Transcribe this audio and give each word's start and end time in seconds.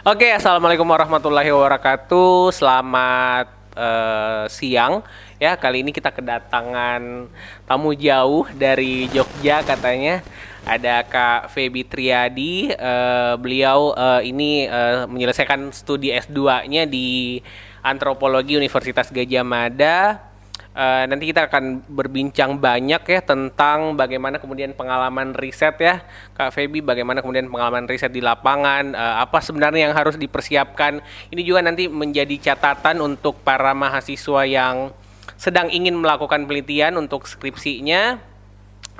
Oke, 0.00 0.32
assalamualaikum 0.32 0.88
warahmatullahi 0.88 1.52
wabarakatuh. 1.52 2.56
Selamat 2.56 3.52
uh, 3.76 4.48
siang. 4.48 5.04
Ya, 5.36 5.60
kali 5.60 5.84
ini 5.84 5.92
kita 5.92 6.08
kedatangan 6.08 7.28
tamu 7.68 7.92
jauh 7.92 8.48
dari 8.56 9.12
Jogja 9.12 9.60
katanya. 9.60 10.24
Ada 10.64 11.04
Kak 11.04 11.52
Feby 11.52 11.84
Triadi. 11.84 12.72
Uh, 12.80 13.36
beliau 13.44 13.92
uh, 13.92 14.24
ini 14.24 14.64
uh, 14.72 15.04
menyelesaikan 15.04 15.68
studi 15.68 16.16
S2-nya 16.16 16.88
di 16.88 17.44
Antropologi 17.84 18.56
Universitas 18.56 19.12
Gajah 19.12 19.44
Mada 19.44 20.29
Uh, 20.70 21.02
nanti 21.10 21.34
kita 21.34 21.50
akan 21.50 21.82
berbincang 21.90 22.54
banyak 22.54 23.02
ya 23.02 23.20
tentang 23.26 23.98
bagaimana 23.98 24.38
kemudian 24.38 24.70
pengalaman 24.70 25.34
riset 25.34 25.74
ya 25.82 26.06
Kak 26.38 26.54
Feby 26.54 26.78
bagaimana 26.78 27.18
kemudian 27.18 27.50
pengalaman 27.50 27.90
riset 27.90 28.14
di 28.14 28.22
lapangan 28.22 28.94
uh, 28.94 29.18
apa 29.18 29.42
sebenarnya 29.42 29.90
yang 29.90 29.98
harus 29.98 30.14
dipersiapkan 30.14 31.02
ini 31.34 31.42
juga 31.42 31.66
nanti 31.66 31.90
menjadi 31.90 32.54
catatan 32.54 33.02
untuk 33.02 33.42
para 33.42 33.74
mahasiswa 33.74 34.46
yang 34.46 34.94
sedang 35.34 35.74
ingin 35.74 35.98
melakukan 35.98 36.46
penelitian 36.46 37.02
untuk 37.02 37.26
skripsinya 37.26 38.22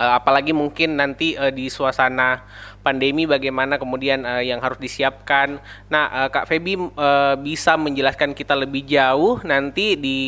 uh, 0.01 0.13
apalagi 0.17 0.57
mungkin 0.57 0.97
nanti 0.97 1.37
uh, 1.37 1.53
di 1.53 1.69
suasana 1.69 2.43
pandemi 2.81 3.29
bagaimana 3.29 3.77
kemudian 3.77 4.25
uh, 4.25 4.41
yang 4.41 4.59
harus 4.65 4.81
disiapkan. 4.81 5.61
Nah, 5.93 6.25
uh, 6.25 6.29
Kak 6.33 6.49
Feby 6.49 6.81
uh, 6.81 7.37
bisa 7.37 7.77
menjelaskan 7.77 8.33
kita 8.33 8.57
lebih 8.57 8.89
jauh 8.89 9.37
nanti 9.45 10.01
di 10.01 10.21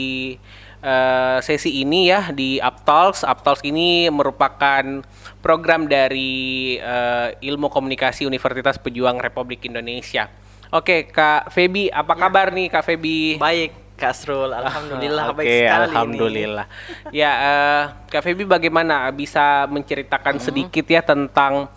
uh, 0.83 1.39
sesi 1.41 1.81
ini 1.81 2.11
ya 2.11 2.35
di 2.35 2.59
Uptalks. 2.59 3.23
Uptalks 3.25 3.63
ini 3.65 4.11
merupakan 4.11 5.01
program 5.41 5.87
dari 5.87 6.77
uh, 6.83 7.33
Ilmu 7.39 7.71
Komunikasi 7.71 8.27
Universitas 8.27 8.77
Pejuang 8.77 9.23
Republik 9.23 9.65
Indonesia. 9.65 10.29
Oke, 10.73 11.09
Kak 11.09 11.53
Febi, 11.53 11.93
apa 11.93 12.17
ya. 12.17 12.21
kabar 12.27 12.47
nih 12.51 12.67
Kak 12.73 12.85
Febi? 12.85 13.37
Baik, 13.37 13.93
Kak 13.93 14.17
Srul. 14.17 14.51
Alhamdulillah 14.57 15.25
Oke, 15.31 15.37
baik 15.45 15.49
sekali 15.53 15.85
alhamdulillah. 15.93 16.67
Ini. 17.13 17.13
Ya, 17.13 17.33
uh, 17.37 17.83
Kak 18.09 18.25
Febi 18.25 18.49
bagaimana 18.49 19.13
bisa 19.13 19.69
menceritakan 19.69 20.41
hmm. 20.41 20.45
sedikit 20.45 20.87
ya 20.89 21.05
tentang 21.05 21.69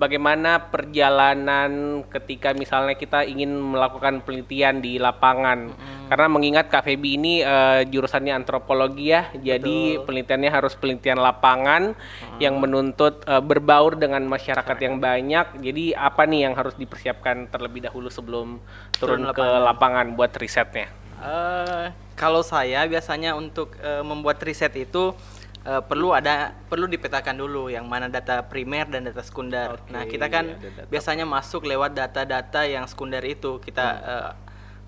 bagaimana 0.00 0.72
perjalanan 0.72 2.00
ketika 2.08 2.56
misalnya 2.56 2.96
kita 2.96 3.28
ingin 3.28 3.52
melakukan 3.52 4.24
penelitian 4.24 4.80
di 4.80 4.96
lapangan. 4.96 5.68
Hmm. 5.68 6.08
Karena 6.08 6.26
mengingat 6.32 6.72
Kak 6.72 6.88
Febi 6.88 7.20
ini 7.20 7.44
uh, 7.44 7.84
jurusannya 7.84 8.32
antropologi 8.32 9.12
ya, 9.12 9.28
jadi 9.36 10.00
penelitiannya 10.02 10.50
harus 10.50 10.72
penelitian 10.74 11.20
lapangan 11.20 11.92
hmm. 11.92 12.40
yang 12.40 12.56
menuntut 12.56 13.22
uh, 13.28 13.44
berbaur 13.44 14.00
dengan 14.00 14.24
masyarakat 14.24 14.78
yang 14.80 14.96
banyak. 14.98 15.60
Jadi 15.60 15.92
apa 15.92 16.24
nih 16.24 16.48
yang 16.48 16.56
harus 16.56 16.74
dipersiapkan 16.80 17.52
terlebih 17.52 17.84
dahulu 17.84 18.08
sebelum 18.08 18.58
turun, 18.96 19.28
turun 19.28 19.36
ke 19.36 19.44
lapangan 19.44 20.16
buat 20.16 20.32
risetnya? 20.40 20.88
Uh, 21.20 21.92
kalau 22.16 22.40
saya 22.40 22.88
biasanya 22.88 23.36
untuk 23.36 23.76
uh, 23.84 24.00
membuat 24.00 24.40
riset 24.40 24.72
itu 24.72 25.12
uh, 25.66 25.82
perlu 25.84 26.12
ada 26.16 26.54
perlu 26.68 26.88
dipetakan 26.88 27.36
dulu 27.36 27.68
yang 27.68 27.84
mana 27.88 28.08
data 28.08 28.44
primer 28.46 28.88
dan 28.88 29.08
data 29.08 29.20
sekunder. 29.20 29.80
Okay, 29.80 29.92
nah 29.92 30.02
kita 30.06 30.26
kan 30.32 30.56
biasanya 30.88 31.24
masuk 31.28 31.68
lewat 31.68 31.96
data-data 31.96 32.64
yang 32.64 32.84
sekunder 32.88 33.20
itu 33.24 33.60
kita 33.60 33.86
hmm. 33.86 34.06
uh, 34.06 34.32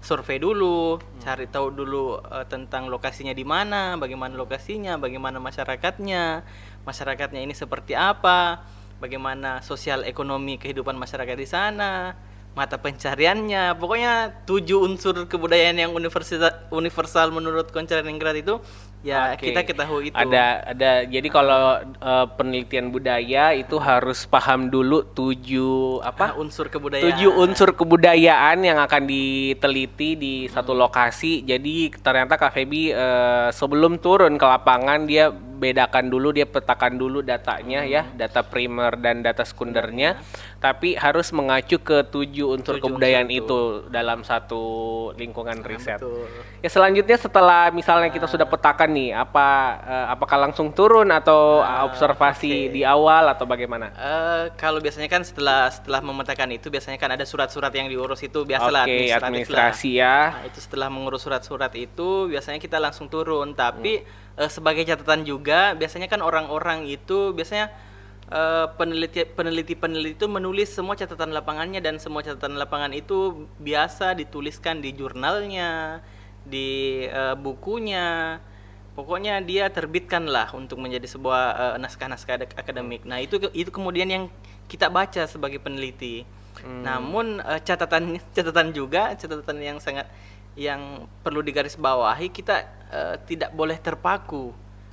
survei 0.02 0.42
dulu, 0.42 0.98
hmm. 0.98 1.22
cari 1.22 1.46
tahu 1.46 1.70
dulu 1.70 2.18
uh, 2.18 2.44
tentang 2.50 2.90
lokasinya 2.90 3.30
di 3.30 3.46
mana, 3.46 3.94
bagaimana 3.94 4.34
lokasinya, 4.34 4.98
bagaimana 4.98 5.38
masyarakatnya, 5.38 6.42
masyarakatnya 6.82 7.38
ini 7.38 7.54
seperti 7.54 7.94
apa, 7.94 8.66
bagaimana 8.98 9.62
sosial 9.62 10.02
ekonomi 10.02 10.58
kehidupan 10.58 10.98
masyarakat 10.98 11.38
di 11.38 11.46
sana, 11.46 12.18
mata 12.52 12.76
pencariannya, 12.76 13.78
pokoknya 13.78 14.44
tujuh 14.44 14.84
unsur 14.84 15.24
kebudayaan 15.24 15.78
yang 15.78 15.92
universal 15.94 17.26
menurut 17.32 17.72
Koncareningrat 17.72 18.36
itu 18.36 18.60
Ya, 19.02 19.34
okay. 19.34 19.50
kita 19.50 19.66
ketahui 19.66 20.10
itu. 20.10 20.16
Ada 20.16 20.62
ada 20.74 20.90
jadi 21.10 21.26
kalau 21.26 21.82
uh, 21.98 22.26
penelitian 22.38 22.94
budaya 22.94 23.50
itu 23.50 23.74
harus 23.82 24.22
paham 24.30 24.70
dulu 24.70 25.02
tujuh 25.10 25.98
apa? 26.06 26.32
Ah, 26.32 26.38
unsur 26.38 26.70
kebudayaan. 26.70 27.10
Tujuh 27.10 27.30
unsur 27.34 27.74
kebudayaan 27.74 28.62
yang 28.62 28.78
akan 28.78 29.02
diteliti 29.10 30.14
di 30.14 30.34
hmm. 30.46 30.54
satu 30.54 30.70
lokasi. 30.70 31.42
Jadi 31.42 31.90
ternyata 31.98 32.38
Kak 32.38 32.54
Febi 32.54 32.94
uh, 32.94 33.50
sebelum 33.50 33.98
turun 33.98 34.38
ke 34.38 34.46
lapangan 34.46 35.02
dia 35.02 35.34
bedakan 35.62 36.10
dulu 36.10 36.34
dia 36.34 36.42
petakan 36.42 36.98
dulu 36.98 37.22
datanya 37.22 37.86
ya, 37.86 38.02
hmm. 38.02 38.18
ya, 38.18 38.26
data 38.26 38.42
primer 38.42 38.98
dan 38.98 39.22
data 39.22 39.46
sekundernya, 39.46 40.18
hmm. 40.18 40.58
tapi 40.58 40.98
harus 40.98 41.30
mengacu 41.30 41.78
ke 41.78 42.02
tujuh 42.10 42.58
unsur 42.58 42.82
tujuh 42.82 42.90
kebudayaan 42.90 43.30
unsur 43.30 43.46
itu 43.46 43.60
dalam 43.94 44.26
satu 44.26 44.64
lingkungan 45.14 45.62
nah, 45.62 45.66
riset. 45.70 46.02
Betul. 46.02 46.26
Ya 46.66 46.70
selanjutnya 46.70 47.14
setelah 47.14 47.70
misalnya 47.70 48.10
nah. 48.10 48.14
kita 48.18 48.26
sudah 48.26 48.46
petakan 48.50 48.90
nih, 48.92 49.16
apa 49.16 49.48
uh, 49.82 50.06
apakah 50.12 50.38
langsung 50.48 50.76
turun 50.76 51.08
atau 51.08 51.64
nah, 51.64 51.88
observasi 51.88 52.68
okay. 52.68 52.74
di 52.76 52.82
awal 52.84 53.32
atau 53.32 53.48
bagaimana? 53.48 53.90
Uh, 53.96 54.44
kalau 54.60 54.78
biasanya 54.78 55.08
kan 55.08 55.24
setelah 55.24 55.72
setelah 55.72 56.04
memetakan 56.04 56.52
itu 56.52 56.68
biasanya 56.68 57.00
kan 57.00 57.16
ada 57.16 57.24
surat-surat 57.24 57.72
yang 57.72 57.88
diurus 57.88 58.20
itu 58.20 58.44
biasalah 58.44 58.84
okay, 58.84 59.10
administrasi 59.10 59.98
ya. 59.98 60.36
Nah, 60.36 60.46
itu 60.46 60.60
setelah 60.60 60.92
mengurus 60.92 61.24
surat-surat 61.24 61.72
itu 61.74 62.28
biasanya 62.28 62.60
kita 62.60 62.76
langsung 62.76 63.08
turun, 63.08 63.56
tapi 63.56 64.04
hmm 64.04 64.22
uh, 64.36 64.50
sebagai 64.50 64.84
catatan 64.86 65.26
juga 65.26 65.76
biasanya 65.76 66.08
kan 66.08 66.20
orang-orang 66.24 66.88
itu 66.88 67.34
biasanya 67.36 67.72
uh, 68.32 68.70
peneliti 68.76 69.26
peneliti 69.28 69.74
peneliti 69.76 70.14
itu 70.16 70.26
menulis 70.28 70.72
semua 70.72 70.96
catatan 70.96 71.34
lapangannya 71.34 71.80
dan 71.82 71.98
semua 72.00 72.24
catatan 72.24 72.56
lapangan 72.56 72.92
itu 72.96 73.48
biasa 73.60 74.16
dituliskan 74.16 74.80
di 74.80 74.94
jurnalnya 74.96 76.00
di 76.42 77.02
uh, 77.06 77.38
bukunya 77.38 78.38
pokoknya 78.92 79.40
dia 79.40 79.68
terbitkan 79.72 80.28
lah 80.28 80.52
untuk 80.52 80.80
menjadi 80.80 81.08
sebuah 81.08 81.42
uh, 81.56 81.76
naskah-naskah 81.80 82.44
akademik 82.56 83.04
nah 83.08 83.18
itu 83.18 83.40
itu 83.56 83.70
kemudian 83.72 84.08
yang 84.08 84.24
kita 84.68 84.92
baca 84.92 85.24
sebagai 85.24 85.60
peneliti 85.60 86.28
hmm. 86.60 86.82
namun 86.84 87.40
uh, 87.40 87.60
catatan 87.60 88.20
catatan 88.36 88.70
juga 88.76 89.16
catatan 89.16 89.58
yang 89.60 89.78
sangat 89.80 90.08
yang 90.52 91.08
perlu 91.24 91.40
digarisbawahi 91.40 92.28
kita 92.28 92.68
uh, 92.92 93.16
tidak 93.24 93.56
boleh 93.56 93.80
terpaku 93.80 94.52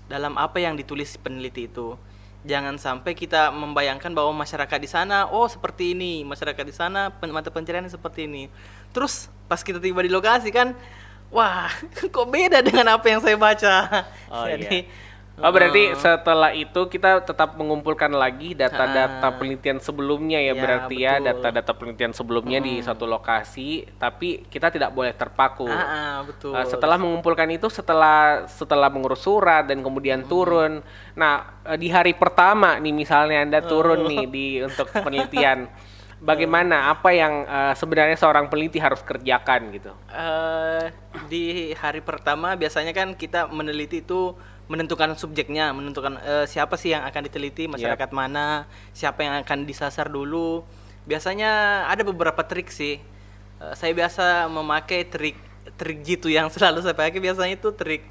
dalam 0.09 0.35
apa 0.41 0.57
yang 0.57 0.73
ditulis 0.73 1.15
peneliti 1.21 1.69
itu. 1.69 1.93
Jangan 2.47 2.79
sampai 2.79 3.13
kita 3.13 3.51
membayangkan 3.51 4.15
bahwa 4.15 4.31
masyarakat 4.41 4.79
di 4.79 4.89
sana 4.89 5.27
oh 5.29 5.45
seperti 5.45 5.93
ini, 5.93 6.23
masyarakat 6.23 6.63
di 6.65 6.73
sana 6.73 7.11
mata 7.11 7.51
pencarian 7.53 7.85
seperti 7.85 8.25
ini. 8.25 8.47
Terus 8.95 9.29
pas 9.45 9.61
kita 9.61 9.77
tiba 9.77 10.01
di 10.01 10.09
lokasi 10.09 10.49
kan 10.49 10.73
wah 11.29 11.69
kok 12.13 12.27
beda 12.29 12.61
dengan 12.61 12.97
apa 12.97 13.05
yang 13.09 13.21
saya 13.21 13.37
baca. 13.37 13.75
Oh, 14.29 14.45
Jadi 14.45 14.85
iya 14.85 15.07
Oh 15.39 15.51
berarti 15.55 15.95
setelah 15.95 16.51
itu 16.51 16.81
kita 16.91 17.23
tetap 17.23 17.55
mengumpulkan 17.55 18.11
lagi 18.11 18.51
data-data 18.51 19.23
ah. 19.23 19.35
penelitian 19.39 19.79
sebelumnya 19.79 20.43
ya, 20.43 20.51
ya 20.51 20.53
berarti 20.59 20.95
ya, 20.99 21.15
betul. 21.15 21.23
ya 21.23 21.31
data-data 21.31 21.71
penelitian 21.79 22.11
sebelumnya 22.11 22.59
hmm. 22.59 22.67
di 22.67 22.73
satu 22.83 23.07
lokasi 23.07 23.87
tapi 23.95 24.43
kita 24.51 24.67
tidak 24.67 24.91
boleh 24.91 25.15
terpaku. 25.15 25.71
Ah, 25.71 25.79
ah, 25.79 26.15
betul. 26.27 26.51
Uh, 26.51 26.67
setelah 26.67 26.99
mengumpulkan 26.99 27.47
itu 27.55 27.71
setelah 27.71 28.51
setelah 28.51 28.91
mengurus 28.91 29.23
surat 29.23 29.63
dan 29.63 29.79
kemudian 29.79 30.27
hmm. 30.27 30.29
turun. 30.29 30.83
Nah 31.15 31.63
uh, 31.63 31.79
di 31.79 31.87
hari 31.87 32.19
pertama 32.19 32.75
nih 32.75 32.91
misalnya 32.91 33.39
anda 33.39 33.59
turun 33.63 34.03
oh. 34.03 34.09
nih 34.11 34.23
di 34.27 34.47
untuk 34.59 34.91
penelitian. 34.91 35.67
Bagaimana 36.19 36.91
apa 36.91 37.15
yang 37.15 37.47
uh, 37.47 37.71
sebenarnya 37.71 38.19
seorang 38.19 38.51
peneliti 38.51 38.75
harus 38.75 38.99
kerjakan 38.99 39.71
gitu? 39.71 39.95
Uh, 40.11 40.91
di 41.31 41.71
hari 41.79 42.03
pertama 42.03 42.59
biasanya 42.59 42.91
kan 42.91 43.15
kita 43.15 43.47
meneliti 43.47 44.03
itu 44.03 44.35
menentukan 44.67 45.15
subjeknya, 45.15 45.71
menentukan 45.71 46.19
uh, 46.19 46.43
siapa 46.43 46.75
sih 46.75 46.91
yang 46.91 47.07
akan 47.07 47.23
diteliti, 47.23 47.71
masyarakat 47.71 48.09
yep. 48.11 48.15
mana, 48.15 48.67
siapa 48.91 49.23
yang 49.23 49.39
akan 49.41 49.63
disasar 49.63 50.11
dulu. 50.11 50.67
Biasanya 51.07 51.83
ada 51.87 52.03
beberapa 52.03 52.43
trik 52.43 52.67
sih. 52.67 52.99
Uh, 53.63 53.71
saya 53.79 53.95
biasa 53.95 54.51
memakai 54.51 55.07
trik 55.07 55.39
trik 55.79 56.03
jitu 56.03 56.27
yang 56.27 56.49
selalu 56.53 56.83
saya 56.83 56.99
pakai 56.99 57.23
biasanya 57.23 57.55
itu 57.55 57.71
trik 57.71 58.03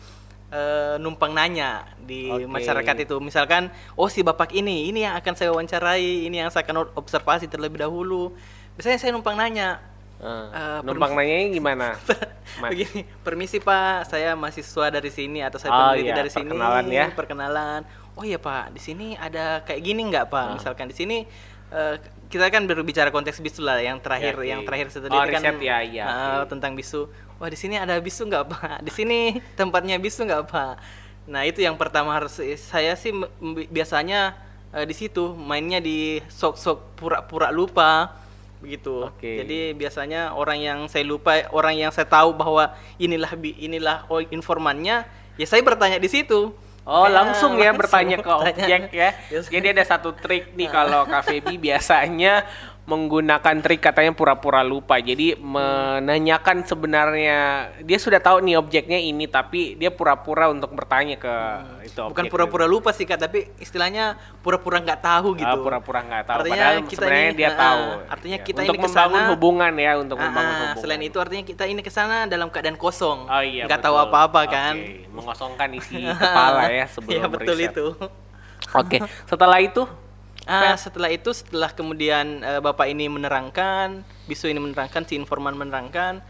uh, 0.52 0.96
numpang 1.00 1.32
nanya 1.32 1.84
di 2.00 2.28
okay. 2.28 2.48
masyarakat 2.48 2.96
itu. 3.04 3.16
Misalkan, 3.20 3.72
oh 3.94 4.08
si 4.12 4.24
bapak 4.24 4.52
ini, 4.56 4.88
ini 4.88 5.04
yang 5.04 5.14
akan 5.16 5.34
saya 5.36 5.52
wawancarai, 5.52 6.28
ini 6.28 6.40
yang 6.40 6.50
saya 6.52 6.64
akan 6.64 6.92
observasi 6.96 7.48
terlebih 7.48 7.84
dahulu. 7.84 8.32
Biasanya 8.76 8.98
saya 9.00 9.10
numpang 9.14 9.36
nanya, 9.36 9.80
Uh, 10.18 10.82
numpang 10.82 11.14
nanya 11.14 11.46
gimana? 11.46 11.86
Begini, 12.74 13.06
permisi 13.22 13.62
Pak, 13.62 14.10
saya 14.10 14.34
mahasiswa 14.34 14.90
dari 14.90 15.14
sini 15.14 15.46
atau 15.46 15.62
saya 15.62 15.70
oh, 15.70 15.78
peneliti 15.94 16.10
iya, 16.10 16.14
dari 16.18 16.30
sini. 16.30 16.50
Perkenalan 16.50 16.84
ya. 16.90 17.06
Perkenalan. 17.14 17.80
Oh 18.18 18.26
iya 18.26 18.38
Pak, 18.42 18.74
di 18.74 18.82
sini 18.82 19.14
ada 19.14 19.62
kayak 19.62 19.78
gini 19.78 20.10
nggak 20.10 20.26
Pak? 20.26 20.46
Uh. 20.50 20.54
Misalkan 20.58 20.90
di 20.90 20.96
sini 20.98 21.22
uh, 21.70 21.94
kita 22.26 22.50
kan 22.50 22.66
berbicara 22.66 23.14
konteks 23.14 23.38
bisu 23.38 23.62
lah 23.62 23.78
yang 23.78 24.02
terakhir 24.02 24.34
ya, 24.42 24.58
yang 24.58 24.66
terakhir 24.66 24.90
tadi 24.90 25.14
oh, 25.14 25.22
kan 25.22 25.54
ya, 25.62 25.86
ya, 25.86 26.04
uh, 26.04 26.12
okay. 26.42 26.50
tentang 26.50 26.74
bisu. 26.74 27.06
Wah 27.38 27.48
di 27.50 27.58
sini 27.58 27.78
ada 27.78 27.94
bisu 28.02 28.26
nggak 28.26 28.44
Pak? 28.50 28.76
Di 28.86 28.90
sini 28.90 29.38
tempatnya 29.54 29.96
bisu 29.98 30.26
nggak 30.26 30.44
Pak? 30.50 30.74
Nah 31.30 31.46
itu 31.46 31.62
yang 31.62 31.78
pertama 31.78 32.10
harus 32.10 32.34
saya 32.58 32.98
sih 32.98 33.14
biasanya 33.70 34.34
uh, 34.74 34.84
di 34.84 34.94
situ 34.96 35.36
mainnya 35.38 35.78
di 35.78 36.18
sok-sok 36.26 36.98
pura-pura 36.98 37.54
lupa 37.54 38.18
begitu. 38.58 39.06
Oke. 39.06 39.44
Jadi 39.44 39.72
biasanya 39.78 40.34
orang 40.34 40.58
yang 40.58 40.78
saya 40.90 41.06
lupa, 41.06 41.46
orang 41.54 41.78
yang 41.78 41.90
saya 41.94 42.06
tahu 42.10 42.34
bahwa 42.34 42.74
inilah 42.98 43.30
inilah 43.38 44.02
oh, 44.10 44.18
informannya, 44.18 45.06
ya 45.38 45.46
saya 45.46 45.62
bertanya 45.62 46.02
di 46.02 46.10
situ. 46.10 46.50
Oh, 46.88 47.04
Ya, 47.04 47.20
langsung 47.20 47.60
ya 47.60 47.68
langsung 47.68 47.84
bertanya 47.84 48.16
ke 48.16 48.30
objek 48.32 48.82
ya. 48.96 49.12
Biasanya. 49.30 49.52
Jadi 49.52 49.66
ada 49.76 49.84
satu 49.84 50.10
trik 50.16 50.56
nih 50.56 50.72
kalau 50.72 51.04
Kak 51.04 51.28
biasanya 51.68 52.48
menggunakan 52.88 53.60
trik 53.60 53.84
katanya 53.84 54.16
pura-pura 54.16 54.64
lupa. 54.64 54.96
Jadi 54.96 55.36
menanyakan 55.36 56.64
sebenarnya 56.64 57.38
dia 57.84 57.98
sudah 58.00 58.16
tahu 58.16 58.40
nih 58.40 58.56
objeknya 58.56 58.96
ini 58.96 59.28
tapi 59.28 59.76
dia 59.76 59.92
pura-pura 59.92 60.48
untuk 60.48 60.72
bertanya 60.72 61.20
ke 61.20 61.34
itu 61.84 62.00
objek. 62.00 62.16
Bukan 62.16 62.24
pura-pura 62.32 62.64
lupa 62.64 62.96
sih 62.96 63.04
kak, 63.04 63.20
tapi 63.20 63.52
istilahnya 63.60 64.16
pura-pura 64.40 64.80
nggak 64.80 65.00
tahu 65.04 65.36
gitu. 65.36 65.44
Ah, 65.44 65.60
pura-pura 65.60 66.00
nggak 66.00 66.24
tahu. 66.24 66.38
Artinya 66.40 66.56
Padahal 66.56 66.76
kita 66.80 66.96
sebenarnya 66.96 67.28
ini, 67.28 67.36
dia 67.36 67.50
ah, 67.52 67.56
tahu. 67.60 67.82
artinya 68.08 68.38
Ya, 68.40 68.46
kita 68.48 68.58
untuk 68.64 68.74
ini 68.74 68.80
ke 68.80 68.86
membangun 68.88 69.22
hubungan 69.36 69.72
ya, 69.76 69.92
untuk 70.00 70.16
Ah, 70.16 70.24
membangun 70.24 70.54
hubungan. 70.56 70.76
selain 70.80 71.02
itu 71.04 71.18
artinya 71.20 71.44
kita 71.44 71.64
ini 71.68 71.80
ke 71.84 71.92
sana 71.92 72.16
dalam 72.24 72.48
keadaan 72.48 72.80
kosong. 72.80 73.28
Oh 73.28 73.42
iya, 73.44 73.68
nggak 73.68 73.84
tahu 73.84 73.96
apa-apa 74.00 74.40
kan. 74.48 74.74
Mengosongkan 75.12 75.68
isi 75.76 76.08
kepala 76.08 76.72
ya 76.72 76.88
sebelum 76.96 77.12
Iya 77.12 77.24
betul 77.28 77.56
riset. 77.60 77.76
itu. 77.76 77.86
Oke, 78.72 78.96
setelah 79.28 79.60
itu 79.60 79.84
Ah, 80.48 80.72
setelah 80.80 81.12
itu 81.12 81.28
setelah 81.36 81.68
kemudian 81.68 82.40
eh, 82.40 82.60
bapak 82.64 82.88
ini 82.88 83.04
menerangkan, 83.04 84.00
bisu 84.24 84.48
ini 84.48 84.56
menerangkan, 84.56 85.04
si 85.04 85.12
informan 85.20 85.52
menerangkan, 85.52 86.24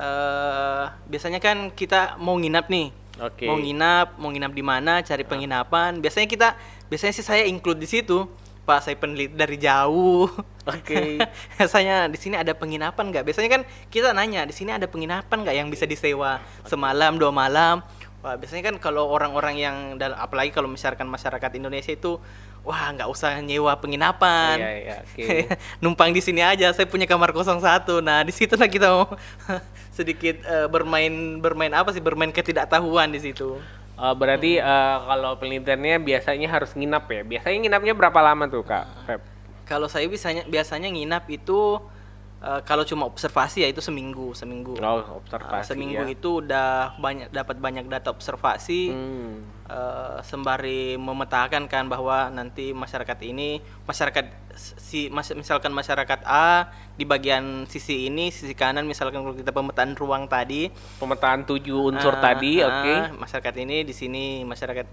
eh 0.00 0.84
biasanya 1.04 1.36
kan 1.36 1.68
kita 1.76 2.16
mau 2.16 2.40
nginap 2.40 2.72
nih, 2.72 2.88
Oke. 3.20 3.44
mau 3.44 3.60
nginap, 3.60 4.16
mau 4.16 4.32
nginap 4.32 4.56
di 4.56 4.64
mana, 4.64 5.04
cari 5.04 5.20
penginapan. 5.20 6.00
Biasanya 6.00 6.24
kita, 6.24 6.48
biasanya 6.88 7.12
sih 7.12 7.20
saya 7.20 7.44
include 7.44 7.76
di 7.76 7.84
situ, 7.84 8.24
pak 8.64 8.88
saya 8.88 8.96
peneliti 8.96 9.36
dari 9.36 9.60
jauh. 9.60 10.32
Oke. 10.64 11.20
biasanya 11.60 12.08
di 12.08 12.16
sini 12.16 12.40
ada 12.40 12.56
penginapan 12.56 13.12
nggak? 13.12 13.24
Biasanya 13.28 13.50
kan 13.52 13.62
kita 13.92 14.16
nanya 14.16 14.48
di 14.48 14.56
sini 14.56 14.72
ada 14.72 14.88
penginapan 14.88 15.44
nggak 15.44 15.56
yang 15.56 15.68
bisa 15.68 15.84
disewa 15.84 16.40
semalam 16.64 17.20
dua 17.20 17.32
malam. 17.32 17.84
Wah, 18.18 18.34
biasanya 18.34 18.74
kan 18.74 18.76
kalau 18.82 19.08
orang-orang 19.08 19.56
yang 19.56 19.76
apalagi 20.16 20.50
kalau 20.50 20.66
misalkan 20.66 21.06
masyarakat 21.06 21.54
Indonesia 21.54 21.94
itu 21.94 22.18
wah 22.68 22.92
nggak 22.92 23.08
usah 23.08 23.40
nyewa 23.40 23.72
penginapan. 23.80 24.60
Iya, 24.60 24.72
iya, 24.76 24.96
oke. 25.00 25.28
Numpang 25.82 26.12
di 26.12 26.20
sini 26.20 26.44
aja, 26.44 26.68
saya 26.76 26.84
punya 26.84 27.08
kamar 27.08 27.32
kosong 27.32 27.64
satu. 27.64 28.04
Nah, 28.04 28.20
di 28.20 28.32
situ 28.36 28.52
lah 28.60 28.68
kita 28.68 28.92
mau 28.92 29.08
sedikit 29.96 30.44
eh, 30.44 30.68
bermain 30.68 31.40
bermain 31.40 31.72
apa 31.72 31.96
sih? 31.96 32.04
Bermain 32.04 32.28
ketidaktahuan 32.28 33.08
di 33.08 33.24
situ. 33.24 33.56
Eh, 33.96 34.14
berarti 34.20 34.60
eh, 34.60 34.96
kalau 35.08 35.40
penelitiannya 35.40 35.96
biasanya 36.04 36.48
harus 36.52 36.76
nginap 36.76 37.08
ya. 37.08 37.24
Biasanya 37.24 37.56
nginapnya 37.64 37.94
berapa 37.96 38.20
lama 38.20 38.44
tuh 38.52 38.60
kak? 38.60 38.84
Feb? 39.08 39.20
Kalau 39.64 39.88
saya 39.88 40.04
biasanya 40.04 40.44
biasanya 40.44 40.88
nginap 40.92 41.24
itu 41.32 41.80
eh, 42.38 42.60
kalau 42.62 42.82
cuma 42.82 43.04
observasi 43.04 43.62
ya 43.62 43.68
itu 43.68 43.78
seminggu, 43.78 44.30
seminggu. 44.32 44.78
Oh, 44.78 45.18
observasi 45.18 45.74
seminggu 45.74 46.02
ya. 46.02 46.14
itu 46.14 46.40
udah 46.40 46.94
banyak 46.96 47.28
dapat 47.28 47.56
banyak 47.56 47.84
data 47.84 48.08
observasi 48.08 48.90
Hmm. 48.90 49.42
eh, 49.66 50.16
sembari 50.22 50.94
memetakan 50.94 51.66
kan 51.66 51.84
bahwa 51.86 52.28
nanti 52.28 52.70
masyarakat 52.70 53.18
ini 53.22 53.58
masyarakat 53.84 54.26
si 54.58 55.06
mas- 55.08 55.34
misalkan 55.34 55.70
masyarakat 55.70 56.22
A 56.24 56.66
di 56.94 57.04
bagian 57.04 57.62
sisi 57.64 58.06
ini 58.06 58.30
sisi 58.30 58.54
kanan 58.54 58.82
misalkan 58.84 59.22
kalau 59.22 59.34
kita 59.34 59.50
pemetaan 59.50 59.94
ruang 59.94 60.26
tadi 60.26 60.66
Pemetaan 60.98 61.42
tujuh 61.44 61.94
unsur 61.94 62.10
ah, 62.12 62.22
tadi, 62.24 62.58
ah, 62.58 62.66
oke. 62.66 62.94
masyarakat 63.18 63.54
ini 63.60 63.82
di 63.82 63.94
sini 63.94 64.24
masyarakat 64.42 64.86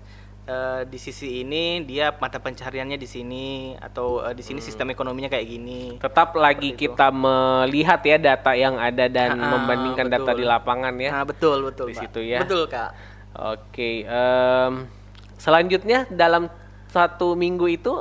eh, 0.45 0.81
di 0.85 0.95
sisi 0.95 1.41
ini 1.41 1.81
dia 1.81 2.13
mata 2.13 2.37
pencariannya 2.37 2.95
di 2.95 3.05
sini 3.05 3.45
atau 3.75 4.21
eh, 4.21 4.31
di 4.31 4.41
sini 4.41 4.57
Hmm. 4.57 4.67
sistem 4.67 4.87
ekonominya 4.89 5.27
kayak 5.27 5.47
gini 5.47 5.81
Tetap 5.97 6.33
lagi 6.35 6.73
kita 6.73 7.09
melihat 7.09 8.01
ya 8.01 8.17
data 8.17 8.51
yang 8.53 8.77
ada 8.77 9.05
dan 9.05 9.35
ah, 9.35 9.51
membandingkan 9.53 10.05
data 10.07 10.31
betul. 10.31 10.39
di 10.39 10.45
lapangan 10.45 10.93
ya. 10.95 11.09
nah 11.11 11.23
betul 11.23 11.57
betul 11.63 11.87
Di 11.89 11.93
Pak. 11.93 12.01
situ 12.01 12.19
ya. 12.21 12.39
betul 12.41 12.63
kak 12.65 12.91
Oke, 13.35 14.07
em, 14.07 14.87
selanjutnya 15.35 16.07
dalam 16.07 16.47
satu 16.87 17.35
minggu 17.35 17.67
itu 17.67 17.93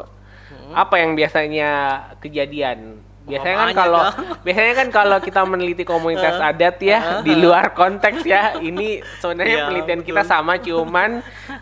Hmm. 0.44 0.76
apa 0.76 1.00
yang 1.00 1.16
biasanya 1.16 1.70
kejadian? 2.20 3.00
Biasanya 3.24 3.56
kan 3.56 3.70
kalau 3.72 4.00
biasanya 4.44 4.74
kan 4.76 4.88
kalau 4.92 5.18
kita 5.24 5.40
meneliti 5.48 5.84
komunitas 5.88 6.36
adat 6.36 6.76
ya 6.84 7.24
di 7.24 7.32
luar 7.32 7.72
konteks 7.72 8.20
ya, 8.20 8.60
ini 8.60 9.00
sebenarnya 9.20 9.56
Iya, 9.56 9.66
penelitian 9.68 10.00
betul. 10.04 10.08
kita 10.12 10.22
sama 10.28 10.60
cuman 10.60 11.10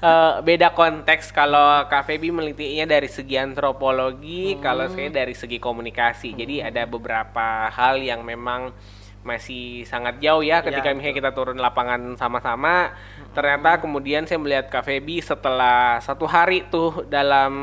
eh, 0.03 0.33
beda 0.43 0.75
konteks. 0.75 1.31
Kalau 1.31 1.87
Kak 1.87 2.11
menelitinya 2.11 2.99
dari 2.99 3.07
segi 3.07 3.39
antropologi, 3.39 4.59
kalau 4.59 4.91
saya 4.91 5.07
Hmm. 5.09 5.19
dari 5.23 5.35
segi 5.39 5.63
komunikasi. 5.63 6.35
Jadi 6.35 6.67
ada 6.67 6.83
beberapa 6.87 7.71
hal 7.71 8.03
yang 8.03 8.27
memang 8.27 8.75
masih 9.23 9.87
sangat 9.87 10.19
jauh 10.19 10.43
ya 10.43 10.67
ketika 10.67 10.91
Iya, 10.91 10.99
misalnya 10.99 11.15
kita 11.15 11.31
turun 11.31 11.55
lapangan 11.63 12.19
sama-sama 12.19 12.91
ternyata 13.31 13.79
kemudian 13.79 14.27
saya 14.27 14.43
melihat 14.43 14.67
Kak 14.67 14.83
setelah 15.23 16.03
satu 16.03 16.27
hari 16.27 16.67
tuh 16.67 17.07
dalam 17.07 17.55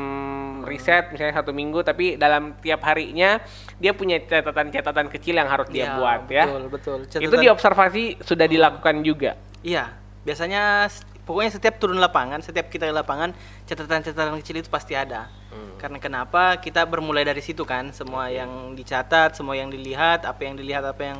riset 0.62 1.10
misalnya 1.10 1.40
satu 1.40 1.50
minggu 1.50 1.80
tapi 1.82 2.14
dalam 2.16 2.56
tiap 2.60 2.80
harinya 2.84 3.38
dia 3.76 3.92
punya 3.92 4.20
catatan-catatan 4.20 5.06
kecil 5.08 5.36
yang 5.36 5.48
harus 5.48 5.68
dia 5.68 5.90
Iya, 5.90 5.96
buat 5.96 6.20
ya 6.28 6.44
betul 6.46 6.62
betul 7.06 7.20
itu 7.20 7.34
diobservasi 7.36 8.24
sudah 8.24 8.46
dilakukan 8.46 9.00
juga 9.02 9.36
Iya, 9.60 9.92
biasanya 10.24 10.88
pokoknya 11.28 11.52
setiap 11.52 11.76
turun 11.76 12.00
lapangan, 12.00 12.40
setiap 12.40 12.72
kita 12.72 12.88
di 12.88 12.96
lapangan, 12.96 13.36
catatan-catatan 13.68 14.40
kecil 14.40 14.56
itu 14.64 14.72
pasti 14.72 14.96
ada. 14.96 15.28
Hmm. 15.52 15.76
Karena 15.76 16.00
kenapa? 16.00 16.56
Kita 16.56 16.88
bermulai 16.88 17.28
dari 17.28 17.44
situ 17.44 17.68
kan, 17.68 17.92
semua 17.92 18.32
yang 18.32 18.72
dicatat, 18.72 19.36
semua 19.36 19.52
yang 19.60 19.68
dilihat, 19.68 20.24
apa 20.24 20.40
yang 20.48 20.56
dilihat, 20.56 20.80
apa 20.88 21.02
yang 21.04 21.18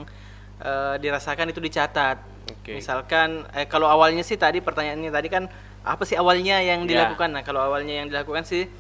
eh, 0.65 0.95
dirasakan 1.05 1.53
itu 1.53 1.61
dicatat. 1.61 2.17
Oke. 2.49 2.81
Misalkan 2.81 3.45
eh, 3.53 3.69
kalau 3.69 3.87
awalnya 3.93 4.25
sih 4.25 4.41
tadi 4.41 4.65
pertanyaannya 4.65 5.13
tadi 5.13 5.29
kan 5.29 5.45
apa 5.85 6.03
sih 6.09 6.17
awalnya 6.17 6.65
yang 6.65 6.89
Ya. 6.89 6.97
dilakukan? 7.05 7.37
Nah, 7.37 7.45
kalau 7.45 7.61
awalnya 7.61 8.01
yang 8.01 8.09
dilakukan 8.09 8.49
sih 8.49 8.73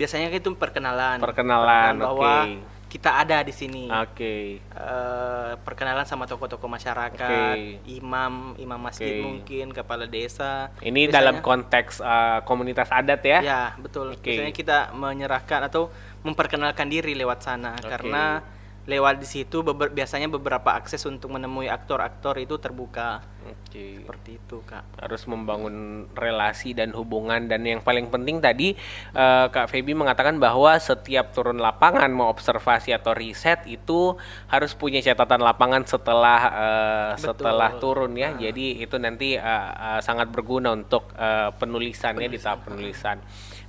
biasanya 0.00 0.32
itu 0.32 0.48
perkenalan. 0.56 1.20
Perkenalan, 1.20 2.00
bahwa 2.00 2.48
oke. 2.48 2.88
kita 2.90 3.20
ada 3.20 3.44
di 3.44 3.52
sini 3.52 3.86
oke 3.86 4.34
eh, 4.58 5.52
perkenalan 5.62 6.02
sama 6.08 6.24
tokoh-tokoh 6.26 6.66
masyarakat, 6.66 7.54
Oke. 7.54 7.86
imam, 7.86 8.56
imam 8.56 8.80
masjid 8.80 9.20
Oke. 9.20 9.22
mungkin, 9.22 9.66
kepala 9.70 10.08
desa. 10.08 10.72
ini 10.80 11.04
Biasanya- 11.06 11.12
dalam 11.12 11.36
konteks 11.44 12.00
eh, 12.00 12.40
komunitas 12.48 12.88
adat 12.88 13.20
ya 13.22 13.38
Ya, 13.44 13.62
betul. 13.76 14.16
Oke. 14.16 14.32
Biasanya 14.32 14.50
kita 14.50 14.78
menyerahkan 14.96 15.68
atau 15.68 15.92
memperkenalkan 16.24 16.88
diri 16.88 17.12
lewat 17.12 17.44
sana 17.44 17.76
Oke. 17.76 17.92
karena 17.92 18.40
lewat 18.88 19.20
di 19.20 19.28
situ 19.28 19.60
beber- 19.60 19.92
biasanya 19.92 20.26
beberapa 20.26 20.72
akses 20.72 21.04
untuk 21.04 21.36
menemui 21.36 21.68
aktor-aktor 21.68 22.40
itu 22.40 22.56
terbuka. 22.56 23.20
oke 23.40 24.04
Seperti 24.04 24.30
itu, 24.36 24.56
Kak. 24.64 25.00
harus 25.00 25.22
membangun 25.24 26.04
relasi 26.12 26.76
dan 26.76 26.92
hubungan 26.92 27.48
dan 27.48 27.64
yang 27.64 27.80
paling 27.80 28.08
penting 28.08 28.40
tadi 28.40 28.76
eh, 29.16 29.46
Kak 29.48 29.68
Feby 29.68 29.96
mengatakan 29.96 30.36
bahwa 30.36 30.76
setiap 30.76 31.32
turun 31.32 31.56
lapangan 31.60 32.08
mau 32.12 32.28
observasi 32.28 32.92
atau 32.92 33.12
riset 33.16 33.64
itu 33.68 34.16
harus 34.48 34.72
punya 34.76 35.00
catatan 35.00 35.40
lapangan 35.40 35.84
setelah 35.88 36.40
Betul. 37.16 37.20
setelah 37.20 37.70
turun 37.80 38.12
ya 38.16 38.32
jadi 38.36 38.80
itu 38.80 38.96
nanti 39.00 39.36
eh, 39.36 39.70
eh, 39.72 40.00
sangat 40.04 40.28
berguna 40.28 40.72
untuk 40.76 41.12
eh, 41.16 41.48
penulisannya 41.56 42.28
di 42.28 42.38
tahap 42.40 42.68
penulisan 42.68 43.20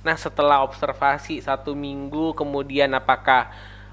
nah 0.02 0.18
setelah 0.18 0.66
observasi 0.66 1.40
satu 1.40 1.72
minggu 1.72 2.34
kemudian 2.36 2.92
apakah 2.92 3.48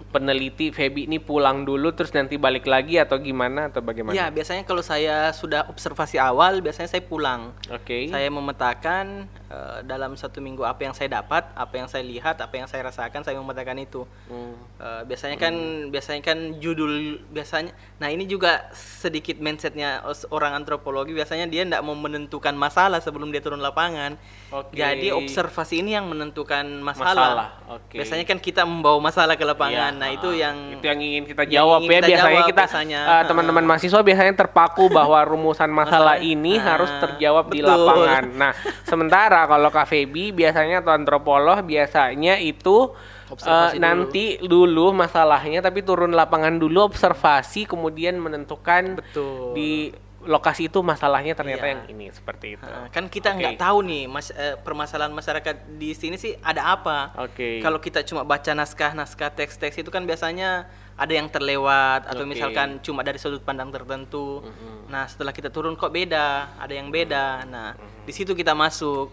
peneliti 0.10 0.74
Feby 0.74 1.06
ini 1.06 1.22
pulang 1.22 1.64
dulu 1.64 1.94
terus 1.94 2.10
nanti 2.12 2.36
balik 2.36 2.66
lagi 2.66 2.98
atau 2.98 3.22
gimana 3.22 3.70
atau 3.70 3.80
bagaimana 3.86 4.18
Ya, 4.18 4.34
biasanya 4.34 4.66
kalau 4.66 4.82
saya 4.82 5.30
sudah 5.32 5.70
observasi 5.70 6.18
awal, 6.18 6.60
biasanya 6.66 6.90
saya 6.90 7.06
pulang. 7.06 7.54
oke 7.70 8.10
Saya 8.10 8.28
memetakan 8.34 9.30
eh, 9.50 9.80
dalam 9.84 10.14
satu 10.14 10.38
minggu 10.38 10.62
apa 10.62 10.82
yang 10.82 10.94
saya 10.94 11.10
dapat, 11.12 11.50
apa 11.54 11.74
yang 11.74 11.86
saya 11.86 12.02
lihat, 12.02 12.38
apa 12.38 12.54
yang 12.54 12.66
saya 12.66 12.86
rasakan, 12.86 13.22
saya 13.22 13.36
memetakan 13.36 13.78
itu. 13.78 14.06
Hmm. 14.26 14.54
Eh, 14.78 15.02
biasanya 15.04 15.36
kan 15.36 15.54
biasanya 15.90 16.22
kan 16.22 16.38
judul 16.56 16.94
biasanya 17.28 17.72
nah 17.96 18.08
ini 18.08 18.24
juga 18.24 18.70
sedikit 18.72 19.36
mindsetnya 19.38 20.00
orang 20.30 20.56
antropologi 20.56 21.12
biasanya 21.12 21.46
dia 21.46 21.62
tidak 21.62 21.82
mau 21.82 21.94
menentukan 21.94 22.54
masalah 22.54 22.98
sebelum 22.98 23.28
dia 23.28 23.40
turun 23.40 23.60
lapangan 23.60 24.16
Oke. 24.50 24.74
jadi 24.74 25.12
observasi 25.12 25.80
ini 25.80 25.94
yang 25.94 26.06
menentukan 26.06 26.64
Masalah, 26.80 27.12
masalah, 27.12 27.50
oke. 27.70 27.92
biasanya 27.94 28.24
kan 28.24 28.38
kita 28.38 28.64
membawa 28.64 28.98
masalah 29.02 29.34
ke 29.34 29.44
lapangan 29.44 29.92
Iya, 29.92 30.00
nah 30.00 30.10
itu 30.10 30.30
ah, 30.30 30.36
yang 30.38 30.56
itu 30.72 30.86
yang 30.86 31.00
ingin 31.00 31.24
kita 31.26 31.44
jawab 31.46 31.80
ingin 31.82 31.90
ya 31.90 31.98
kita 31.98 32.08
biasanya 32.08 32.32
jawab 32.32 32.48
kita 32.48 32.64
biasanya. 32.64 33.00
eh, 33.04 33.24
teman-teman 33.26 33.64
mahasiswa 33.66 34.00
biasanya 34.02 34.34
terpaku 34.38 34.84
bahwa 34.90 35.20
rumusan 35.22 35.70
masalah 35.70 36.16
Masalah- 36.16 36.24
ini 36.24 36.54
Ah, 36.56 36.64
harus 36.74 36.92
terjawab 37.00 37.46
di 37.48 37.60
betul. 37.60 37.76
lapangan. 37.78 38.24
Nah, 38.32 38.52
sementara 38.90 39.39
kalau 39.46 39.70
Kak 39.70 39.86
Feby 39.86 40.34
biasanya 40.34 40.82
atau 40.82 40.92
antropolog 40.92 41.62
biasanya 41.62 42.42
itu 42.42 42.92
Observasi 43.30 43.46
eh, 43.46 43.70
dulu. 43.78 43.86
nanti 43.86 44.24
dulu 44.42 44.86
masalahnya 44.90 45.62
tapi 45.62 45.86
turun 45.86 46.12
lapangan 46.12 46.58
dulu 46.58 46.90
observasi 46.90 47.70
kemudian 47.70 48.18
menentukan 48.18 48.98
Betul. 48.98 49.54
di 49.54 49.72
lokasi 50.20 50.68
itu 50.68 50.84
masalahnya 50.84 51.32
ternyata 51.32 51.64
Iya. 51.64 51.72
yang 51.80 51.82
ini 51.96 52.12
seperti 52.12 52.60
itu. 52.60 52.68
Kan 52.92 53.08
kita 53.08 53.32
nggak 53.32 53.56
tahu 53.56 53.88
nih 53.88 54.04
mas, 54.04 54.36
eh, 54.36 54.60
permasalahan 54.60 55.16
masyarakat 55.16 55.80
di 55.80 55.96
sini 55.96 56.20
sih 56.20 56.36
ada 56.44 56.76
apa. 56.76 57.16
Oke. 57.24 57.64
Kalau 57.64 57.80
kita 57.80 58.04
cuma 58.04 58.28
baca 58.28 58.52
naskah-naskah 58.52 59.32
teks-teks 59.32 59.80
itu 59.80 59.88
kan 59.88 60.04
biasanya 60.04 60.68
ada 61.00 61.14
yang 61.16 61.32
terlewat 61.32 62.04
atau 62.04 62.28
Oke. 62.28 62.36
misalkan 62.36 62.84
cuma 62.84 63.00
dari 63.08 63.16
sudut 63.16 63.40
pandang 63.40 63.72
tertentu. 63.72 64.44
Nah, 64.92 65.08
setelah 65.08 65.32
kita 65.32 65.48
turun 65.48 65.80
kok 65.80 65.88
beda, 65.88 66.52
ada 66.60 66.74
yang 66.76 66.92
beda. 66.92 67.48
Nah, 67.48 67.80
di 68.04 68.12
situ 68.12 68.36
kita 68.36 68.52
masuk. 68.52 69.08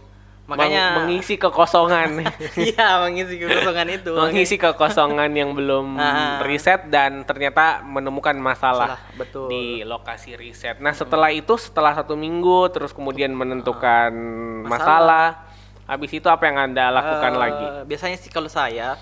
Makanya 0.47 0.83
Meng- 0.95 1.11
mengisi 1.11 1.35
kekosongan. 1.35 2.23
Iya, 2.71 3.03
mengisi 3.03 3.35
kekosongan 3.37 3.87
itu. 3.93 4.13
mengisi 4.15 4.55
kekosongan 4.57 5.31
yang 5.33 5.51
belum 5.53 5.95
Ah. 5.97 6.39
riset 6.41 6.87
dan 6.87 7.23
ternyata 7.23 7.83
menemukan 7.83 8.33
masalah 8.33 8.95
Salah, 8.95 9.01
betul. 9.13 9.47
di 9.49 9.83
lokasi 9.83 10.35
riset. 10.35 10.79
Nah 10.79 10.93
setelah 10.93 11.29
itu 11.29 11.55
setelah 11.57 11.93
satu 11.93 12.15
minggu 12.15 12.71
terus 12.71 12.91
kemudian 12.91 13.31
menentukan 13.31 14.15
masalah, 14.63 15.43
habis 15.85 16.11
itu 16.11 16.27
apa 16.27 16.43
yang 16.45 16.59
anda 16.65 16.91
lakukan 16.91 17.33
Eh, 17.33 17.39
lagi? 17.39 17.67
Biasanya 17.85 18.15
sih 18.15 18.29
kalau 18.29 18.47
saya, 18.47 18.95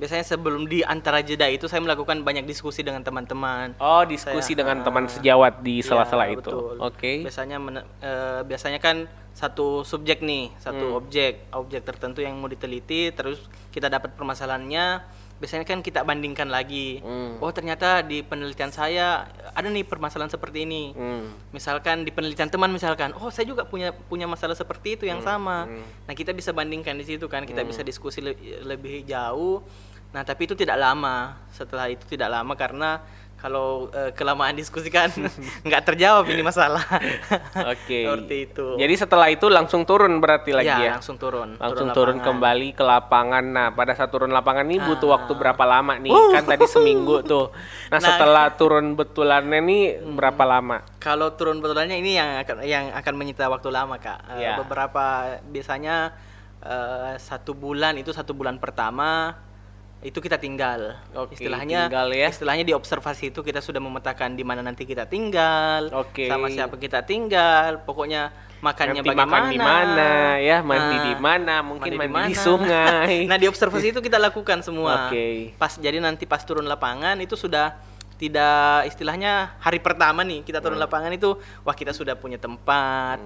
biasanya 0.00 0.24
sebelum 0.24 0.64
di 0.64 0.80
antara 0.80 1.20
jeda 1.20 1.44
itu 1.44 1.68
saya 1.68 1.78
melakukan 1.78 2.24
banyak 2.24 2.42
diskusi 2.42 2.80
dengan 2.80 3.04
teman-teman. 3.04 3.76
Oh 3.76 4.00
diskusi 4.02 4.32
saya- 4.50 4.58
dengan 4.58 4.80
ah, 4.80 4.82
teman 4.82 5.04
sejawat 5.06 5.60
di 5.60 5.78
Iya, 5.78 5.86
sela-sela 5.86 6.24
itu. 6.26 6.40
betul. 6.40 6.80
Oke. 6.80 7.20
Biasanya 7.20 7.60
men- 7.60 7.84
eh, 8.00 8.40
biasanya 8.42 8.80
kan 8.80 9.04
satu 9.30 9.84
subjek 9.84 10.20
nih, 10.20 10.56
satu 10.56 10.90
Hmm. 10.90 10.98
objek, 10.98 11.52
objek 11.52 11.84
tertentu 11.84 12.18
yang 12.18 12.34
mau 12.34 12.48
diteliti, 12.48 13.12
terus 13.12 13.44
kita 13.68 13.86
dapat 13.86 14.16
permasalahannya. 14.16 15.04
Biasanya 15.36 15.64
kan 15.64 15.80
kita 15.80 16.04
bandingkan 16.04 16.48
lagi. 16.48 17.00
Hmm. 17.00 17.40
Oh 17.40 17.48
ternyata 17.48 18.00
di 18.02 18.20
penelitian 18.20 18.68
saya 18.68 19.24
ada 19.50 19.64
nih 19.66 19.84
permasalahan 19.84 20.28
seperti 20.28 20.64
ini. 20.64 20.92
Hmm. 20.92 21.32
Misalkan 21.50 22.04
di 22.04 22.12
penelitian 22.12 22.48
teman 22.48 22.68
misalkan, 22.68 23.16
oh 23.16 23.28
saya 23.28 23.44
juga 23.44 23.64
punya 23.64 23.88
punya 24.04 24.24
masalah 24.24 24.52
seperti 24.52 24.96
itu 24.96 25.04
yang 25.04 25.20
sama. 25.20 25.64
Nah 26.04 26.12
kita 26.12 26.32
bisa 26.32 26.52
bandingkan 26.52 26.92
di 26.94 27.04
situ 27.06 27.24
kan, 27.24 27.44
kita 27.44 27.64
bisa 27.64 27.80
diskusi 27.80 28.20
le- 28.20 28.36
lebih 28.62 29.00
jauh. 29.02 29.64
Nah 30.10 30.22
tapi 30.26 30.46
itu 30.46 30.54
tidak 30.58 30.76
lama. 30.76 31.38
Setelah 31.50 31.86
itu 31.86 32.02
tidak 32.08 32.30
lama 32.32 32.52
karena 32.58 32.98
kalau 33.40 33.88
eh, 33.96 34.12
kelamaan 34.12 34.52
diskusi 34.52 34.92
kan 34.92 35.08
nggak 35.66 35.82
terjawab 35.88 36.28
ini 36.28 36.44
masalah. 36.44 36.84
Oke. 37.72 38.04
Seperti 38.04 38.36
itu. 38.52 38.66
Jadi 38.76 38.94
setelah 39.00 39.32
itu 39.32 39.48
langsung 39.48 39.88
turun 39.88 40.20
berarti 40.20 40.52
lagi 40.52 40.68
ya, 40.68 40.76
ya? 40.76 40.92
langsung 41.00 41.16
turun. 41.16 41.56
langsung 41.56 41.88
turun, 41.96 42.20
lapangan. 42.20 42.36
kembali 42.36 42.68
ke 42.76 42.84
lapangan. 42.84 43.44
Nah, 43.48 43.66
pada 43.72 43.96
saat 43.96 44.12
turun 44.12 44.28
lapangan 44.28 44.68
ini 44.68 44.76
butuh 44.84 45.08
Ah. 45.08 45.12
waktu 45.16 45.32
berapa 45.32 45.64
lama 45.64 45.96
nih? 45.96 46.12
Uh. 46.12 46.32
Kan 46.36 46.44
tadi 46.44 46.66
seminggu 46.68 47.24
tuh. 47.24 47.48
Nah, 47.90 47.98
Nah. 47.98 48.06
setelah 48.06 48.46
turun 48.54 48.94
betulannya 48.94 49.58
nih 49.66 49.82
berapa 50.14 50.44
lama? 50.46 50.84
Kalau 51.02 51.32
turun 51.34 51.58
betulannya 51.58 51.96
ini 51.96 52.14
yang 52.14 52.44
akan 52.44 52.56
yang 52.62 52.84
akan 52.94 53.14
menyita 53.16 53.48
waktu 53.50 53.66
lama 53.72 53.96
kak. 53.96 54.36
Ya. 54.36 54.60
Beberapa 54.60 55.38
biasanya 55.48 56.12
eh, 56.60 57.16
satu 57.16 57.56
bulan 57.56 57.96
itu 57.96 58.12
satu 58.12 58.36
bulan 58.36 58.60
pertama 58.60 59.32
itu 60.00 60.16
kita 60.16 60.40
tinggal. 60.40 60.96
Oke, 61.12 61.36
istilahnya 61.36 61.92
tinggal 61.92 62.08
ya. 62.16 62.28
istilahnya 62.32 62.64
di 62.64 62.72
observasi 62.72 63.28
itu 63.28 63.44
kita 63.44 63.60
sudah 63.60 63.84
memetakan 63.84 64.32
di 64.32 64.40
mana 64.40 64.64
nanti 64.64 64.88
kita 64.88 65.04
tinggal, 65.04 65.92
Oke. 65.92 66.24
sama 66.24 66.48
siapa 66.48 66.80
kita 66.80 67.04
tinggal, 67.04 67.84
pokoknya 67.84 68.32
makannya 68.64 69.04
Nanti 69.04 69.10
bagaimana, 69.12 69.28
makan 69.28 69.52
di 69.52 69.58
mana 69.60 70.10
ya, 70.40 70.58
mandi 70.64 70.96
Nah, 70.96 71.04
di 71.04 71.14
mana, 71.16 71.54
mungkin 71.60 71.92
mandi, 71.96 72.08
di, 72.08 72.12
mana. 72.12 72.36
sungai. 72.36 73.14
nah 73.30 73.36
di 73.36 73.46
observasi 73.48 73.92
itu 73.92 74.00
kita 74.00 74.16
lakukan 74.16 74.64
semua. 74.64 75.08
Oke. 75.08 75.52
Pas 75.60 75.72
jadi 75.76 76.00
nanti 76.00 76.24
pas 76.24 76.40
turun 76.44 76.64
lapangan 76.64 77.20
itu 77.20 77.36
sudah 77.36 77.76
tidak 78.20 78.84
istilahnya 78.84 79.56
hari 79.64 79.80
pertama 79.80 80.20
nih 80.20 80.44
kita 80.44 80.60
turun 80.60 80.76
lapangan 80.76 81.08
itu 81.08 81.40
wah 81.64 81.72
kita 81.72 81.96
sudah 81.96 82.20
punya 82.20 82.36
tempat, 82.36 83.16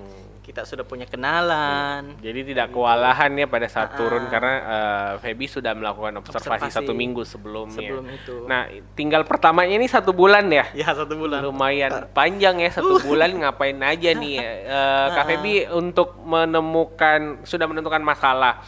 kita 0.44 0.62
sudah 0.62 0.84
punya 0.84 1.08
kenalan. 1.08 2.20
Jadi 2.20 2.52
tidak 2.52 2.68
kewalahan 2.68 3.32
ya 3.32 3.48
pada 3.48 3.64
saat 3.64 3.96
turun 3.96 4.28
karena 4.28 4.54
eh, 4.60 5.12
Feby 5.18 5.48
sudah 5.48 5.72
melakukan 5.72 6.20
observasi, 6.20 6.52
Observasi 6.52 6.68
satu 6.70 6.92
minggu 6.92 7.24
sebelumnya. 7.24 7.80
sebelum 7.80 8.04
itu. 8.06 8.34
Nah, 8.44 8.68
tinggal 8.92 9.24
pertamanya 9.24 9.72
ini 9.72 9.88
satu 9.88 10.12
bulan 10.12 10.44
ya? 10.46 10.68
Ya 10.76 10.92
satu 10.92 11.16
bulan. 11.16 11.40
Lumayan 11.40 12.12
panjang 12.12 12.60
ya 12.60 12.68
satu 12.68 13.00
bulan 13.00 13.32
ngapain 13.32 13.80
aja 13.80 14.12
nih 14.12 14.32
ya. 14.36 14.44
Eh, 14.68 15.06
Kak 15.10 15.24
Feby 15.26 15.54
untuk 15.72 16.12
menemukan 16.20 17.40
sudah 17.42 17.64
menentukan 17.64 18.04
masalah 18.04 18.60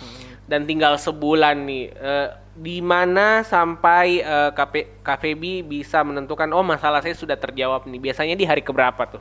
dan 0.48 0.64
tinggal 0.64 0.96
sebulan 0.96 1.60
nih. 1.60 1.92
eh, 1.92 2.28
di 2.56 2.80
mana 2.80 3.44
sampai 3.44 4.24
Fe- 4.72 4.88
Kak 5.04 5.20
Feby 5.20 5.60
bisa 5.60 6.00
menentukan 6.00 6.48
oh 6.50 6.64
masalah 6.64 7.04
saya 7.04 7.12
sudah 7.12 7.36
terjawab 7.36 7.84
nih. 7.84 8.00
Biasanya 8.00 8.32
di 8.32 8.48
hari 8.48 8.64
keberapa 8.64 9.04
tuh? 9.04 9.20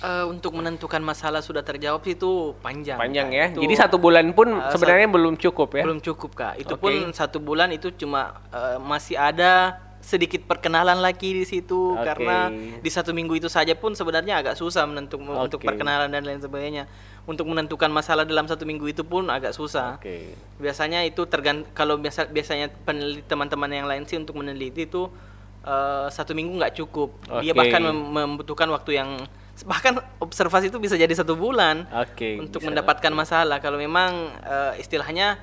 Eh, 0.00 0.24
untuk 0.24 0.56
menentukan 0.56 1.04
masalah 1.04 1.44
sudah 1.44 1.60
terjawab 1.60 2.00
itu 2.08 2.56
panjang. 2.64 2.96
Panjang 2.96 3.28
Kak. 3.28 3.36
ya. 3.36 3.46
Itu 3.52 3.60
Jadi 3.68 3.74
satu 3.76 3.96
bulan 4.00 4.32
pun 4.32 4.48
eh, 4.56 4.72
sebenarnya 4.72 5.08
belum 5.12 5.36
cukup 5.36 5.76
ya. 5.76 5.84
belum 5.84 6.00
cukup 6.00 6.30
kak. 6.32 6.54
Itu 6.56 6.80
Oke. 6.80 6.88
pun 6.88 6.92
satu 7.12 7.36
bulan 7.36 7.68
itu 7.68 7.92
cuma 7.92 8.40
eh, 8.48 8.80
masih 8.80 9.20
ada 9.20 9.76
sedikit 10.00 10.48
perkenalan 10.48 10.96
lagi 11.04 11.36
di 11.36 11.44
situ 11.44 11.92
Oke. 11.92 12.00
karena 12.08 12.48
di 12.80 12.88
satu 12.88 13.12
minggu 13.12 13.36
itu 13.36 13.52
saja 13.52 13.76
pun 13.76 13.92
sebenarnya 13.92 14.40
agak 14.40 14.56
susah 14.56 14.88
menentuk 14.88 15.20
untuk 15.20 15.60
Oke. 15.60 15.68
perkenalan 15.68 16.08
dan 16.08 16.24
lain 16.24 16.40
sebagainya. 16.40 16.88
Untuk 17.28 17.44
menentukan 17.44 17.92
masalah 17.92 18.24
dalam 18.24 18.48
satu 18.48 18.64
minggu 18.64 18.88
itu 18.88 19.04
pun 19.04 19.28
agak 19.28 19.52
susah. 19.52 20.00
Oke. 20.00 20.32
Biasanya 20.56 21.04
itu 21.04 21.28
tergant 21.28 21.68
kalau 21.76 22.00
biasa 22.00 22.32
biasanya 22.32 22.72
peneliti 22.88 23.28
teman-teman 23.28 23.68
yang 23.68 23.84
lain 23.84 24.08
sih 24.08 24.16
untuk 24.16 24.40
meneliti 24.40 24.88
itu 24.88 25.12
eh, 25.60 26.08
satu 26.08 26.32
minggu 26.32 26.56
nggak 26.56 26.72
cukup. 26.80 27.20
Dia 27.44 27.52
Oke. 27.52 27.60
bahkan 27.60 27.84
mem- 27.84 28.08
membutuhkan 28.16 28.72
waktu 28.72 28.96
yang 28.96 29.20
bahkan 29.62 29.98
observasi 30.18 30.68
itu 30.68 30.78
bisa 30.78 30.94
jadi 30.94 31.10
satu 31.10 31.34
bulan 31.34 31.84
Oke. 31.92 32.38
untuk 32.38 32.60
bisa. 32.60 32.68
mendapatkan 32.70 33.12
masalah. 33.12 33.58
Kalau 33.58 33.76
memang 33.76 34.10
eh, 34.40 34.80
istilahnya 34.80 35.36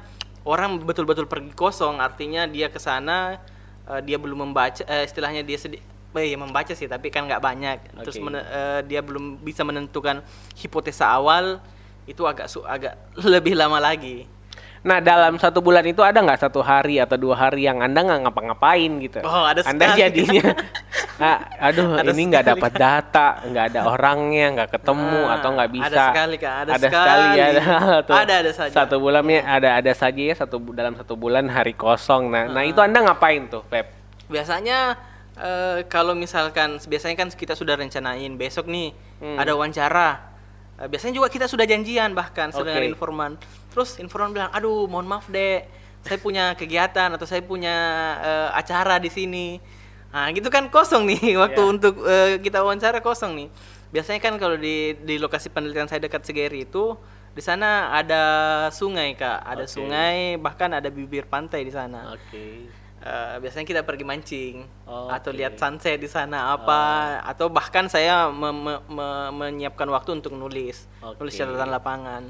orang 0.43 0.79
betul-betul 0.79 1.25
pergi 1.25 1.51
kosong, 1.51 1.99
artinya 1.99 2.45
dia 2.45 2.67
ke 2.67 2.77
sana 2.77 3.37
eh, 3.85 4.01
dia 4.01 4.17
belum 4.17 4.49
membaca, 4.49 4.81
eh, 4.81 5.03
istilahnya 5.03 5.41
dia 5.41 5.57
sedih. 5.57 5.81
Eh, 6.11 6.33
ya 6.33 6.37
membaca 6.37 6.73
sih, 6.73 6.85
tapi 6.85 7.07
kan 7.07 7.29
nggak 7.29 7.37
banyak. 7.39 7.77
Terus 8.01 8.17
Oke. 8.17 8.25
mene- 8.25 8.41
eh, 8.43 8.79
dia 8.83 8.99
belum 8.99 9.37
bisa 9.37 9.61
menentukan 9.61 10.25
hipotesa 10.55 11.05
awal, 11.05 11.61
itu 12.03 12.23
agak 12.23 12.47
su- 12.47 12.65
agak 12.65 12.97
lebih 13.33 13.53
lama 13.53 13.77
lagi. 13.77 14.25
Nah 14.81 14.97
dalam 14.97 15.35
satu 15.35 15.59
bulan 15.59 15.83
itu 15.83 15.99
ada 15.99 16.17
nggak 16.17 16.39
satu 16.39 16.63
hari 16.63 16.97
atau 16.97 17.19
dua 17.19 17.35
hari 17.35 17.67
yang 17.67 17.83
anda 17.83 17.99
nggak 17.99 18.23
ngapa-ngapain 18.23 18.91
gitu? 19.03 19.19
Oh, 19.19 19.43
ada 19.43 19.59
Anda 19.61 19.91
sekali. 19.91 19.99
jadinya, 19.99 20.45
ah, 21.17 21.37
aduh 21.59 21.97
Ada 21.97 22.11
ini 22.11 22.23
nggak 22.29 22.45
dapat 22.47 22.71
data, 22.73 23.27
nggak 23.41 23.65
ada 23.71 23.79
orangnya, 23.85 24.45
nggak 24.53 24.69
ketemu 24.77 25.21
Ah, 25.23 25.35
atau 25.35 25.49
nggak 25.51 25.67
ada 25.67 25.77
bisa. 25.77 26.03
sekali, 26.09 26.35
Kak, 26.37 26.53
ada 26.61 26.71
sekali 26.77 26.87
sekali. 26.87 27.39
ada 27.41 27.61
satu, 27.97 28.11
Ada, 28.13 28.33
ada 28.37 28.51
saja. 28.53 28.73
Satu 28.73 28.95
bulannya 28.97 29.39
ada 29.41 29.69
ada 29.75 29.91
saja 29.91 30.21
ya 30.21 30.35
satu 30.35 30.57
dalam 30.71 30.93
satu 30.93 31.13
bulan 31.13 31.45
hari 31.47 31.73
kosong. 31.73 32.29
Nah, 32.29 32.45
nah 32.47 32.61
itu 32.61 32.77
anda 32.77 33.01
ngapain 33.01 33.45
tuh, 33.47 33.65
Pep? 33.65 33.89
Biasanya 34.27 34.97
eh, 35.35 35.77
kalau 35.85 36.13
misalkan 36.13 36.77
biasanya 36.81 37.15
kan 37.15 37.29
kita 37.29 37.53
sudah 37.53 37.75
rencanain 37.75 38.33
besok 38.33 38.65
nih 38.65 38.93
Hmm. 39.17 39.33
ada 39.33 39.53
wawancara. 39.53 40.09
Eh, 40.77 40.85
biasanya 40.85 41.13
juga 41.15 41.27
kita 41.27 41.49
sudah 41.49 41.65
janjian 41.65 42.13
bahkan 42.13 42.53
Oke. 42.53 42.61
dengan 42.63 42.85
informan. 42.85 43.31
Terus 43.73 43.97
informan 43.97 44.29
bilang, 44.29 44.53
"Aduh, 44.53 44.85
mohon 44.85 45.05
maaf, 45.05 45.25
Dek. 45.25 45.65
Saya 46.01 46.17
punya 46.17 46.53
kegiatan 46.53 47.09
atau 47.09 47.25
saya 47.25 47.41
punya 47.41 47.73
eh, 48.19 48.49
acara 48.53 48.97
di 48.97 49.09
sini." 49.09 49.76
Nah, 50.17 50.33
gitu 50.33 50.49
kan 50.49 50.65
kosong 50.67 51.05
nih 51.05 51.21
waktu 51.45 51.61
Iya. 51.61 51.69
untuk 51.69 52.01
eh, 52.01 52.41
kita 52.41 52.65
wawancara 52.65 53.05
kosong 53.05 53.37
nih. 53.37 53.47
Biasanya 53.87 54.17
kan 54.17 54.33
kalau 54.35 54.57
di 54.57 54.97
di 54.97 55.21
lokasi 55.21 55.53
penelitian 55.53 55.85
saya 55.85 56.01
dekat 56.01 56.25
Segeri 56.25 56.65
itu 56.65 56.97
di 57.31 57.39
sana 57.39 57.93
ada 57.93 58.23
sungai, 58.73 59.13
Kak. 59.13 59.45
Ada 59.45 59.63
Oke. 59.63 59.71
sungai, 59.71 60.17
bahkan 60.35 60.73
ada 60.73 60.89
bibir 60.89 61.23
pantai 61.23 61.61
di 61.61 61.69
sana. 61.69 62.09
Oke. 62.09 62.65
Eh, 62.97 63.35
biasanya 63.37 63.61
kita 63.63 63.81
pergi 63.85 64.01
mancing 64.01 64.65
Oh, 64.83 65.05
atau 65.05 65.29
lihat 65.29 65.53
sunset 65.53 66.01
di 66.01 66.09
sana 66.09 66.49
apa 66.49 66.81
atau 67.21 67.45
bahkan 67.47 67.85
saya 67.85 68.25
me- 68.27 68.49
me- 68.49 68.83
me- 68.89 69.31
menyiapkan 69.31 69.85
waktu 69.87 70.17
untuk 70.17 70.33
nulis 70.33 70.89
Oke. 70.99 71.21
nulis 71.21 71.37
catatan 71.37 71.69
lapangan 71.69 72.25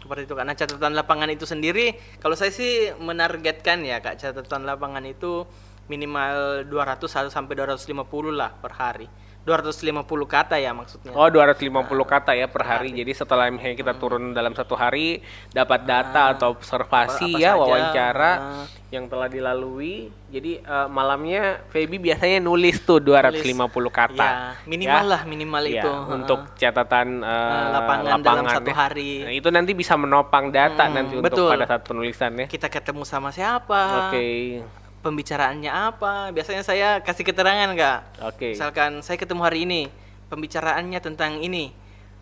seperti 0.00 0.24
itu 0.24 0.32
karena 0.32 0.56
catatan 0.56 0.96
lapangan 0.96 1.28
itu 1.28 1.44
sendiri 1.44 1.92
kalau 2.16 2.32
saya 2.32 2.48
sih 2.48 2.96
menargetkan 2.96 3.84
ya 3.84 4.00
kak 4.00 4.16
catatan 4.16 4.64
lapangan 4.64 5.04
itu 5.04 5.44
minimal 5.88 6.64
200 6.64 7.08
sampai 7.28 7.52
250 7.56 7.96
lah 8.30 8.52
per 8.52 8.72
hari 8.72 9.08
250 9.40 10.04
kata 10.28 10.60
ya 10.60 10.76
maksudnya 10.76 11.08
Oh 11.10 11.24
250 11.24 11.72
kata 12.04 12.36
ya 12.36 12.44
per 12.46 12.68
hari. 12.68 12.92
Jadi 12.92 13.16
setelah 13.16 13.48
misalnya 13.48 13.76
kita 13.76 13.92
turun 13.96 14.36
dalam 14.36 14.52
satu 14.52 14.76
hari 14.76 15.24
dapat 15.48 15.88
data 15.88 16.36
atau 16.36 16.52
observasi 16.52 17.32
apa 17.32 17.40
ya 17.40 17.50
saja. 17.50 17.56
wawancara 17.56 18.32
Ah. 18.34 18.64
yang 18.88 19.08
telah 19.08 19.24
dilalui. 19.24 20.12
Jadi 20.28 20.60
eh, 20.60 20.88
malamnya 20.90 21.64
Feby 21.66 21.96
biasanya 21.98 22.38
nulis 22.38 22.76
tuh 22.82 23.00
250 23.00 23.88
kata. 23.88 24.20
ya 24.20 24.32
minimal 24.66 25.00
Ya. 25.02 25.10
lah 25.10 25.20
minimal 25.24 25.62
Ya, 25.64 25.80
itu 25.80 25.92
untuk 26.12 26.38
catatan 26.54 27.08
eh, 27.18 27.32
Eh, 27.48 27.66
lapangan 27.72 28.20
dalam 28.20 28.44
satu 28.44 28.68
ya. 28.68 28.76
hari. 28.78 29.12
Nah, 29.22 29.32
itu 29.32 29.48
nanti 29.48 29.72
bisa 29.72 29.96
menopang 29.96 30.52
data 30.52 30.84
Hmm, 30.84 30.92
nanti 30.92 31.14
untuk 31.16 31.24
betul. 31.32 31.48
pada 31.48 31.64
saat 31.64 31.82
penulisan 31.82 32.36
ya. 32.36 32.46
kita 32.46 32.68
ketemu 32.68 33.00
sama 33.02 33.32
siapa 33.32 34.12
Oke. 34.12 34.60
Pembicaraannya 35.00 35.70
apa? 35.70 36.34
Biasanya 36.34 36.62
saya 36.66 36.88
kasih 37.00 37.24
keterangan 37.26 37.70
nggak 37.74 37.98
Oke. 38.34 38.54
misalkan 38.54 39.00
saya 39.00 39.16
ketemu 39.16 39.42
hari 39.42 39.64
ini 39.64 39.80
pembicaraannya 40.28 41.00
tentang 41.00 41.40
ini. 41.40 41.72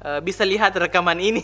Eh, 0.04 0.20
bisa 0.20 0.44
lihat 0.44 0.76
rekaman 0.76 1.16
ini. 1.18 1.42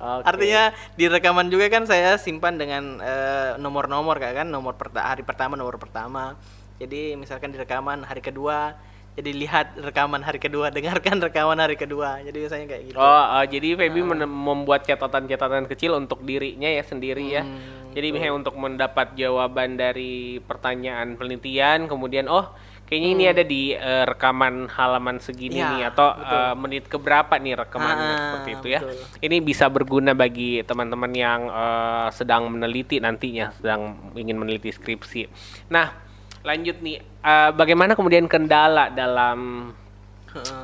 Oke. 0.00 0.24
artinya 0.30 0.72
di 0.96 1.06
rekaman 1.06 1.52
juga 1.52 1.68
kan 1.68 1.84
saya 1.84 2.16
simpan 2.16 2.56
dengan 2.56 2.98
eh, 2.98 3.60
nomor-nomor 3.60 4.16
kayak 4.16 4.44
kan? 4.44 4.48
Nomor 4.48 4.74
perta 4.80 5.12
hari 5.12 5.22
pertama 5.22 5.54
nomor 5.54 5.76
pertama. 5.76 6.34
Jadi 6.80 7.14
misalkan 7.14 7.52
di 7.52 7.60
rekaman 7.60 8.02
hari 8.02 8.18
kedua, 8.24 8.74
jadi 9.12 9.30
lihat 9.30 9.66
rekaman 9.76 10.20
hari 10.20 10.38
kedua, 10.38 10.72
dengarkan 10.74 11.20
rekaman 11.20 11.58
hari 11.58 11.76
kedua. 11.76 12.20
Jadi 12.20 12.36
biasanya 12.38 12.66
kayak 12.66 12.82
gitu. 12.86 12.96
Oh, 12.96 13.04
uh, 13.04 13.44
jadi 13.44 13.68
Feby 13.74 14.00
men- 14.00 14.24
membuat 14.24 14.82
catatan-catatan 14.82 15.66
kecil 15.66 15.94
untuk 15.94 16.20
dirinya 16.20 16.66
ya 16.66 16.80
sendiri 16.82 17.24
ya. 17.30 17.42
Hmm, 17.42 17.92
Jadi 17.92 18.08
misalnya 18.08 18.34
untuk 18.34 18.56
mendapat 18.56 19.12
jawaban 19.12 19.76
dari 19.76 20.40
pertanyaan 20.40 21.12
penelitian, 21.12 21.84
kemudian 21.84 22.24
oh 22.24 22.48
kayaknya 22.82 23.08
ini 23.10 23.24
ada 23.26 23.40
di 23.42 23.62
eh, 23.72 24.04
rekaman 24.06 24.64
halaman 24.66 25.16
segini 25.16 25.56
Hmm. 25.56 25.60
Ya, 25.60 25.68
nih 25.70 25.82
atau 25.86 26.08
betul. 26.10 26.32
eh, 26.32 26.54
menit 26.56 26.84
keberapa 26.86 27.34
nih 27.36 27.54
rekamannya 27.54 28.04
Ah, 28.06 28.16
seperti 28.18 28.50
itu 28.54 28.66
ya. 28.68 28.80
betul. 28.80 28.96
Ini 29.22 29.36
bisa 29.40 29.64
berguna 29.68 30.12
bagi 30.12 30.60
teman-teman 30.62 31.12
yang 31.12 31.40
eh, 31.46 32.08
sedang 32.10 32.48
meneliti 32.48 32.96
nantinya, 32.96 33.52
sedang 33.54 33.80
ingin 34.14 34.36
meneliti 34.36 34.68
skripsi. 34.68 35.28
Nah, 35.68 36.01
lanjut 36.42 36.76
nih, 36.78 36.98
eh, 37.00 37.50
bagaimana 37.52 37.94
kemudian 37.94 38.26
kendala 38.26 38.90
dalam 38.90 39.70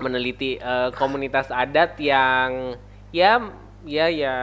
meneliti 0.00 0.56
eh, 0.56 0.90
komunitas 0.96 1.48
adat 1.48 1.94
yang 2.00 2.74
ya 3.10 3.36
ya 3.84 4.06
ya 4.08 4.36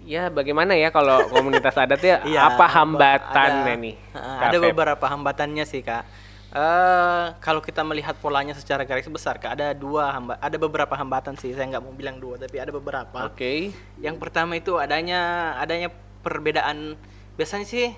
ya 0.00 0.22
bagaimana 0.28 0.76
ya 0.76 0.88
kalau 0.88 1.18
komunitas 1.34 1.74
adat 1.74 1.98
ya 1.98 2.16
Iya, 2.22 2.40
apa 2.46 2.64
hambatannya 2.68 3.74
ada- 3.74 3.82
nih? 3.82 3.94
Kak 4.14 4.48
ada 4.48 4.58
beberapa 4.60 5.04
hambatannya 5.06 5.64
sih 5.64 5.82
kak. 5.82 6.04
Eh 6.54 7.24
kalau 7.42 7.58
kita 7.58 7.82
melihat 7.82 8.14
polanya 8.14 8.54
secara 8.54 8.86
garis 8.86 9.10
besar 9.10 9.42
kak, 9.42 9.58
ada 9.58 9.74
dua 9.74 10.14
hamba, 10.14 10.38
ada 10.38 10.54
beberapa 10.54 10.94
hambatan 10.94 11.34
sih. 11.34 11.50
Saya 11.50 11.66
nggak 11.66 11.82
mau 11.82 11.90
bilang 11.90 12.22
dua, 12.22 12.38
tapi 12.38 12.62
ada 12.62 12.70
beberapa. 12.70 13.26
Oke. 13.26 13.74
Yang 13.98 14.16
pertama 14.22 14.54
itu 14.54 14.78
adanya 14.78 15.52
adanya 15.58 15.90
perbedaan 16.22 16.94
biasanya 17.34 17.66
sih 17.66 17.90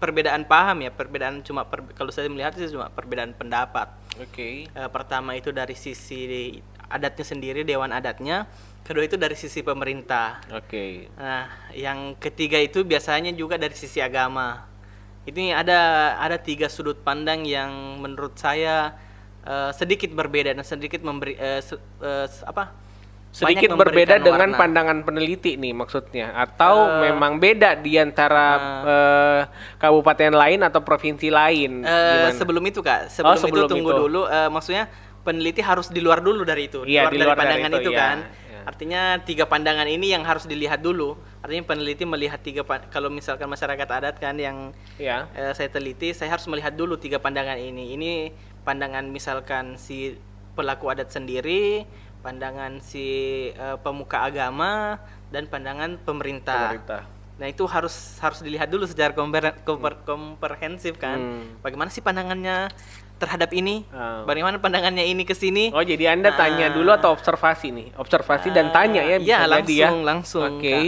perbedaan 0.00 0.48
paham 0.48 0.80
ya, 0.82 0.90
perbedaan 0.90 1.44
cuma 1.44 1.68
per- 1.68 1.92
kalau 1.92 2.08
saya 2.08 2.26
melihat 2.32 2.56
sih 2.56 2.72
cuma 2.72 2.88
perbedaan 2.88 3.36
pendapat. 3.36 3.92
Oke. 4.16 4.64
Eh, 4.66 4.88
pertama 4.90 5.36
itu 5.36 5.52
dari 5.52 5.76
sisi 5.76 6.56
adatnya 6.88 7.22
sendiri, 7.22 7.60
dewan 7.62 7.92
adatnya. 7.92 8.48
Kedua 8.80 9.04
itu 9.04 9.20
dari 9.20 9.36
sisi 9.36 9.60
pemerintah. 9.60 10.40
Oke. 10.56 11.12
Nah, 11.14 11.46
yang 11.76 12.16
ketiga 12.16 12.56
itu 12.56 12.82
biasanya 12.82 13.30
juga 13.36 13.60
dari 13.60 13.76
sisi 13.76 14.00
agama. 14.00 14.66
Ini 15.28 15.52
ada 15.52 16.16
ada 16.16 16.40
tiga 16.40 16.66
sudut 16.72 16.96
pandang 17.04 17.44
yang 17.44 18.00
menurut 18.00 18.40
saya 18.40 18.96
eh, 19.44 19.70
sedikit 19.76 20.10
berbeda 20.16 20.56
dan 20.56 20.64
sedikit 20.64 21.04
memberi 21.04 21.36
se- 21.60 21.78
eh, 22.00 22.26
se- 22.26 22.48
apa? 22.48 22.79
Sedikit 23.30 23.78
berbeda 23.78 24.18
dengan 24.18 24.50
warna. 24.50 24.58
pandangan 24.58 24.98
peneliti 25.06 25.54
nih 25.54 25.70
maksudnya 25.70 26.34
atau 26.34 26.98
memang 26.98 27.38
beda 27.38 27.78
di 27.78 27.94
antara 27.94 28.46
eh, 28.82 29.40
kabupaten 29.78 30.34
lain 30.34 30.60
atau 30.66 30.82
provinsi 30.82 31.30
lain? 31.30 31.86
Gimana? 31.86 32.34
sebelum 32.34 32.62
itu 32.66 32.82
kak, 32.82 33.06
sebelum, 33.06 33.38
sebelum 33.38 33.66
itu 33.66 33.70
tunggu 33.70 33.90
itu. 33.94 34.00
dulu. 34.02 34.22
eh, 34.26 34.50
maksudnya 34.50 34.90
peneliti 35.22 35.62
harus 35.62 35.86
di 35.94 36.02
luar 36.02 36.18
dulu 36.24 36.42
dari 36.42 36.66
itu, 36.66 36.82
Iya, 36.82 37.06
di 37.06 37.22
luar 37.22 37.38
dari 37.38 37.38
dari 37.38 37.38
pandangan 37.38 37.70
itu, 37.70 37.78
itu, 37.86 37.92
iya, 37.94 38.00
kan. 38.02 38.18
iya. 38.50 38.60
Artinya 38.66 39.02
tiga 39.22 39.44
pandangan 39.46 39.86
ini 39.86 40.06
yang 40.10 40.24
harus 40.26 40.44
dilihat 40.44 40.80
dulu. 40.82 41.14
Artinya 41.40 41.64
peneliti 41.70 42.04
melihat 42.08 42.40
tiga 42.42 42.66
kalau 42.90 43.08
misalkan 43.14 43.46
masyarakat 43.46 43.88
adat 43.88 44.16
kan 44.18 44.34
yang 44.36 44.74
ya. 44.98 45.30
eh, 45.38 45.54
saya 45.54 45.70
teliti, 45.70 46.10
saya 46.18 46.34
harus 46.34 46.50
melihat 46.50 46.74
dulu 46.74 46.98
tiga 46.98 47.22
pandangan 47.22 47.56
ini. 47.56 47.94
Ini 47.94 48.12
pandangan 48.66 49.06
misalkan 49.06 49.78
si 49.78 50.18
pelaku 50.58 50.90
adat 50.90 51.08
sendiri, 51.14 51.86
pandangan 52.20 52.78
si 52.78 53.06
eh, 53.50 53.76
pemuka 53.80 54.22
agama, 54.22 55.00
dan 55.28 55.46
pandangan 55.46 55.96
pemerintah. 55.98 56.72
Pemerintah. 56.72 57.02
Nah 57.40 57.48
itu 57.48 57.64
harus 57.64 58.20
harus 58.20 58.44
dilihat 58.44 58.68
dulu 58.68 58.84
secara 58.84 59.16
komper- 59.16 59.64
komper- 59.64 60.04
komprehensif 60.04 61.00
kan. 61.00 61.16
Hmm. 61.16 61.44
Bagaimana 61.60 61.88
sih 61.88 62.04
pandangannya 62.04 62.68
terhadap 63.16 63.48
ini? 63.52 63.88
Ah. 63.90 64.24
Bagaimana 64.24 64.60
pandangannya 64.60 65.04
ini 65.04 65.24
ke 65.24 65.32
sini? 65.32 65.72
Oh 65.72 65.80
jadi 65.80 66.12
anda 66.12 66.32
tanya 66.32 66.68
Ah. 66.68 66.72
dulu 66.72 66.92
atau 66.92 67.12
observasi 67.12 67.72
nih? 67.72 67.88
Observasi 67.96 68.52
dan 68.52 68.68
tanya 68.70 69.00
ya? 69.00 69.16
Iya, 69.16 69.38
jadi 69.60 69.72
ya? 69.72 69.88
langsung, 69.88 70.00
langsung, 70.04 70.52
Oke, 70.60 70.68
Kak. 70.68 70.84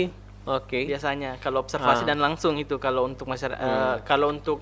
oke. 0.60 0.80
biasanya 0.88 1.30
kalau 1.40 1.64
observasi 1.64 2.04
Ah. 2.04 2.08
dan 2.12 2.18
langsung 2.20 2.56
itu 2.56 2.76
kalau 2.76 3.08
untuk 3.08 3.28
masyarakat 3.28 3.60
Hmm. 3.60 4.04
kalau 4.04 4.28
untuk 4.28 4.60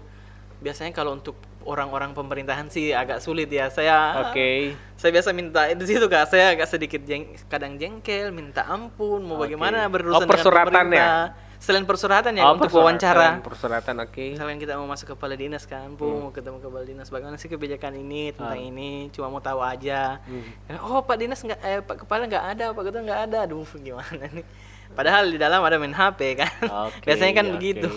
biasanya 0.59 0.94
kalau 0.94 1.18
untuk 1.18 1.35
orang-orang 1.62 2.11
pemerintahan 2.11 2.66
sih 2.66 2.90
agak 2.90 3.18
sulit 3.18 3.46
ya 3.46 3.68
saya 3.68 4.27
Oke. 4.27 4.73
saya 4.94 5.11
biasa 5.11 5.31
minta 5.31 5.68
di 5.68 5.85
situ 5.85 6.05
kak 6.05 6.27
saya 6.27 6.53
agak 6.53 6.66
sedikit 6.66 7.01
jeng, 7.03 7.37
kadang 7.46 7.77
jengkel 7.77 8.31
minta 8.31 8.64
ampun 8.64 9.20
mau 9.20 9.37
Oke. 9.37 9.46
bagaimana 9.46 9.85
Oh, 9.85 9.90
berurusan 9.90 10.25
persuratan 10.25 10.87
dengan 10.87 10.88
pemerintah 10.88 11.49
selain 11.61 11.85
persuratan 11.85 12.33
ya 12.33 12.42
Oh, 12.42 12.57
untuk 12.57 12.73
persuratan, 12.73 12.88
wawancara 12.88 13.29
Persuratan, 13.44 13.94
oke. 14.01 14.25
misalkan 14.33 14.57
kita 14.57 14.73
mau 14.75 14.88
masuk 14.88 15.12
kepala 15.12 15.37
dinas 15.37 15.64
kan 15.64 15.92
bu 15.92 16.09
Hmm. 16.09 16.20
mau 16.23 16.31
ketemu 16.31 16.57
kepala 16.59 16.85
dinas 16.85 17.07
bagaimana 17.07 17.37
sih 17.37 17.46
kebijakan 17.46 17.92
ini 17.94 18.33
tentang 18.33 18.57
Ah. 18.57 18.64
ini 18.64 18.90
cuma 19.11 19.29
mau 19.29 19.38
tahu 19.38 19.61
aja 19.61 20.25
Hmm. 20.25 20.81
oh 20.83 21.05
pak 21.05 21.16
dinas 21.16 21.37
nggak 21.38 21.61
eh, 21.61 21.81
pak 21.81 21.96
kepala 22.01 22.25
nggak 22.25 22.44
ada 22.51 22.64
pak 22.73 22.83
ketua 22.83 23.03
nggak 23.03 23.20
ada 23.29 23.38
aduh 23.44 23.68
gimana 23.77 24.25
nih 24.27 24.44
padahal 24.90 25.31
di 25.31 25.37
dalam 25.37 25.61
ada 25.61 25.76
main 25.76 25.90
hp 25.90 26.18
kan 26.35 26.50
Oke, 26.90 27.05
biasanya 27.07 27.33
kan 27.33 27.46
oke. 27.46 27.55
begitu 27.57 27.88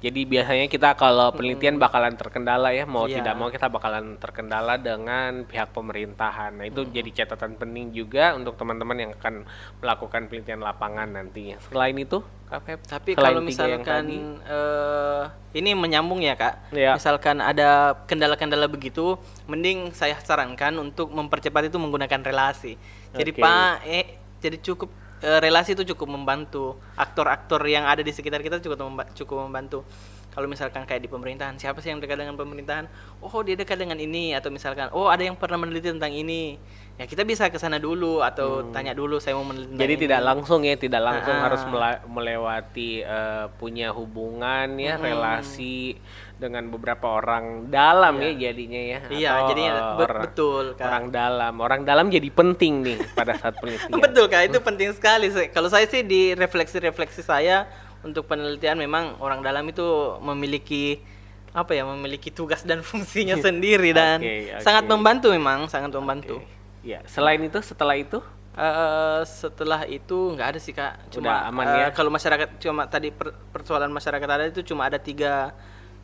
Jadi 0.00 0.20
biasanya 0.24 0.66
kita 0.66 0.92
kalau 0.94 1.30
penelitian 1.30 1.76
bakalan 1.76 2.14
terkendala 2.14 2.70
ya, 2.70 2.84
mau 2.84 3.04
Iya. 3.04 3.20
tidak 3.20 3.34
mau 3.34 3.48
kita 3.48 3.68
bakalan 3.68 4.16
terkendala 4.16 4.74
dengan 4.76 5.44
pihak 5.44 5.70
pemerintahan. 5.70 6.52
Nah, 6.52 6.64
Hmm. 6.64 6.72
itu 6.72 6.80
jadi 6.86 7.10
catatan 7.14 7.54
penting 7.54 7.92
juga 7.92 8.32
untuk 8.32 8.56
teman-teman 8.56 8.96
yang 8.98 9.10
akan 9.14 9.44
melakukan 9.78 10.26
penelitian 10.26 10.58
lapangan 10.58 11.08
nantinya. 11.10 11.60
Selain 11.62 11.92
itu, 11.94 12.18
Kak 12.44 12.60
Feb, 12.62 12.80
Tapi 12.82 13.10
selain 13.12 13.24
kalau 13.30 13.40
misalkan 13.40 14.04
eh, 14.42 15.22
ini 15.52 15.70
menyambung 15.72 16.18
ya 16.18 16.34
kak, 16.34 16.72
Iya. 16.72 16.96
misalkan 16.96 17.38
ada 17.38 17.94
kendala-kendala 18.04 18.66
begitu, 18.66 19.14
mending 19.46 19.92
saya 19.92 20.18
sarankan 20.18 20.74
untuk 20.76 21.10
mempercepat 21.10 21.68
itu 21.68 21.76
menggunakan 21.76 22.20
relasi. 22.20 22.74
Jadi 23.12 23.30
Oke. 23.32 23.40
pak, 23.40 23.74
eh, 23.84 24.06
jadi 24.38 24.56
cukup 24.58 24.90
relasi 25.20 25.72
itu 25.72 25.84
cukup 25.86 26.08
membantu 26.10 26.76
aktor-aktor 26.94 27.60
yang 27.64 27.84
ada 27.84 28.00
di 28.00 28.08
sekitar 28.08 28.40
kita 28.40 28.56
cukup 28.58 28.80
memba- 28.80 29.10
cukup 29.12 29.44
membantu. 29.44 29.84
Kalau 30.30 30.46
misalkan 30.46 30.86
kayak 30.86 31.02
di 31.02 31.10
pemerintahan, 31.10 31.58
siapa 31.58 31.82
sih 31.82 31.90
yang 31.90 31.98
dekat 31.98 32.14
dengan 32.16 32.38
pemerintahan? 32.38 32.86
Oh 33.18 33.42
dia 33.42 33.58
dekat 33.58 33.74
dengan 33.74 33.98
ini, 33.98 34.30
atau 34.30 34.46
misalkan, 34.46 34.86
oh 34.90 35.10
ada 35.10 35.20
yang 35.20 35.34
pernah 35.34 35.58
meneliti 35.58 35.90
tentang 35.90 36.14
ini. 36.14 36.54
Ya 36.94 37.04
kita 37.04 37.26
bisa 37.26 37.50
ke 37.50 37.58
sana 37.58 37.82
dulu 37.82 38.22
atau 38.22 38.70
tanya 38.70 38.94
dulu 38.94 39.18
saya 39.18 39.34
mau 39.34 39.42
meneliti 39.42 39.74
Hmm. 39.74 39.80
jadi 39.80 39.94
ini. 39.96 40.02
tidak 40.06 40.20
langsung 40.22 40.60
ya, 40.62 40.76
tidak 40.78 41.02
langsung 41.02 41.34
Ah. 41.34 41.42
harus 41.42 41.62
melewati 42.06 43.02
eh, 43.02 43.46
punya 43.56 43.90
hubungan 43.90 44.68
ya, 44.78 44.94
Hmm. 44.94 45.04
relasi 45.04 45.98
dengan 46.40 46.64
beberapa 46.66 47.04
orang 47.12 47.68
dalam 47.68 48.16
ya 48.16 48.48
jadinya 48.48 48.80
ya. 48.80 48.98
Iya, 49.06 49.28
Atau, 49.30 49.48
jadinya 49.52 49.70
eh, 49.70 49.76
be- 49.76 50.04
orang- 50.06 50.24
betul, 50.24 50.64
Kak. 50.72 50.86
Orang 50.88 51.04
dalam, 51.12 51.54
orang 51.60 51.80
dalam 51.84 52.06
jadi 52.08 52.28
penting 52.28 52.74
nih 52.80 52.98
pada 53.12 53.36
saat 53.36 53.54
penelitian. 53.60 53.92
Betul 53.94 54.24
kak, 54.26 54.48
itu 54.48 54.58
penting 54.58 54.88
sekali. 54.90 55.28
Se- 55.28 55.52
Kalau 55.52 55.68
saya 55.68 55.84
sih 55.84 56.00
di 56.02 56.32
refleksi-refleksi 56.32 57.20
saya 57.20 57.68
untuk 58.00 58.24
penelitian 58.24 58.74
memang 58.74 59.20
orang 59.20 59.38
dalam 59.40 59.68
itu 59.68 59.84
memiliki 60.18 61.04
apa 61.52 61.76
ya, 61.76 61.84
memiliki 61.84 62.32
tugas 62.32 62.64
dan 62.64 62.80
fungsinya 62.88 63.36
sendiri 63.36 63.92
dan 63.92 64.18
Oke, 64.18 64.56
oke. 64.56 64.64
sangat 64.64 64.84
membantu 64.86 65.28
memang, 65.28 65.68
sangat 65.68 65.92
membantu. 65.92 66.40
Ya, 66.80 67.04
selain 67.04 67.38
itu 67.38 67.60
setelah 67.60 67.94
itu 67.94 68.18
Eh, 68.50 69.22
setelah 69.24 69.86
itu 69.86 70.34
nggak 70.34 70.48
ada 70.52 70.58
sih 70.58 70.74
kak, 70.74 71.06
cuma 71.08 71.30
Udah 71.38 71.48
aman 71.48 71.66
eh, 71.70 71.76
ya? 71.80 71.86
kalau 71.94 72.10
masyarakat 72.10 72.58
cuma 72.58 72.82
tadi 72.84 73.08
per- 73.08 73.32
persoalan 73.54 73.88
masyarakat 73.88 74.26
ada 74.26 74.44
itu 74.44 74.66
cuma 74.66 74.84
ada 74.84 74.98
tiga 74.98 75.54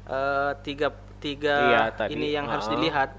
eh, 0.07 0.53
tiga 0.63 0.89
tiga 1.17 1.57
Iya, 1.67 1.83
tadi. 1.91 2.15
ini 2.15 2.31
yang 2.31 2.47
harus 2.47 2.67
Heeh. 2.67 2.79
dilihat. 2.79 3.11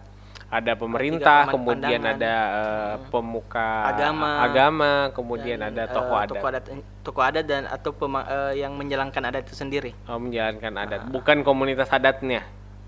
ada 0.48 0.80
pemerintah, 0.80 1.44
kemudian 1.52 2.00
pandangan. 2.00 2.16
ada 2.16 2.36
eh, 2.56 2.96
pemuka 3.12 3.70
Agama. 3.92 4.32
agama, 4.40 4.92
kemudian 5.12 5.60
dan, 5.60 5.76
ada 5.76 5.84
eh, 5.84 5.92
tokoh 5.92 6.16
adat. 6.16 6.30
tokoh 6.32 6.48
adat, 6.48 6.64
tokoh 7.04 7.24
adat 7.24 7.44
dan 7.44 7.64
atau 7.68 7.92
pema- 7.92 8.24
eh, 8.24 8.64
yang 8.64 8.72
menjalankan 8.72 9.28
adat 9.28 9.44
itu 9.44 9.60
sendiri. 9.60 9.92
Oh, 10.08 10.16
menjalankan 10.16 10.72
adat, 10.78 11.02
bukan 11.12 11.44
komunitas 11.44 11.92
adatnya. 11.92 12.48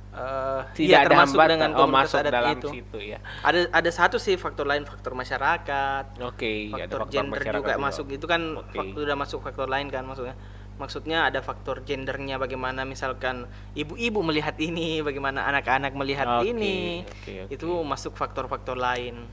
Eh, 0.10 0.62
Tidak 0.74 0.88
iya, 0.88 1.04
ada 1.04 1.12
termasuk 1.12 1.36
hambatan. 1.36 1.52
dengan 1.54 1.72
oh, 1.76 1.78
komunitas 1.84 2.08
masuk 2.08 2.18
adat 2.24 2.32
dalam 2.32 2.56
itu. 2.56 2.68
situ 2.72 2.98
ya. 3.04 3.20
Ada 3.44 3.60
ada 3.76 3.90
satu 3.92 4.18
sih 4.18 4.40
faktor 4.40 4.64
lain 4.64 4.88
faktor 4.88 5.12
masyarakat, 5.14 6.06
Oke, 6.24 6.72
ada 6.72 6.88
faktor 6.88 7.00
faktor 7.04 7.12
gender 7.12 7.40
masyarakat 7.44 7.60
juga 7.60 7.76
masuk 7.78 8.06
itu 8.08 8.24
kan 8.24 8.42
Oke. 8.56 8.72
faktor 8.72 9.02
udah 9.04 9.18
masuk 9.20 9.40
faktor 9.44 9.68
lain 9.68 9.92
kan 9.92 10.08
maksudnya. 10.08 10.40
Maksudnya 10.80 11.28
ada 11.28 11.44
faktor 11.44 11.84
gendernya 11.84 12.40
bagaimana 12.40 12.88
misalkan 12.88 13.44
ibu-ibu 13.76 14.24
melihat 14.24 14.56
ini, 14.64 15.04
bagaimana 15.04 15.44
anak-anak 15.52 15.92
melihat 15.92 16.40
Oke, 16.40 16.56
ini. 16.56 17.04
oke, 17.04 17.34
oke. 17.46 17.52
Itu 17.52 17.68
masuk 17.84 18.16
faktor-faktor 18.16 18.80
lain. 18.80 19.28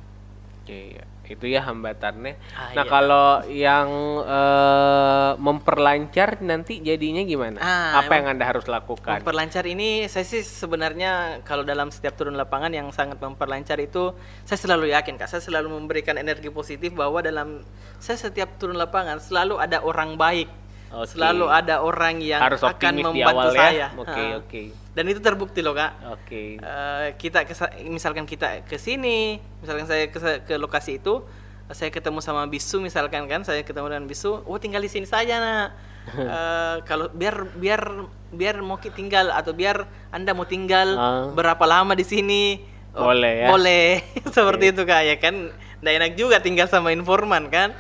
Oke, 0.67 0.99
ya. 0.99 1.07
itu 1.31 1.47
ya 1.47 1.63
hambatannya. 1.63 2.35
Ah, 2.59 2.75
nah, 2.75 2.83
iya. 2.83 2.91
kalau 2.91 3.27
yang 3.47 3.89
eh, 4.27 5.33
memperlancar 5.39 6.43
nanti 6.43 6.83
jadinya 6.83 7.23
gimana? 7.23 7.63
Ah, 7.63 8.03
Apa 8.03 8.19
yang 8.19 8.35
Anda 8.35 8.51
harus 8.51 8.67
lakukan? 8.67 9.23
Memperlancar 9.23 9.63
ini 9.71 10.11
saya 10.11 10.27
sih 10.27 10.43
sebenarnya 10.43 11.47
kalau 11.47 11.63
dalam 11.63 11.95
setiap 11.95 12.19
turun 12.19 12.35
lapangan 12.35 12.75
yang 12.75 12.91
sangat 12.91 13.23
memperlancar 13.23 13.79
itu 13.79 14.19
saya 14.43 14.59
selalu 14.59 14.91
yakin 14.91 15.15
Kak, 15.15 15.31
saya 15.31 15.39
selalu 15.39 15.71
memberikan 15.79 16.19
energi 16.19 16.51
positif 16.51 16.91
bahwa 16.99 17.23
dalam 17.23 17.63
saya 18.03 18.19
setiap 18.19 18.59
turun 18.59 18.75
lapangan 18.75 19.23
selalu 19.23 19.63
ada 19.63 19.87
orang 19.87 20.19
baik 20.19 20.66
Oke. 20.89 21.13
Selalu 21.13 21.47
ada 21.47 21.81
orang 21.81 22.19
yang 22.19 22.39
Harus 22.39 22.61
akan 22.61 22.71
optimis 22.73 23.05
di 23.05 23.21
membantu 23.21 23.37
awal 23.43 23.53
saya. 23.53 23.71
ya. 23.73 23.89
Oke, 23.93 24.23
Ha. 24.23 24.39
oke. 24.39 24.63
Dan 24.93 25.05
itu 25.07 25.19
terbukti 25.19 25.61
loh 25.61 25.73
kak. 25.73 25.93
Oke. 26.11 26.57
Eh, 26.57 27.09
kita 27.15 27.43
kesa- 27.43 27.75
misalkan 27.83 28.23
kita 28.23 28.63
ke 28.63 28.77
sini, 28.77 29.37
misalkan 29.59 29.85
saya 29.85 30.07
ke, 30.07 30.17
ke 30.43 30.55
lokasi 30.55 30.97
itu, 30.97 31.27
saya 31.69 31.91
ketemu 31.91 32.19
sama 32.21 32.47
bisu 32.47 32.79
misalkan 32.79 33.27
kan, 33.27 33.43
saya 33.43 33.61
ketemu 33.61 33.87
dengan 33.89 34.07
bisu, 34.07 34.41
oh 34.41 34.57
tinggal 34.57 34.79
di 34.79 34.89
sini 34.89 35.05
saja 35.05 35.37
nak. 35.37 35.69
Eh, 36.07 36.77
kalau 36.85 37.11
biar 37.11 37.51
biar 37.53 37.83
biar 38.31 38.63
mau 38.63 38.79
tinggal 38.79 39.27
atau 39.29 39.51
biar 39.51 39.83
anda 40.09 40.31
mau 40.31 40.47
tinggal 40.47 40.95
Ah. 40.95 41.27
berapa 41.29 41.65
lama 41.65 41.93
di 41.93 42.07
sini? 42.07 42.63
Oh, 42.95 43.11
Boleh 43.11 43.43
ya? 43.43 43.47
Boleh, 43.49 44.07
seperti 44.33 44.71
itu 44.71 44.83
kak 44.83 45.03
ya 45.03 45.19
kan. 45.19 45.51
Nggak 45.77 45.95
enak 45.99 46.13
juga 46.15 46.39
tinggal 46.39 46.65
sama 46.67 46.89
informan 46.89 47.51
kan. 47.51 47.75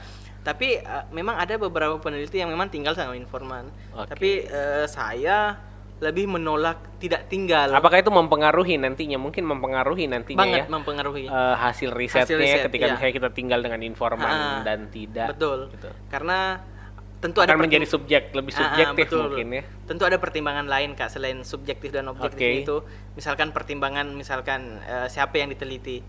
Tapi 0.46 0.78
eh, 0.78 1.04
memang 1.10 1.34
ada 1.42 1.58
beberapa 1.58 1.98
peneliti 1.98 2.38
yang 2.38 2.54
memang 2.54 2.70
tinggal 2.70 2.94
sama 2.94 3.18
informan. 3.18 3.66
Oke. 3.98 4.14
Tapi 4.14 4.30
eh, 4.46 4.86
saya 4.86 5.58
lebih 5.96 6.28
menolak 6.28 7.00
tidak 7.00 7.24
tinggal. 7.26 7.72
Apakah 7.72 8.04
itu 8.04 8.12
mempengaruhi 8.12 8.76
nantinya? 8.76 9.16
Mungkin 9.16 9.48
mempengaruhi 9.48 10.04
nantinya 10.06 10.38
banget 10.38 10.58
ya. 10.62 10.64
mempengaruhi. 10.68 11.24
eh, 11.26 11.54
hasil 11.56 11.90
risetnya 11.90 12.28
Hasil 12.30 12.38
riset, 12.38 12.64
ketika 12.68 12.84
iya. 12.86 12.92
misalnya 12.94 13.14
kita 13.16 13.30
tinggal 13.32 13.58
dengan 13.64 13.80
informan 13.82 14.28
Ah, 14.28 14.60
dan 14.62 14.92
tidak 14.92 15.34
Betul. 15.34 15.72
gitu. 15.72 15.88
Karena 16.12 16.60
tentu 17.16 17.40
akan 17.40 17.48
ada 17.48 17.56
menjadi 17.56 17.88
subjek 17.88 18.36
lebih 18.36 18.52
subjektif 18.52 19.08
betul. 19.08 19.32
mungkin 19.32 19.48
ya 19.48 19.62
Tentu 19.88 20.04
ada 20.04 20.20
pertimbangan 20.20 20.68
lain 20.68 20.92
Kak 20.92 21.08
selain 21.08 21.40
subjektif 21.48 21.88
dan 21.88 22.12
objektif 22.12 22.44
Oke. 22.44 22.60
itu. 22.62 22.76
Misalkan 23.16 23.56
pertimbangan 23.56 24.12
misalkan 24.12 24.84
eh, 24.84 25.08
siapa 25.08 25.40
yang 25.40 25.48
diteliti. 25.48 26.04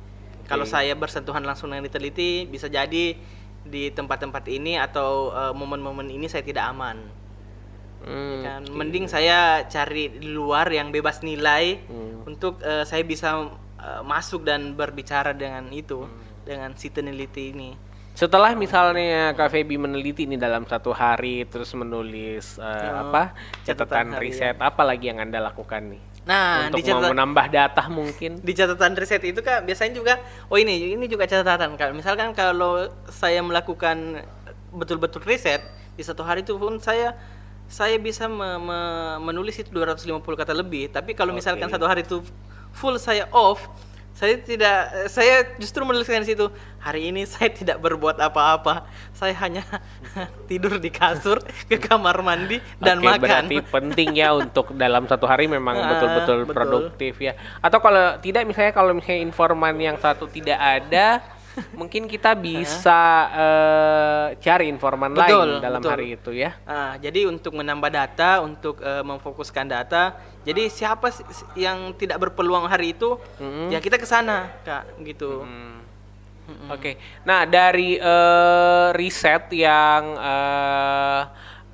Kalau 0.52 0.68
Oke. 0.68 0.76
saya 0.76 0.94
bersentuhan 1.00 1.48
langsung 1.48 1.72
dengan 1.72 1.88
diteliti 1.88 2.44
bisa 2.44 2.68
jadi 2.68 3.16
di 3.68 3.92
tempat-tempat 3.92 4.44
ini 4.48 4.76
atau 4.76 5.30
eh, 5.30 5.54
momen-momen 5.54 6.08
ini 6.08 6.26
saya 6.26 6.42
tidak 6.42 6.66
aman. 6.68 6.98
Hmm, 7.98 8.40
kan 8.46 8.62
oke. 8.62 8.78
mending 8.78 9.10
saya 9.10 9.66
cari 9.66 10.14
di 10.14 10.30
luar 10.30 10.70
yang 10.70 10.94
bebas 10.94 11.22
nilai 11.22 11.82
Hmm. 11.84 12.30
untuk 12.30 12.62
eh, 12.62 12.86
saya 12.86 13.02
bisa 13.02 13.50
eh, 13.78 14.02
masuk 14.02 14.42
dan 14.42 14.74
berbicara 14.74 15.34
dengan 15.34 15.66
itu 15.70 16.06
Hmm. 16.06 16.46
dengan 16.46 16.70
si 16.74 16.88
peneliti 16.88 17.52
ini. 17.52 17.72
setelah 18.14 18.58
misalnya 18.58 19.30
Kak 19.34 19.54
Feby 19.54 19.78
meneliti 19.78 20.26
ini 20.26 20.38
dalam 20.38 20.66
satu 20.66 20.90
hari 20.90 21.46
terus 21.46 21.70
menulis 21.74 22.58
eh, 22.58 22.66
Oh, 22.66 23.10
apa 23.10 23.38
catatan 23.62 24.10
catatan 24.10 24.18
riset 24.18 24.58
apa 24.58 24.82
lagi 24.82 25.06
yang 25.06 25.22
anda 25.22 25.38
lakukan 25.38 25.94
nih 25.94 26.02
Nah, 26.28 26.68
untuk 26.68 26.84
di 26.84 26.92
catatan, 26.92 27.16
menambah 27.16 27.46
data 27.48 27.84
mungkin. 27.88 28.32
di 28.44 28.52
catatan 28.52 29.00
riset 29.00 29.24
itu 29.24 29.40
kak 29.40 29.64
biasanya 29.64 29.96
juga 29.96 30.14
oh 30.52 30.60
ini 30.60 30.92
ini 30.92 31.08
juga 31.08 31.24
catatan 31.24 31.80
kak. 31.80 31.96
Misalkan 31.96 32.36
kalau 32.36 32.92
saya 33.08 33.40
melakukan 33.40 34.28
betul-betul 34.76 35.24
riset 35.24 35.64
di 35.96 36.04
satu 36.04 36.28
hari 36.28 36.44
itu 36.44 36.60
pun 36.60 36.76
saya 36.84 37.16
saya 37.72 37.96
bisa 37.96 38.28
me- 38.28 38.60
me- 38.60 39.20
menulis 39.24 39.56
itu 39.60 39.72
250 39.72 40.20
kata 40.20 40.52
lebih. 40.52 40.92
Tapi 40.92 41.16
kalau 41.16 41.32
misalkan 41.32 41.72
Oke. 41.72 41.76
satu 41.80 41.86
hari 41.88 42.04
itu 42.04 42.20
full 42.76 43.00
saya 43.00 43.26
off 43.32 43.64
saya 44.18 44.34
tidak 44.42 44.80
saya 45.14 45.46
justru 45.62 45.86
menuliskan 45.86 46.26
di 46.26 46.34
situ 46.34 46.50
hari 46.82 47.14
ini 47.14 47.22
saya 47.30 47.54
tidak 47.54 47.78
berbuat 47.78 48.18
apa-apa 48.18 48.90
saya 49.14 49.38
hanya 49.46 49.62
tidur 50.50 50.82
di 50.82 50.90
kasur 50.90 51.38
ke 51.70 51.78
kamar 51.78 52.26
mandi 52.26 52.58
dan 52.82 52.98
Oke, 52.98 53.06
makan 53.14 53.22
berarti 53.22 53.56
penting 53.62 54.10
ya 54.18 54.34
untuk 54.34 54.74
dalam 54.74 55.06
satu 55.06 55.30
hari 55.30 55.46
memang 55.46 55.78
Ah, 55.78 55.90
betul-betul 55.94 56.38
betul. 56.44 56.54
produktif 56.58 57.14
ya. 57.22 57.38
Atau 57.62 57.78
kalau 57.78 58.18
tidak 58.18 58.50
misalnya 58.50 58.74
kalau 58.74 58.98
misalnya 58.98 59.22
informan 59.22 59.78
yang 59.78 59.98
satu 60.02 60.26
tidak 60.26 60.58
ada, 60.58 61.22
mungkin 61.80 62.10
kita 62.10 62.34
bisa 62.34 63.02
eh, 63.34 64.28
cari 64.42 64.66
informan 64.66 65.14
Betul, 65.14 65.62
lain 65.62 65.62
dalam 65.62 65.82
betul. 65.82 65.92
hari 65.94 66.08
itu 66.18 66.32
ya. 66.34 66.58
Ah, 66.66 66.98
jadi 66.98 67.30
untuk 67.30 67.54
menambah 67.54 67.94
data, 67.94 68.42
untuk 68.42 68.82
eh, 68.82 69.06
memfokuskan 69.06 69.66
data, 69.70 70.18
jadi 70.48 70.72
siapa 70.72 71.12
yang 71.60 71.92
tidak 72.00 72.24
berpeluang 72.24 72.72
hari 72.72 72.96
itu, 72.96 73.20
Mm-mm. 73.44 73.68
ya 73.68 73.84
kita 73.84 74.00
ke 74.00 74.08
sana, 74.08 74.48
kak, 74.64 74.96
gitu. 75.04 75.44
Hmm. 75.44 75.84
Oke. 76.72 76.96
Nah, 77.28 77.44
dari 77.44 78.00
eh, 78.00 78.88
riset 78.96 79.52
yang 79.52 80.16
eh, 80.16 81.22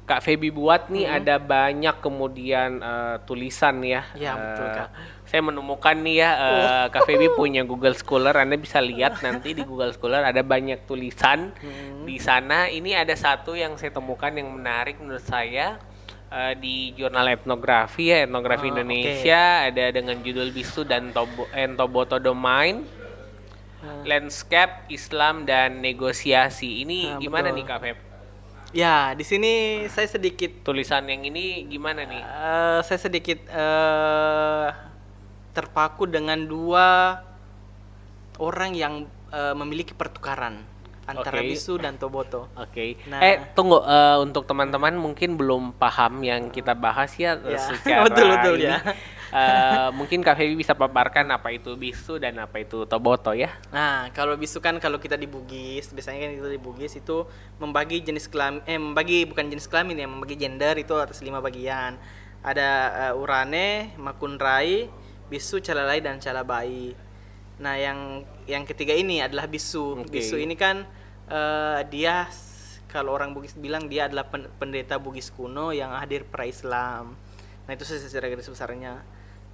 Kak 0.04 0.20
Feby 0.26 0.50
buat 0.50 0.90
nih 0.90 1.06
ada 1.06 1.38
banyak 1.38 2.02
kemudian 2.02 2.82
eh, 2.82 3.16
tulisan 3.30 3.86
ya. 3.86 4.02
Ya, 4.18 4.34
betul, 4.34 4.66
Eh, 4.66 4.76
Kak. 4.82 4.90
Saya 5.30 5.42
menemukan 5.46 5.94
nih 5.94 6.16
ya 6.26 6.32
eh, 6.34 6.86
Kak 6.90 7.06
Feby 7.06 7.30
punya 7.40 7.62
Google 7.62 7.94
Scholar. 7.94 8.34
Anda 8.42 8.58
bisa 8.58 8.82
lihat 8.82 9.22
nanti 9.22 9.54
di 9.54 9.62
Google 9.62 9.94
Scholar 9.94 10.26
ada 10.26 10.42
banyak 10.42 10.90
tulisan 10.90 11.54
di 12.02 12.18
sana. 12.18 12.66
Ini 12.66 13.06
ada 13.06 13.14
satu 13.14 13.54
yang 13.54 13.78
saya 13.78 13.94
temukan 13.94 14.34
yang 14.34 14.50
menarik 14.58 14.98
menurut 14.98 15.22
saya 15.22 15.78
eh, 16.34 16.54
di 16.58 16.76
jurnal 16.92 17.30
etnografi 17.30 18.10
ya 18.10 18.26
etnografi 18.26 18.66
Oh, 18.66 18.72
Indonesia 18.74 19.42
ada 19.64 19.86
dengan 19.90 20.18
judul 20.20 20.50
Bisu 20.50 20.82
dan 20.84 21.14
Tobo, 21.14 21.46
Entoboto 21.54 22.18
Domain 22.18 22.82
landscape 24.04 24.88
Islam 24.90 25.44
dan 25.44 25.80
negosiasi 25.80 26.82
ini 26.82 27.04
Ah, 27.06 27.20
gimana 27.20 27.52
betul. 27.52 27.58
nih 27.60 27.66
Kak 27.68 27.80
Feb? 27.80 27.98
Ya, 28.74 29.14
di 29.14 29.22
sini 29.22 29.54
saya 29.86 30.10
sedikit, 30.10 30.66
Tulisan 30.66 31.06
yang 31.06 31.22
ini 31.22 31.68
gimana 31.68 32.02
nih? 32.04 32.18
eh, 32.18 32.80
saya 32.82 32.98
sedikit 32.98 33.44
eh, 33.46 34.68
terpaku 35.52 36.08
dengan 36.08 36.40
dua 36.42 37.20
orang 38.40 38.74
yang 38.74 38.94
eh, 39.30 39.54
memiliki 39.54 39.94
pertukaran 39.94 40.64
antara 41.04 41.44
Oke. 41.44 41.52
bisu 41.52 41.76
dan 41.76 42.00
toboto. 42.00 42.48
Oke. 42.56 42.96
Nah. 43.12 43.20
Eh 43.20 43.52
tunggu 43.52 43.84
eh, 43.84 44.18
untuk 44.24 44.48
teman-teman 44.48 44.96
mungkin 44.96 45.36
belum 45.36 45.76
paham 45.76 46.24
yang 46.24 46.48
kita 46.48 46.72
bahas 46.74 47.12
ya, 47.20 47.36
eh, 47.44 47.56
Ya, 47.56 47.60
secara 47.68 48.08
betul-betul 48.08 48.56
ini. 48.60 48.70
ya. 48.72 48.78
Eh, 49.34 49.90
mungkin 49.98 50.22
Kak 50.22 50.38
Feby 50.38 50.54
bisa 50.54 50.78
paparkan 50.78 51.26
apa 51.34 51.50
itu 51.50 51.74
bisu 51.74 52.22
dan 52.22 52.38
apa 52.38 52.62
itu 52.62 52.86
toboto 52.86 53.34
ya. 53.34 53.50
Nah, 53.74 54.14
kalau 54.14 54.38
bisu 54.38 54.62
kan 54.62 54.78
kalau 54.78 55.02
kita 55.02 55.18
di 55.18 55.26
Bugis, 55.26 55.90
biasanya 55.90 56.30
kan 56.30 56.38
kita 56.38 56.50
di 56.54 56.62
Bugis 56.62 56.94
itu 56.94 57.26
membagi 57.58 58.06
jenis 58.06 58.30
kelamin 58.30 58.62
eh 58.70 58.78
membagi 58.78 59.26
bukan 59.26 59.50
jenis 59.50 59.66
kelamin 59.66 60.06
ya, 60.06 60.06
membagi 60.06 60.38
gender 60.38 60.78
itu 60.78 60.94
atas 61.02 61.26
lima 61.26 61.42
bagian. 61.42 61.98
Ada 62.46 62.70
eh, 63.10 63.14
urane, 63.18 63.98
makunrai, 63.98 64.86
bisu, 65.34 65.66
calalai 65.66 65.98
dan 65.98 66.22
calabai. 66.22 66.94
Nah, 67.64 67.80
yang 67.80 68.28
yang 68.44 68.68
ketiga 68.68 68.92
ini 68.92 69.24
adalah 69.24 69.48
bisu. 69.48 70.04
Oke. 70.04 70.20
Bisu 70.20 70.36
ini 70.36 70.60
kan 70.60 70.84
eh, 71.32 71.80
dia 71.88 72.28
kalau 72.92 73.16
orang 73.16 73.32
Bugis 73.32 73.56
bilang 73.56 73.88
dia 73.88 74.12
adalah 74.12 74.28
pen- 74.28 74.52
pendeta 74.60 75.00
Bugis 75.00 75.32
kuno 75.32 75.72
yang 75.72 75.96
hadir 75.96 76.28
pra 76.28 76.44
Islam. 76.44 77.16
Nah, 77.64 77.72
itu 77.72 77.88
secara 77.88 78.28
garis 78.28 78.52
besarnya. 78.52 79.00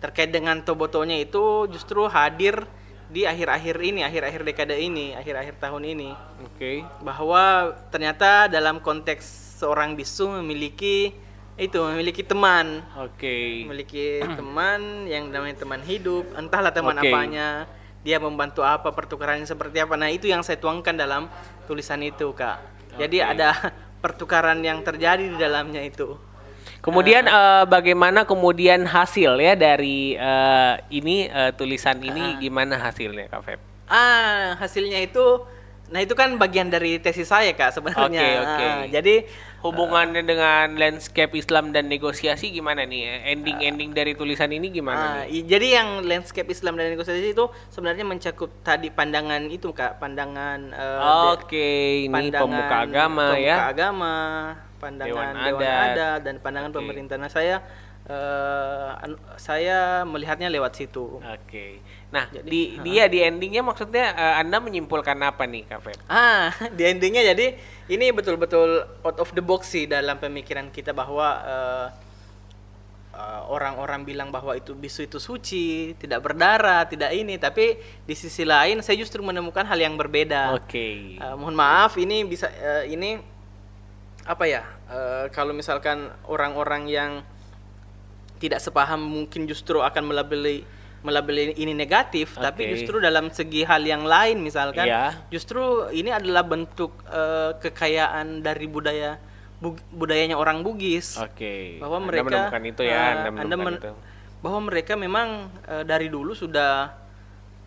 Terkait 0.01 0.33
dengan 0.33 0.57
tobotonya 0.65 1.21
itu 1.21 1.69
justru 1.69 2.09
hadir 2.09 2.65
di 3.09 3.25
akhir-akhir 3.25 3.75
ini, 3.81 4.01
akhir-akhir 4.05 4.41
dekade 4.45 4.77
ini, 4.77 5.17
akhir-akhir 5.17 5.57
tahun 5.57 5.81
ini 5.81 6.09
Oke. 6.45 6.85
bahwa 7.01 7.73
ternyata 7.89 8.45
dalam 8.45 8.77
konteks 8.79 9.57
seorang 9.59 9.97
bisu 9.97 10.39
memiliki 10.39 11.11
itu 11.59 11.75
memiliki 11.75 12.23
teman 12.23 12.79
Oke. 12.95 13.67
memiliki 13.67 14.23
teman 14.23 15.03
yang 15.11 15.27
namanya 15.27 15.59
teman 15.59 15.83
hidup 15.83 16.23
entahlah 16.39 16.71
teman 16.71 16.95
Oke. 16.95 17.11
apanya 17.11 17.67
dia 18.05 18.17
membantu 18.17 18.63
apa 18.63 18.91
pertukarannya 18.91 19.47
seperti 19.47 19.83
apa. 19.83 19.95
Nah 19.99 20.09
itu 20.11 20.27
yang 20.31 20.43
saya 20.45 20.59
tuangkan 20.59 20.95
dalam 20.95 21.27
tulisan 21.67 21.99
itu 22.03 22.31
kak. 22.35 22.59
Jadi 22.95 23.23
ada 23.23 23.53
pertukaran 24.03 24.59
yang 24.63 24.79
terjadi 24.81 25.25
di 25.25 25.37
dalamnya 25.37 25.83
itu. 25.83 26.15
Kemudian 26.79 27.27
eh, 27.27 27.63
bagaimana 27.67 28.23
kemudian 28.23 28.87
hasil 28.87 29.35
ya 29.35 29.53
dari 29.59 30.15
eh, 30.15 30.73
ini 30.95 31.27
eh, 31.27 31.51
tulisan 31.55 31.99
ini? 31.99 32.39
Gimana 32.39 32.79
hasilnya 32.79 33.27
Kak 33.27 33.43
Feb? 33.43 33.59
ah 33.89 34.53
hasilnya 34.61 35.01
itu 35.01 35.43
nah 35.89 35.99
itu 35.99 36.13
kan 36.13 36.33
bagian 36.35 36.67
dari 36.67 36.97
tesis 36.97 37.25
saya 37.25 37.49
kak 37.51 37.71
sebenarnya 37.71 38.21
Oke, 38.21 38.37
oke. 38.39 38.65
Ah, 38.65 38.83
jadi 38.87 39.15
Hubungannya 39.59 40.23
dengan 40.23 40.71
landscape 40.73 41.35
Islam 41.35 41.75
dan 41.75 41.85
negosiasi 41.85 42.47
gimana 42.49 42.87
nih? 42.87 43.27
Ending-ending 43.27 43.91
dari 43.91 44.15
tulisan 44.15 44.47
ini 44.47 44.71
gimana 44.71 44.95
Ah, 44.95 45.13
nih? 45.25 45.43
jadi 45.43 45.67
yang 45.75 45.89
landscape 46.01 46.47
Islam 46.47 46.73
dan 46.73 46.87
negosiasi 46.89 47.27
itu 47.27 47.43
sebenarnya 47.67 48.07
mencakup 48.07 48.55
tadi 48.61 48.87
pandangan 48.89 49.43
itu 49.47 49.67
kak, 49.69 49.99
pandangan 49.99 50.71
de- 50.71 51.33
Oke, 51.35 51.69
ini 52.01 52.13
pandangan 52.13 52.39
pemuka 52.45 52.75
agama 52.79 53.25
pemuka 53.27 53.43
ya. 53.43 53.55
agama, 53.67 54.13
pandangan 54.79 55.11
Dewan 55.11 55.33
dewan, 55.43 55.59
adat. 55.59 55.91
adat. 55.91 56.19
dan 56.23 56.35
pandangan 56.39 56.71
Oke. 56.71 56.77
pemerintah. 56.77 57.15
Nah 57.17 57.27
saya 57.27 57.59
eh, 58.07 58.89
anu- 59.01 59.21
saya 59.35 59.77
melihatnya 60.03 60.47
lewat 60.47 60.71
situ. 60.73 61.19
Oke. 61.19 61.83
Nah, 62.09 62.25
Jadi, 62.33 62.49
di 62.49 62.61
dia 62.81 63.05
di 63.05 63.21
endingnya 63.21 63.61
maksudnya 63.61 64.17
eh, 64.17 64.35
Anda 64.41 64.57
menyimpulkan 64.57 65.13
apa 65.21 65.45
nih, 65.45 65.69
Kak 65.69 65.79
Feb? 65.85 65.97
Ah, 66.09 66.49
di 66.77 66.81
endingnya 66.81 67.21
jadi 67.21 67.53
ini 67.85 68.09
betul-betul 68.09 68.81
out 69.05 69.17
of 69.21 69.29
the 69.37 69.43
box 69.45 69.69
sih 69.69 69.85
dalam 69.85 70.17
pemikiran 70.17 70.73
kita 70.73 70.89
bahwa 70.89 71.27
eh, 71.45 71.87
eh, 73.13 73.41
orang-orang 73.45 74.09
bilang 74.09 74.33
bahwa 74.33 74.57
itu 74.57 74.73
bisu 74.73 75.05
itu 75.05 75.21
suci, 75.21 75.93
tidak 76.01 76.25
berdarah, 76.25 76.89
tidak 76.89 77.13
ini, 77.13 77.37
tapi 77.37 77.77
di 77.77 78.15
sisi 78.17 78.41
lain 78.41 78.81
saya 78.81 78.97
justru 78.97 79.21
menemukan 79.21 79.69
hal 79.69 79.77
yang 79.77 79.93
berbeda. 79.93 80.57
Oke. 80.57 81.21
Eh, 81.21 81.35
mohon 81.37 81.53
maaf, 81.53 81.93
ini 82.01 82.25
bisa 82.25 82.49
eh, 82.49 82.89
ini 82.89 83.21
apa 84.25 84.45
ya 84.49 84.65
eh, 84.89 85.25
kalau 85.29 85.53
misalkan 85.53 86.09
orang-orang 86.25 86.89
yang 86.89 87.11
tidak 88.41 88.61
sepaham 88.61 89.01
mungkin 89.01 89.45
justru 89.45 89.77
akan 89.83 90.09
melabeli 90.09 90.65
melabeli 90.99 91.55
ini 91.55 91.71
negatif 91.71 92.35
tapi 92.35 92.65
Oke. 92.65 92.71
justru 92.75 92.99
dalam 92.99 93.29
segi 93.29 93.63
hal 93.63 93.79
yang 93.81 94.03
lain 94.03 94.39
misalkan 94.39 94.83
Iya. 94.83 95.15
justru 95.29 95.61
ini 95.89 96.09
adalah 96.09 96.43
bentuk 96.43 96.91
eh, 97.05 97.55
kekayaan 97.57 98.39
dari 98.39 98.65
budaya 98.65 99.15
bu- 99.57 99.79
budayanya 99.89 100.35
orang 100.35 100.59
Bugis 100.59 101.15
Oke. 101.15 101.79
bahwa 101.79 101.97
Anda 101.97 102.07
mereka 102.09 102.25
menemukan 102.25 102.63
itu 102.65 102.81
ya, 102.83 102.91
eh, 102.91 102.99
Anda 102.99 103.19
Anda 103.21 103.31
menemukan 103.55 103.63
men- 103.65 103.79
itu. 103.79 103.91
bahwa 104.39 104.59
mereka 104.61 104.93
memang 104.95 105.27
eh, 105.65 105.83
dari 105.83 106.07
dulu 106.07 106.31
sudah 106.33 106.91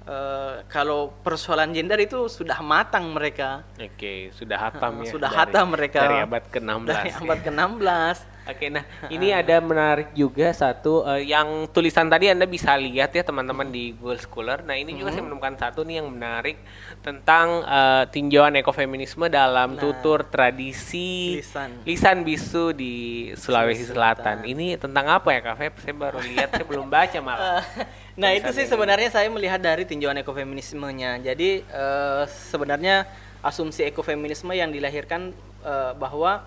eh, 0.03 0.55
kalau 0.67 1.15
persoalan 1.17 1.71
gender 1.71 1.97
itu 1.99 2.27
sudah 2.27 2.59
matang 2.61 3.07
mereka 3.09 3.63
Oke, 3.77 4.29
sudah 4.31 4.59
hatam 4.61 4.93
Eh, 4.99 5.05
ya. 5.05 5.11
sudah 5.11 5.31
dari- 5.31 5.39
hatam 5.41 5.67
mereka 5.71 6.01
Dari 6.03 6.19
abad 6.21 6.45
ke-16. 6.49 6.87
dari 6.87 7.11
abad 7.15 7.39
ke-16 7.41 8.17
Oke, 8.43 8.75
nah 8.75 8.83
ini 9.07 9.31
ada 9.31 9.63
menarik 9.63 10.11
juga 10.19 10.51
satu 10.51 11.07
eh, 11.07 11.31
yang 11.31 11.71
tulisan 11.71 12.11
tadi 12.11 12.27
Anda 12.27 12.43
bisa 12.43 12.75
lihat 12.75 13.15
ya 13.15 13.23
teman-teman 13.23 13.71
di 13.71 13.95
Google 13.95 14.19
Scholar. 14.19 14.67
Nah 14.67 14.75
ini 14.75 14.99
juga 14.99 15.15
saya 15.15 15.23
menemukan 15.23 15.55
satu 15.55 15.87
nih 15.87 16.03
yang 16.03 16.11
menarik 16.11 16.59
tentang 17.07 17.63
eh, 17.63 18.05
tinjauan 18.11 18.59
ekofeminisme 18.59 19.31
dalam 19.31 19.79
tutur 19.79 20.27
tradisi 20.27 21.39
Lisan. 21.39 21.87
lisan 21.87 22.27
bisu 22.27 22.75
di 22.75 23.31
Sulawesi 23.39 23.87
Selatan. 23.87 24.43
Ini 24.43 24.75
tentang 24.75 25.07
apa 25.07 25.31
ya 25.31 25.41
Kak 25.47 25.57
Feb? 25.63 25.75
Saya 25.79 25.95
baru 25.95 26.19
lihat, 26.19 26.49
saya 26.51 26.67
belum 26.67 26.91
baca 26.91 27.19
malah. 27.23 27.63
Nah 28.13 28.29
itu 28.37 28.45
sih 28.53 28.69
sebenarnya 28.69 29.09
saya 29.09 29.25
melihat 29.33 29.57
dari 29.57 29.89
tinjauan 29.89 30.21
ekofeminismenya. 30.21 31.17
Jadi 31.25 31.65
eh, 31.65 32.23
sebenarnya 32.29 33.09
asumsi 33.41 33.89
ekofeminisme 33.89 34.53
yang 34.53 34.69
dilahirkan 34.69 35.33
eh, 35.65 35.93
bahwa 35.97 36.45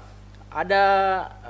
ada 0.55 0.83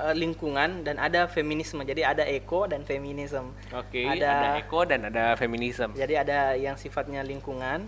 eh, 0.10 0.16
lingkungan 0.18 0.82
dan 0.82 0.98
ada 0.98 1.30
feminisme. 1.30 1.86
Jadi 1.86 2.02
ada 2.02 2.26
eko 2.26 2.66
dan 2.66 2.82
feminisme. 2.82 3.54
Oke, 3.70 4.02
Ada- 4.02 4.34
ada 4.34 4.50
eko 4.66 4.82
dan 4.90 5.06
ada 5.14 5.38
feminisme. 5.38 5.94
Jadi 5.94 6.18
ada 6.18 6.58
yang 6.58 6.74
sifatnya 6.74 7.22
lingkungan, 7.22 7.86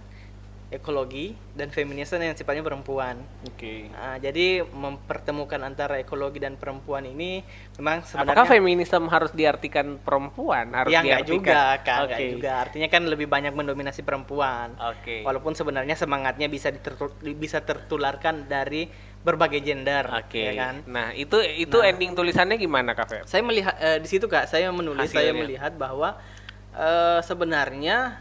ekologi, 0.70 1.34
dan 1.58 1.74
feminisme 1.74 2.22
yang 2.22 2.38
sifatnya 2.38 2.62
perempuan. 2.62 3.18
Oke. 3.50 3.90
Nah, 3.90 4.22
jadi 4.22 4.62
mempertemukan 4.62 5.58
antara 5.66 5.98
ekologi 5.98 6.38
dan 6.38 6.54
perempuan 6.54 7.08
ini 7.10 7.42
memang 7.82 8.06
sebenarnya 8.06 8.38
Apakah 8.38 8.46
feminisme 8.46 9.10
harus 9.10 9.32
diartikan 9.34 9.98
perempuan? 9.98 10.70
Harus 10.76 10.94
ya 10.94 11.02
diartikan? 11.02 11.34
juga 11.34 11.60
nggak 11.82 11.98
Oke. 12.06 12.26
juga 12.38 12.52
artinya 12.62 12.88
kan 12.94 13.02
lebih 13.10 13.26
banyak 13.26 13.58
mendominasi 13.58 14.06
perempuan 14.06 14.76
Oke. 14.78 15.26
walaupun 15.26 15.58
sebenarnya 15.58 15.98
semangatnya 15.98 16.46
bisa 16.46 16.70
bisa 17.40 17.64
tertularkan 17.66 18.46
dari 18.46 18.92
berbagai 19.28 19.60
gender 19.60 20.08
Oke. 20.16 20.40
ya 20.42 20.54
kan 20.56 20.76
Nah, 20.88 21.12
itu 21.14 21.36
itu 21.42 21.78
ending 21.82 22.16
tulisannya 22.16 22.56
gimana, 22.56 22.92
Kak 22.92 23.06
Feb? 23.06 23.24
saya 23.26 23.44
melihat 23.44 23.76
eh, 23.78 24.00
di 24.00 24.08
situ 24.08 24.24
kak 24.26 24.48
saya 24.48 24.72
menulis 24.72 25.04
saya 25.06 25.30
Hasilnya. 25.30 25.36
melihat 25.38 25.74
bahwa 25.76 26.16
eh, 26.72 27.20
sebenarnya 27.22 28.16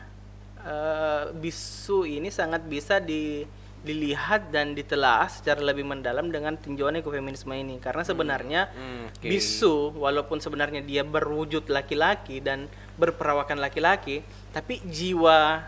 eh, 0.61 1.25
bisu 1.33 2.03
ini 2.05 2.29
sangat 2.29 2.67
bisa 2.67 2.99
di 2.99 3.47
dilihat 3.79 4.51
dan 4.51 4.75
ditelaah 4.75 5.31
secara 5.31 5.63
lebih 5.63 5.87
mendalam 5.87 6.27
dengan 6.27 6.59
tinjauan 6.59 6.99
ekofeminisme 6.99 7.55
ini 7.55 7.79
karena 7.79 8.03
sebenarnya 8.03 8.67
Hmm, 8.69 9.07
oke. 9.09 9.23
bisu 9.25 9.95
walaupun 9.95 10.43
sebenarnya 10.43 10.83
dia 10.83 11.07
berwujud 11.07 11.71
laki-laki 11.71 12.43
dan 12.43 12.67
berperawakan 12.97 13.63
laki-laki 13.63 14.27
tapi 14.51 14.83
jiwa 14.83 15.63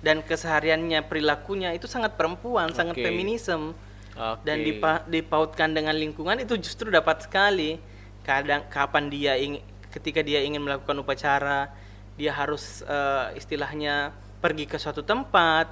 dan 0.00 0.18
kesehariannya 0.18 1.04
perilakunya 1.04 1.76
itu 1.76 1.84
sangat 1.84 2.16
perempuan 2.16 2.72
sangat 2.72 2.96
Oke. 2.96 3.04
feminisme 3.04 3.76
Oke. 4.12 4.44
dan 4.44 4.60
dipa- 4.60 5.04
dipautkan 5.08 5.72
dengan 5.72 5.96
lingkungan 5.96 6.36
itu 6.36 6.60
justru 6.60 6.92
dapat 6.92 7.24
sekali 7.24 7.80
kadang 8.22 8.68
kapan 8.68 9.08
dia 9.08 9.34
ingin 9.34 9.64
ketika 9.88 10.20
dia 10.20 10.40
ingin 10.40 10.60
melakukan 10.60 10.96
upacara 11.00 11.72
dia 12.16 12.32
harus 12.32 12.84
eh, 12.84 13.36
istilahnya 13.36 14.12
pergi 14.38 14.68
ke 14.68 14.76
suatu 14.76 15.00
tempat 15.00 15.68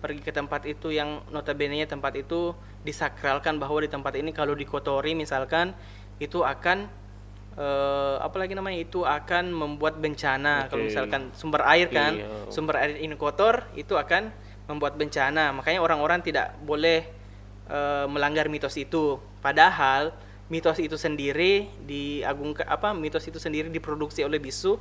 pergi 0.00 0.18
ke 0.18 0.32
tempat 0.32 0.66
itu 0.66 0.90
yang 0.90 1.22
notabene 1.30 1.84
tempat 1.84 2.16
itu 2.16 2.56
disakralkan 2.82 3.60
bahwa 3.60 3.78
di 3.78 3.92
tempat 3.92 4.18
ini 4.18 4.34
kalau 4.34 4.56
dikotori 4.56 5.14
misalkan 5.14 5.76
itu 6.18 6.42
akan 6.42 6.88
eh, 7.54 8.16
apa 8.18 8.36
lagi 8.40 8.56
namanya 8.56 8.82
itu 8.82 9.04
akan 9.04 9.52
membuat 9.52 10.00
bencana 10.00 10.66
kalau 10.66 10.82
Oke. 10.84 10.90
misalkan 10.90 11.28
sumber 11.36 11.62
air 11.68 11.92
kan 11.92 12.18
Iya. 12.18 12.48
sumber 12.48 12.80
air 12.80 12.98
ini 12.98 13.14
kotor 13.14 13.68
itu 13.76 13.94
akan 13.94 14.32
membuat 14.66 14.96
bencana 14.96 15.52
makanya 15.52 15.84
orang-orang 15.84 16.24
tidak 16.24 16.56
boleh 16.64 17.04
eh, 17.72 18.06
melanggar 18.12 18.52
mitos 18.52 18.76
itu. 18.76 19.16
Padahal 19.40 20.12
mitos 20.52 20.76
itu 20.76 21.00
sendiri 21.00 21.72
diagung 21.88 22.52
apa 22.68 22.92
mitos 22.92 23.24
itu 23.24 23.40
sendiri 23.40 23.72
diproduksi 23.72 24.20
oleh 24.20 24.36
bisu 24.36 24.76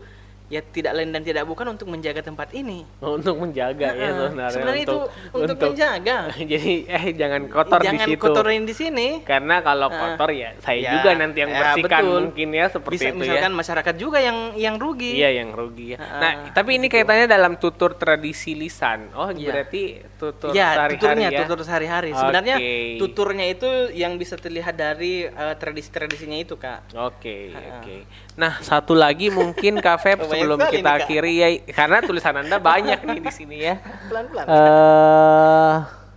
ya 0.52 0.60
tidak 0.62 0.92
lain 0.92 1.10
dan 1.10 1.24
tidak 1.24 1.48
bukan 1.48 1.64
untuk 1.70 1.88
menjaga 1.88 2.20
tempat 2.20 2.52
ini 2.52 2.84
Oh, 3.00 3.16
untuk 3.16 3.40
menjaga 3.40 3.88
ya 3.88 4.12
Heeh. 4.12 4.16
sebenarnya. 4.20 4.52
Sebenarnya 4.52 4.84
itu 4.84 5.00
untuk 5.32 5.56
menjaga. 5.58 6.18
Jadi 6.52 6.74
eh 6.86 7.06
jangan 7.16 7.42
kotor 7.48 7.80
jangan 7.80 8.04
di 8.04 8.12
situ. 8.12 8.20
kotorin 8.22 8.64
di 8.68 8.76
sini 8.76 9.08
Karena 9.24 9.64
kalau 9.64 9.88
kotor 9.88 10.30
ya 10.30 10.52
saya 10.60 10.76
Ya, 10.78 10.92
juga 10.94 11.16
nanti 11.16 11.40
yang 11.40 11.50
ya, 11.50 11.60
bersihkan 11.64 12.02
betul. 12.04 12.20
mungkin 12.22 12.50
ya 12.52 12.66
seperti 12.68 12.96
bisa 12.98 13.08
itu 13.08 13.18
misalkan 13.18 13.48
ya. 13.48 13.58
masyarakat 13.58 13.96
juga 13.96 14.18
yang 14.20 14.38
yang 14.56 14.76
rugi 14.76 15.12
Iya 15.16 15.30
yang 15.40 15.50
rugi 15.52 15.86
ya. 15.94 15.98
Nah, 15.98 16.32
tapi 16.52 16.76
ini 16.76 16.88
kaitannya 16.88 17.26
dalam 17.26 17.56
tutur 17.56 17.96
tradisi 17.96 18.52
lisan. 18.52 19.08
Oh, 19.14 19.32
Iya. 19.32 19.56
berarti 19.56 19.82
tutur 20.18 20.52
ya 20.52 20.76
sehari-hari 20.76 20.92
tuturnya 20.92 21.28
ya. 21.30 21.40
tutur 21.40 21.60
sehari-hari 21.64 22.10
sebenarnya 22.12 22.56
Oke. 22.56 22.74
tuturnya 23.00 23.46
itu 23.48 23.70
yang 23.92 24.14
bisa 24.16 24.36
terlihat 24.36 24.76
dari 24.76 25.24
eh, 25.24 25.56
tradisi-tradisinya 25.56 26.36
itu 26.36 26.56
kak 26.56 26.92
Oke, 26.94 27.50
oke. 27.50 27.96
Nah, 28.34 28.58
satu 28.60 28.96
lagi 28.96 29.28
mungkin 29.28 29.78
Banyak 29.78 30.24
sebelum 30.24 30.60
kita 30.68 30.90
akhiri 30.98 31.34
ya 31.36 31.48
karena 31.68 32.00
tulisan 32.00 32.36
Anda 32.38 32.58
banyak 32.58 33.04
nih 33.04 33.20
di 33.20 33.32
sini 33.32 33.58
ya. 33.60 33.76
pelan-pelan 34.08 34.46
eh 34.48 35.76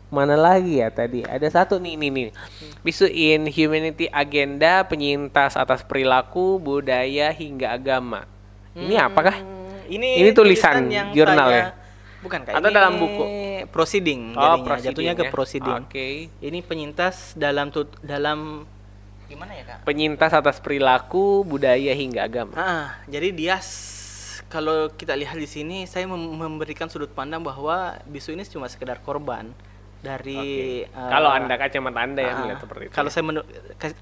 mana 0.09 0.39
lagi 0.39 0.79
ya 0.79 0.89
tadi? 0.89 1.27
Ada 1.27 1.51
satu 1.53 1.83
nih 1.83 1.99
nih 1.99 2.11
nih. 2.11 2.29
Bisu 2.81 3.05
in 3.05 3.51
Humanity 3.51 4.07
Agenda 4.07 4.87
penyintas 4.87 5.59
atas 5.59 5.83
perilaku, 5.83 6.63
budaya 6.63 7.35
hingga 7.35 7.75
agama. 7.75 8.23
Ini 8.75 8.95
apakah? 9.01 9.35
Hmm, 9.35 9.91
ini 9.91 10.23
Ini 10.23 10.31
tulisan 10.31 10.87
yang 10.87 11.11
jurnal 11.11 11.49
saya- 11.49 11.59
ya? 11.59 11.83
bukan 12.23 12.41
kak 12.41 12.57
Atau 12.57 12.71
ini 12.71 12.75
dalam 12.75 12.95
buku? 12.97 13.25
proceeding 13.67 14.33
Oh, 14.33 14.57
jadinya 14.57 14.81
jatuhnya 14.81 15.13
ke 15.13 15.25
ya. 15.25 15.31
proceeding 15.31 15.83
Oke. 15.83 16.09
ini 16.41 16.59
penyintas 16.61 17.35
dalam 17.35 17.69
tut 17.69 17.91
dalam 18.01 18.65
gimana 19.35 19.53
ya 19.53 19.65
kak 19.67 19.79
Penyintas 19.83 20.31
atas 20.31 20.57
perilaku, 20.63 21.43
budaya 21.43 21.93
hingga 21.93 22.25
agama. 22.25 22.55
Ah, 22.55 22.95
jadi 23.11 23.35
dia 23.35 23.59
kalau 24.47 24.87
kita 24.95 25.19
lihat 25.19 25.35
di 25.35 25.51
sini 25.51 25.83
saya 25.91 26.07
mem- 26.07 26.39
memberikan 26.39 26.87
sudut 26.87 27.11
pandang 27.11 27.43
bahwa 27.43 27.99
bisu 28.07 28.31
ini 28.31 28.47
cuma 28.47 28.71
sekedar 28.71 29.03
korban 29.03 29.51
dari 29.99 30.85
Oke. 30.87 30.95
eh, 30.95 31.11
Kalau 31.11 31.33
Anda 31.33 31.55
kacamata 31.57 31.99
Anda 32.05 32.21
ya 32.23 32.31
ah, 32.31 32.39
melihat 32.45 32.59
seperti 32.63 32.83
itu. 32.87 32.93
Kalau 32.95 33.11
ya? 33.11 33.15
saya 33.15 33.25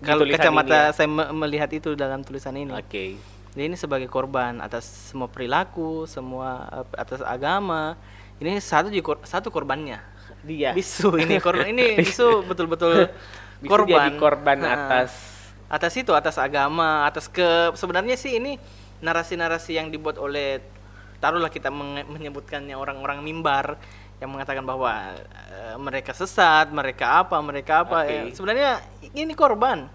kalau 0.03 0.25
kacamata 0.29 0.69
ini 0.69 0.85
ya? 0.85 0.93
saya 0.93 1.09
me- 1.09 1.33
melihat 1.47 1.71
itu 1.73 1.91
dalam 1.95 2.21
tulisan 2.27 2.53
ini. 2.59 2.75
Oke. 2.75 3.17
Jadi 3.53 3.63
ini 3.69 3.77
sebagai 3.79 4.09
korban 4.11 4.59
atas 4.61 5.13
semua 5.13 5.31
perilaku, 5.31 6.05
semua 6.11 6.69
eh, 6.85 7.01
atas 7.01 7.23
agama. 7.25 7.97
Ini 8.43 8.59
satu 8.59 8.91
satu 9.23 9.49
korbannya. 9.49 10.03
Dia. 10.43 10.75
Bisu 10.75 11.23
ini 11.23 11.39
korban 11.39 11.71
ini 11.71 11.95
bisu 12.03 12.43
betul-betul 12.45 13.07
Bisu 13.63 13.71
korban. 13.71 14.11
jadi 14.11 14.19
korban. 14.19 14.59
Ah 14.67 14.75
atas 14.75 15.11
atas 15.73 15.93
itu 15.97 16.13
atas 16.13 16.37
agama 16.37 17.09
atas 17.09 17.31
ke 17.31 17.73
sebenarnya 17.79 18.19
sih 18.19 18.37
ini 18.37 18.61
narasi-narasi 19.01 19.81
yang 19.81 19.89
dibuat 19.89 20.21
oleh 20.21 20.61
taruhlah 21.23 21.49
kita 21.49 21.71
menyebutkannya 22.11 22.75
orang-orang 22.75 23.23
mimbar 23.23 23.79
yang 24.23 24.31
mengatakan 24.31 24.63
bahwa 24.63 25.19
eh, 25.51 25.77
mereka 25.79 26.15
sesat 26.15 26.71
mereka 26.71 27.27
apa 27.27 27.39
mereka 27.43 27.83
apa. 27.83 28.07
Oke. 28.07 28.15
Ya, 28.15 28.23
sebenarnya 28.31 28.71
ini 29.19 29.35
korban. 29.35 29.91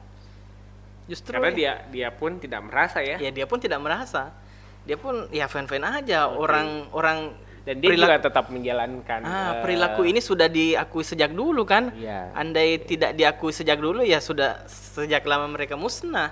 Justru 1.08 1.40
karena 1.40 1.56
dia 1.56 1.74
dia 1.88 2.10
pun 2.12 2.36
tidak 2.36 2.68
merasa 2.68 3.00
ya. 3.00 3.16
ya 3.16 3.32
dia 3.32 3.48
pun 3.48 3.60
tidak 3.64 3.80
merasa. 3.80 4.36
Dia 4.84 5.00
pun 5.00 5.32
ya 5.32 5.48
fan-fan 5.48 5.84
aja. 5.84 6.28
Orang-orang 6.28 7.32
Dan 7.68 7.84
dia 7.84 8.00
juga 8.00 8.16
tetap 8.16 8.48
menjalankan 8.48 9.28
Ah, 9.28 9.60
eh, 9.60 9.60
perilaku 9.60 10.08
ini 10.08 10.24
sudah 10.24 10.48
diakui 10.48 11.04
sejak 11.04 11.36
dulu 11.36 11.68
kan? 11.68 11.92
Iya. 11.92 12.32
Andai 12.32 12.80
tidak 12.80 13.12
diakui 13.12 13.52
sejak 13.52 13.76
dulu 13.76 14.08
ya 14.08 14.24
sudah 14.24 14.64
sejak 14.72 15.28
lama 15.28 15.52
mereka 15.52 15.76
musnah. 15.76 16.32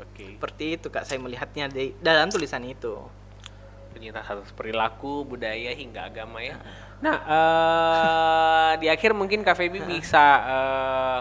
Oke. 0.00 0.40
Seperti 0.40 0.80
itu 0.80 0.88
Kak 0.88 1.04
saya 1.04 1.20
melihatnya 1.20 1.68
di 1.68 1.92
dalam 2.00 2.32
tulisan 2.32 2.64
itu. 2.64 2.96
penyintas 3.90 4.22
atas 4.22 4.54
perilaku, 4.54 5.26
budaya 5.26 5.74
hingga 5.74 6.06
agama 6.06 6.38
ya. 6.38 6.54
Nah, 7.02 7.16
eh, 7.26 8.72
di 8.78 8.86
akhir 8.86 9.12
mungkin 9.18 9.42
Kak 9.42 9.58
Feby 9.58 9.82
bisa 9.82 10.24
eh, 10.46 11.20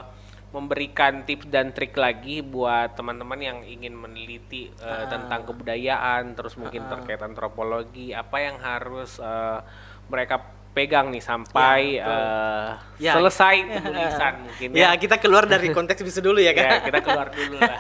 memberikan 0.50 1.22
tips 1.24 1.46
dan 1.46 1.70
trik 1.70 1.94
lagi 1.94 2.42
buat 2.42 2.94
teman-teman 2.94 3.38
yang 3.38 3.58
ingin 3.62 3.94
meneliti 3.94 4.74
eh, 4.74 5.06
tentang 5.06 5.46
kebudayaan, 5.46 6.34
terus 6.34 6.56
mungkin 6.56 6.86
terkait 6.88 7.20
antropologi, 7.20 8.12
apa 8.12 8.38
yang 8.40 8.58
harus 8.58 9.18
eh, 9.18 9.60
mereka 10.08 10.42
dipegang 10.70 11.10
nih 11.10 11.20
sampai 11.20 11.98
Ya, 11.98 12.06
eh, 12.08 12.70
Ya. 13.02 13.14
selesai 13.14 13.56
tulisan 13.84 14.34
mungkin 14.40 14.68
Ya, 14.72 14.94
kita 14.96 15.18
keluar 15.18 15.44
dari 15.44 15.74
konteks 15.76 16.00
bisu 16.00 16.22
dulu 16.24 16.38
ya 16.40 16.50
Ya, 16.50 16.78
kan. 16.78 16.88
kita 16.88 17.00
keluar 17.02 17.28
dulu 17.30 17.58
lah. 17.58 17.78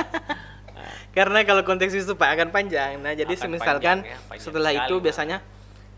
Karena 1.15 1.41
kalau 1.41 1.61
konteks 1.61 1.89
bisu 1.89 2.13
Pak 2.13 2.29
akan 2.33 2.49
panjang. 2.49 2.97
Nah, 2.97 3.13
jadi 3.13 3.29
Akan 3.29 3.49
misalkan 3.49 3.81
panjang 3.81 3.97
ya, 4.03 4.17
panjang 4.25 4.41
setelah 4.41 4.71
sekali 4.71 4.83
itu 4.83 4.93
malah. 4.93 5.05
biasanya 5.05 5.37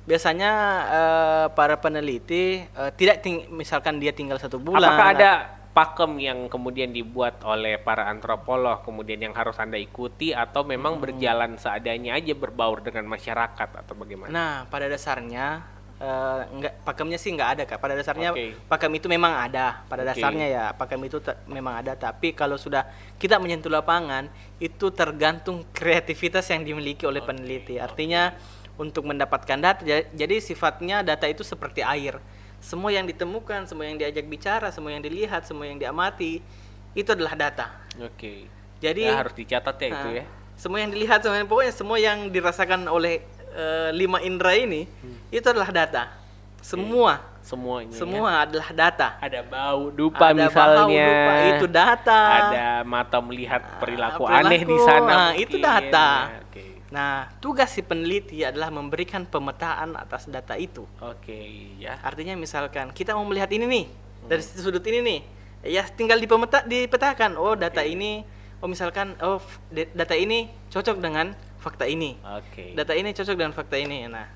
biasanya 0.01 0.51
eh, 0.89 1.45
para 1.51 1.75
peneliti 1.77 2.43
eh, 2.63 2.91
tidak 2.93 3.17
ting- 3.19 3.47
misalkan 3.49 3.95
dia 3.97 4.11
tinggal 4.11 4.35
satu 4.35 4.55
bulan. 4.55 4.83
Apakah 4.83 5.07
ada 5.15 5.31
pakem 5.71 6.19
yang 6.19 6.51
kemudian 6.51 6.91
dibuat 6.91 7.39
oleh 7.47 7.79
para 7.79 8.11
antropolog 8.11 8.83
kemudian 8.83 9.23
yang 9.23 9.31
harus 9.31 9.55
anda 9.55 9.79
ikuti 9.79 10.35
atau 10.35 10.67
memang 10.67 10.99
Hmm. 10.99 11.03
berjalan 11.07 11.55
seadanya 11.55 12.19
aja 12.19 12.35
berbaur 12.35 12.83
dengan 12.83 13.07
masyarakat 13.07 13.69
atau 13.79 13.93
bagaimana? 13.95 14.27
Nah, 14.31 14.53
pada 14.67 14.91
dasarnya 14.91 15.63
eh, 16.01 16.41
enggak 16.49 16.81
pakemnya 16.81 17.15
sih 17.15 17.29
nggak 17.29 17.49
ada 17.53 17.63
kak. 17.69 17.77
Pada 17.77 17.93
dasarnya 17.93 18.33
Oke. 18.33 18.57
pakem 18.65 18.89
itu 18.97 19.05
memang 19.05 19.37
ada. 19.37 19.85
Pada 19.85 20.01
Oke. 20.01 20.17
dasarnya 20.17 20.47
ya 20.49 20.63
pakem 20.73 20.97
itu 21.05 21.21
memang 21.45 21.77
ada. 21.77 21.93
Tapi 21.93 22.33
kalau 22.33 22.57
sudah 22.57 22.89
kita 23.21 23.37
menyentuh 23.37 23.69
lapangan, 23.69 24.25
itu 24.57 24.89
tergantung 24.89 25.61
kreativitas 25.69 26.49
yang 26.49 26.65
dimiliki 26.65 27.05
oleh 27.05 27.21
peneliti. 27.21 27.77
Artinya 27.77 28.33
untuk 28.81 29.05
mendapatkan 29.05 29.61
data, 29.61 29.85
ja- 29.85 30.09
jadi 30.09 30.41
sifatnya 30.41 31.05
data 31.05 31.29
itu 31.29 31.45
seperti 31.45 31.85
air. 31.85 32.17
Semua 32.61 32.93
yang 32.93 33.09
ditemukan, 33.09 33.65
semua 33.65 33.89
yang 33.89 33.97
diajak 33.97 34.25
bicara, 34.29 34.69
semua 34.69 34.93
yang 34.93 35.01
dilihat, 35.01 35.43
semua 35.43 35.65
yang 35.65 35.81
diamati, 35.81 36.39
itu 36.93 37.09
adalah 37.09 37.33
data. 37.33 37.73
Oke. 37.99 38.45
Jadi 38.77 39.05
Ya, 39.05 39.17
harus 39.17 39.33
dicatat 39.33 39.75
ya 39.77 39.87
itu 39.89 40.07
Nah, 40.09 40.17
ya. 40.21 40.25
Semua 40.57 40.77
yang 40.77 40.93
dilihat, 40.93 41.19
semua 41.25 41.37
yang 41.41 41.49
pokoknya 41.49 41.73
semua 41.73 41.97
yang 41.97 42.29
dirasakan 42.29 42.85
oleh 42.85 43.25
eh, 43.51 43.89
lima 43.91 44.21
indera 44.21 44.53
ini 44.53 44.85
itu 45.27 45.43
adalah 45.43 45.73
data. 45.73 46.07
Semua, 46.61 47.17
Semuanya. 47.41 47.89
ya. 47.89 47.97
semua 47.97 48.29
adalah 48.45 48.69
data. 48.69 49.17
Ada 49.17 49.41
bau 49.41 49.89
dupa 49.89 50.29
Ada 50.29 50.37
misalnya. 50.37 50.77
bau, 50.85 50.93
lupa, 50.93 51.33
itu 51.49 51.65
data. 51.65 52.21
Ada 52.37 52.65
mata 52.85 53.17
melihat 53.19 53.61
perilaku, 53.81 54.23
perilaku, 54.29 54.45
aneh 54.45 54.61
di 54.61 54.77
sana. 54.85 55.09
nah, 55.09 55.31
itu 55.33 55.57
data. 55.57 56.09
Ya, 56.29 56.39
Oke. 56.45 56.65
Nah, 56.91 57.31
tugas 57.39 57.71
si 57.71 57.79
peneliti 57.79 58.43
adalah 58.43 58.67
memberikan 58.67 59.23
pemetaan 59.23 59.95
atas 59.95 60.27
data 60.27 60.59
itu. 60.59 60.83
Oke, 60.99 61.71
ya. 61.79 61.95
Artinya 62.03 62.35
misalkan 62.35 62.91
kita 62.91 63.15
mau 63.15 63.23
melihat 63.23 63.47
ini 63.55 63.63
nih 63.63 63.85
dari 64.27 64.43
sudut 64.43 64.83
ini 64.83 64.99
nih, 64.99 65.19
ya 65.71 65.87
tinggal 65.87 66.19
dipemeta 66.19 66.67
dipetakan. 66.67 67.39
Oh 67.39 67.55
data 67.55 67.79
ini, 67.79 68.27
oh 68.59 68.67
misalkan 68.67 69.15
oh 69.23 69.39
data 69.71 70.15
ini 70.19 70.51
cocok 70.67 70.99
dengan 70.99 71.31
fakta 71.63 71.87
ini. 71.87 72.19
Oke. 72.27 72.75
Data 72.75 72.91
ini 72.91 73.15
cocok 73.15 73.35
dengan 73.39 73.55
fakta 73.55 73.79
ini. 73.79 74.11
Nah, 74.11 74.27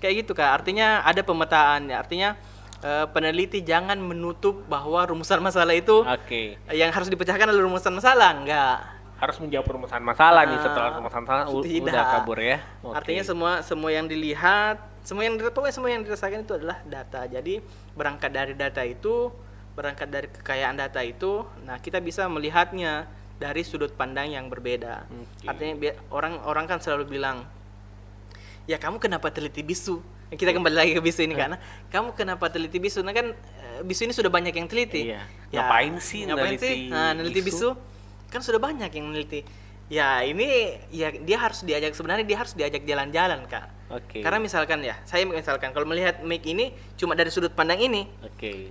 kayak 0.00 0.24
gitu 0.24 0.32
kak. 0.32 0.64
Artinya 0.64 1.04
ada 1.04 1.20
pemetaan. 1.20 1.84
Ya. 1.84 2.00
Artinya 2.00 2.32
eh, 2.80 3.06
peneliti 3.12 3.60
jangan 3.60 4.00
menutup 4.00 4.64
bahwa 4.72 5.04
rumusan 5.04 5.44
masalah 5.44 5.76
itu 5.76 6.00
Oke. 6.00 6.56
yang 6.72 6.88
harus 6.94 7.12
dipecahkan 7.12 7.44
adalah 7.44 7.68
rumusan 7.68 7.92
masalah. 7.92 8.32
Enggak. 8.40 8.99
Harus 9.20 9.36
menjawab 9.36 9.66
permasalahan 9.68 10.06
masalah 10.06 10.42
nih 10.42 10.56
Ah, 10.56 10.64
setelah 10.64 10.90
permasalahan 10.96 11.24
masalah 11.28 11.44
u- 11.52 11.62
tidak. 11.62 11.92
udah 11.92 12.04
kabur 12.10 12.38
ya. 12.40 12.58
Oke. 12.80 12.94
Artinya 12.96 13.22
semua 13.22 13.52
semua 13.60 13.90
yang 13.92 14.06
dilihat, 14.08 14.76
semua 15.00 15.22
yang 15.22 15.36
pokoknya 15.36 15.74
semua 15.76 15.90
yang 15.92 16.00
dirasakan 16.00 16.40
itu 16.40 16.54
adalah 16.56 16.80
data. 16.82 17.20
Jadi 17.24 17.60
berangkat 17.92 18.30
dari 18.32 18.54
data 18.56 18.80
itu, 18.80 19.28
berangkat 19.72 20.08
dari 20.08 20.26
kekayaan 20.26 20.74
data 20.74 21.00
itu, 21.00 21.44
nah 21.62 21.76
kita 21.76 22.00
bisa 22.00 22.24
melihatnya 22.26 23.04
dari 23.36 23.60
sudut 23.60 23.92
pandang 23.92 24.28
yang 24.28 24.48
berbeda. 24.48 25.04
Oke. 25.06 25.44
Artinya 25.44 25.74
orang-orang 26.08 26.64
kan 26.66 26.78
selalu 26.80 27.04
bilang, 27.10 27.44
ya 28.64 28.76
kamu 28.76 28.96
kenapa 28.98 29.28
teliti 29.28 29.60
bisu? 29.60 30.00
Ya, 30.30 30.38
Kita 30.38 30.54
kembali 30.54 30.76
lagi 30.76 30.92
ke 30.94 31.02
bisu 31.02 31.20
ini 31.24 31.34
karena 31.34 31.58
kamu 31.90 32.14
kenapa 32.14 32.46
teliti 32.46 32.78
bisu? 32.78 33.02
Nah 33.02 33.10
kan 33.10 33.34
eh, 33.34 33.80
bisu 33.82 34.06
ini 34.06 34.14
sudah 34.14 34.30
banyak 34.30 34.54
yang 34.54 34.64
teliti. 34.64 35.10
Iya. 35.10 35.26
Ngapain 35.50 35.98
sih 35.98 36.22
ngapain 36.22 36.54
neliti 36.54 36.64
sih? 36.64 36.76
Nah, 36.86 37.10
neliti 37.10 37.40
bisu? 37.42 37.74
bisu? 37.74 37.89
Kan 38.30 38.40
sudah 38.40 38.62
banyak 38.62 38.90
yang 38.94 39.10
neliti. 39.10 39.42
Ya 39.90 40.22
ini 40.22 40.78
ya 40.94 41.10
dia 41.10 41.38
harus 41.42 41.66
diajak 41.66 41.98
sebenarnya 41.98 42.22
dia 42.22 42.38
harus 42.38 42.54
diajak 42.54 42.86
jalan-jalan 42.86 43.42
kak. 43.50 43.66
Oke. 43.90 44.22
Karena 44.22 44.38
misalkan 44.38 44.78
ya 44.86 44.94
saya 45.02 45.26
misalkan 45.26 45.74
kalau 45.74 45.82
melihat 45.84 46.22
mic 46.22 46.46
ini 46.46 46.70
cuma 46.94 47.18
dari 47.18 47.34
sudut 47.34 47.50
pandang 47.50 47.82
ini, 47.82 48.06
Oke. 48.22 48.70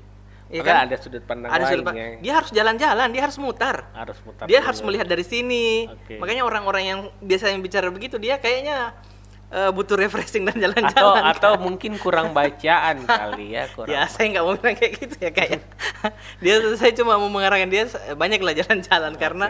Iya 0.49 0.65
Maka 0.65 0.71
kan? 0.73 0.85
ada 0.89 0.95
sudut 0.97 1.23
pandang 1.27 1.49
ada 1.53 1.61
lain 1.61 1.71
sudut 1.77 1.85
pa- 1.85 1.93
ya. 1.93 2.07
dia 2.23 2.33
harus 2.33 2.49
jalan-jalan, 2.55 3.07
dia 3.13 3.21
harus 3.21 3.37
mutar. 3.37 3.77
harus 3.93 4.17
mutar. 4.25 4.45
Dia 4.49 4.63
dulu. 4.63 4.67
harus 4.71 4.81
melihat 4.81 5.07
dari 5.11 5.21
sini. 5.27 5.91
Oke. 5.91 6.17
Makanya 6.17 6.41
orang-orang 6.47 6.83
yang 6.87 6.99
biasanya 7.21 7.59
bicara 7.61 7.91
begitu 7.93 8.17
dia 8.17 8.41
kayaknya 8.41 8.95
eh, 9.49 9.69
butuh 9.73 9.97
refreshing 9.97 10.45
dan 10.45 10.57
atau 10.57 10.63
jalan-jalan. 10.65 11.21
atau 11.33 11.51
mungkin 11.57 11.97
kurang 11.97 12.31
bacaan 12.31 13.05
kali 13.05 13.57
ya 13.57 13.65
kurang. 13.75 13.89
ya 13.91 14.05
saya 14.05 14.25
nggak 14.37 14.43
mau 14.45 14.53
bilang 14.57 14.77
kayak 14.77 14.93
gitu 15.01 15.15
ya 15.17 15.31
kayak 15.33 15.61
dia 16.43 16.55
saya 16.77 16.91
cuma 16.93 17.17
mau 17.17 17.29
mengarahkan 17.29 17.69
dia 17.69 17.89
banyak 18.13 18.39
lah 18.41 18.53
jalan-jalan. 18.53 19.13
Karena 19.17 19.45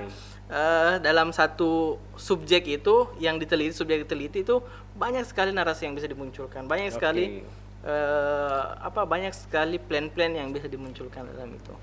eh, 0.50 0.94
dalam 1.04 1.30
satu 1.36 2.00
subjek 2.16 2.66
itu 2.68 3.12
yang 3.20 3.38
diteliti 3.38 3.76
subjek 3.76 4.08
diteliti 4.08 4.42
itu 4.42 4.64
banyak 4.96 5.24
sekali 5.28 5.52
narasi 5.52 5.88
yang 5.88 5.96
bisa 5.96 6.08
dimunculkan. 6.08 6.66
Banyak 6.66 6.96
sekali 6.96 7.44
eh, 7.86 8.64
apa 8.80 9.08
banyak 9.08 9.32
sekali 9.36 9.80
plan-plan 9.80 10.36
yang 10.36 10.50
bisa 10.52 10.68
dimunculkan 10.68 11.28
dalam 11.36 11.56
itu 11.56 11.74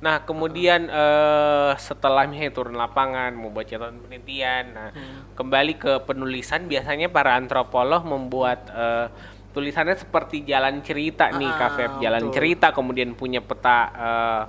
Nah, 0.00 0.24
kemudian 0.24 0.88
eh, 0.88 1.72
setelah 1.76 2.24
misalnya 2.24 2.56
turun 2.56 2.72
lapangan, 2.72 3.36
mau 3.36 3.52
buat 3.52 3.68
catatan 3.68 4.00
penelitian, 4.00 4.64
nah 4.72 4.88
Hmm. 4.90 5.36
kembali 5.36 5.76
ke 5.76 5.92
penulisan 6.08 6.64
biasanya 6.64 7.12
para 7.12 7.36
antropolog 7.36 8.00
membuat 8.04 8.64
eh, 8.72 9.06
tulisannya 9.52 9.98
seperti 9.98 10.40
jalan 10.42 10.80
cerita 10.80 11.28
nih, 11.28 11.52
Ah, 11.52 11.56
Kak 11.58 11.70
Feb. 11.76 11.90
jalan 12.00 12.22
betul. 12.26 12.34
cerita, 12.34 12.66
kemudian 12.72 13.12
punya 13.12 13.44
peta 13.44 13.78
eh, 13.92 14.44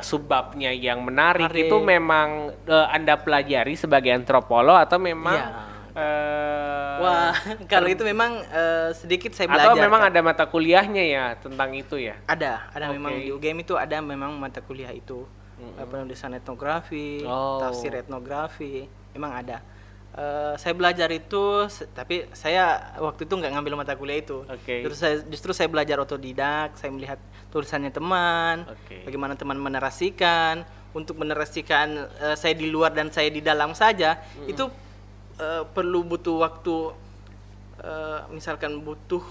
subbabnya 0.00 0.72
yang 0.72 1.00
menarik. 1.00 1.48
Menarik. 1.48 1.64
Itu 1.64 1.80
memang 1.80 2.28
eh, 2.64 2.86
Anda 2.92 3.16
pelajari 3.16 3.76
sebagai 3.76 4.12
antropolog 4.12 4.76
atau 4.76 5.00
memang 5.00 5.36
Iya. 5.36 5.48
Eh, 5.94 6.94
wah 6.98 7.34
kalau 7.72 7.86
itu 7.86 8.02
memang 8.02 8.42
eh, 8.44 8.90
sedikit 8.92 9.30
saya 9.32 9.46
atau 9.46 9.72
belajar 9.72 9.82
memang 9.82 10.02
Kak. 10.02 10.10
ada 10.10 10.20
mata 10.20 10.44
kuliahnya 10.44 11.04
ya 11.04 11.24
tentang 11.38 11.70
itu 11.72 11.96
ya? 11.98 12.18
ada 12.26 12.66
ada 12.70 12.90
Oke. 12.90 12.94
memang 12.94 13.12
di 13.16 13.30
UGM 13.30 13.58
itu 13.60 13.74
ada 13.74 13.98
memang 13.98 14.34
mata 14.34 14.60
kuliah 14.60 14.90
itu 14.90 15.24
Eh, 15.54 15.86
penulisan 15.86 16.34
etnografi 16.34 17.22
Oh. 17.22 17.62
tafsir 17.62 17.94
etnografi 17.94 18.90
memang 19.14 19.32
ada 19.32 19.62
Eh, 20.14 20.54
saya 20.58 20.70
belajar 20.74 21.10
itu 21.10 21.66
tapi 21.90 22.30
saya 22.30 22.94
waktu 22.98 23.26
itu 23.26 23.34
nggak 23.34 23.50
ngambil 23.50 23.74
mata 23.74 23.94
kuliah 23.94 24.18
itu 24.18 24.46
Oke. 24.46 24.82
justru 24.82 24.94
saya 24.94 25.14
justru 25.26 25.50
saya 25.50 25.66
belajar 25.66 25.98
otodidak 25.98 26.74
saya 26.74 26.90
melihat 26.90 27.18
tulisannya 27.50 27.90
teman 27.90 28.62
Oke. 28.68 29.02
bagaimana 29.02 29.34
teman 29.34 29.58
menerasikan 29.58 30.62
untuk 30.90 31.18
menerasikan 31.18 32.06
eh, 32.18 32.34
saya 32.34 32.54
di 32.54 32.70
luar 32.70 32.90
dan 32.90 33.10
saya 33.10 33.26
di 33.26 33.42
dalam 33.42 33.74
saja 33.74 34.22
itu 34.46 34.70
eh, 35.36 35.62
perlu 35.66 36.00
butuh 36.02 36.36
waktu 36.40 36.74
eh, 37.80 38.20
misalkan 38.30 38.78
butuh 38.78 39.22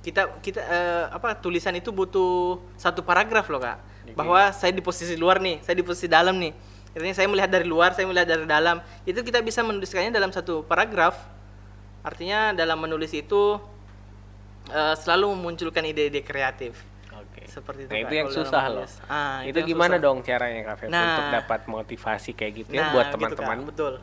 kita 0.00 0.28
kita 0.40 0.60
eh, 0.60 1.04
apa 1.08 1.32
tulisan 1.34 1.72
itu 1.74 1.88
butuh 1.88 2.60
satu 2.76 3.00
paragraf 3.00 3.48
loh 3.48 3.58
kak 3.58 3.78
bahwa 4.12 4.52
saya 4.52 4.68
di 4.70 4.84
posisi 4.84 5.16
luar 5.16 5.40
nih 5.40 5.64
saya 5.64 5.74
di 5.74 5.84
posisi 5.84 6.06
dalam 6.06 6.36
nih 6.36 6.52
artinya 6.94 7.16
saya 7.16 7.26
melihat 7.26 7.50
dari 7.50 7.66
luar 7.66 7.90
saya 7.96 8.06
melihat 8.06 8.28
dari 8.28 8.44
dalam 8.44 8.78
itu 9.02 9.18
kita 9.18 9.40
bisa 9.40 9.64
menuliskannya 9.64 10.12
dalam 10.12 10.30
satu 10.30 10.62
paragraf 10.62 11.16
artinya 12.04 12.52
dalam 12.52 12.76
menulis 12.78 13.10
itu 13.10 13.56
eh, 14.68 14.94
selalu 14.94 15.32
memunculkan 15.34 15.84
ide-ide 15.84 16.20
kreatif 16.20 16.76
Oke. 17.14 17.50
Seperti 17.50 17.86
itu, 17.86 17.90
Nah, 17.90 17.98
itu 17.98 18.14
yang 18.14 18.28
susah 18.30 18.62
loh. 18.70 18.86
Ah, 19.10 19.42
itu 19.42 19.58
itu 19.58 19.74
gimana 19.74 19.98
susah. 19.98 20.06
dong 20.06 20.18
caranya 20.22 20.60
Kak 20.70 20.76
Feb 20.78 20.88
Nah. 20.90 21.02
untuk 21.02 21.26
dapat 21.34 21.60
motivasi 21.66 22.30
kayak 22.30 22.52
gitu 22.62 22.70
ya 22.70 22.78
Nah, 22.78 22.90
buat 22.94 23.06
gitu, 23.06 23.14
teman-teman? 23.18 23.56
Kak, 23.58 23.66
betul. 23.74 23.94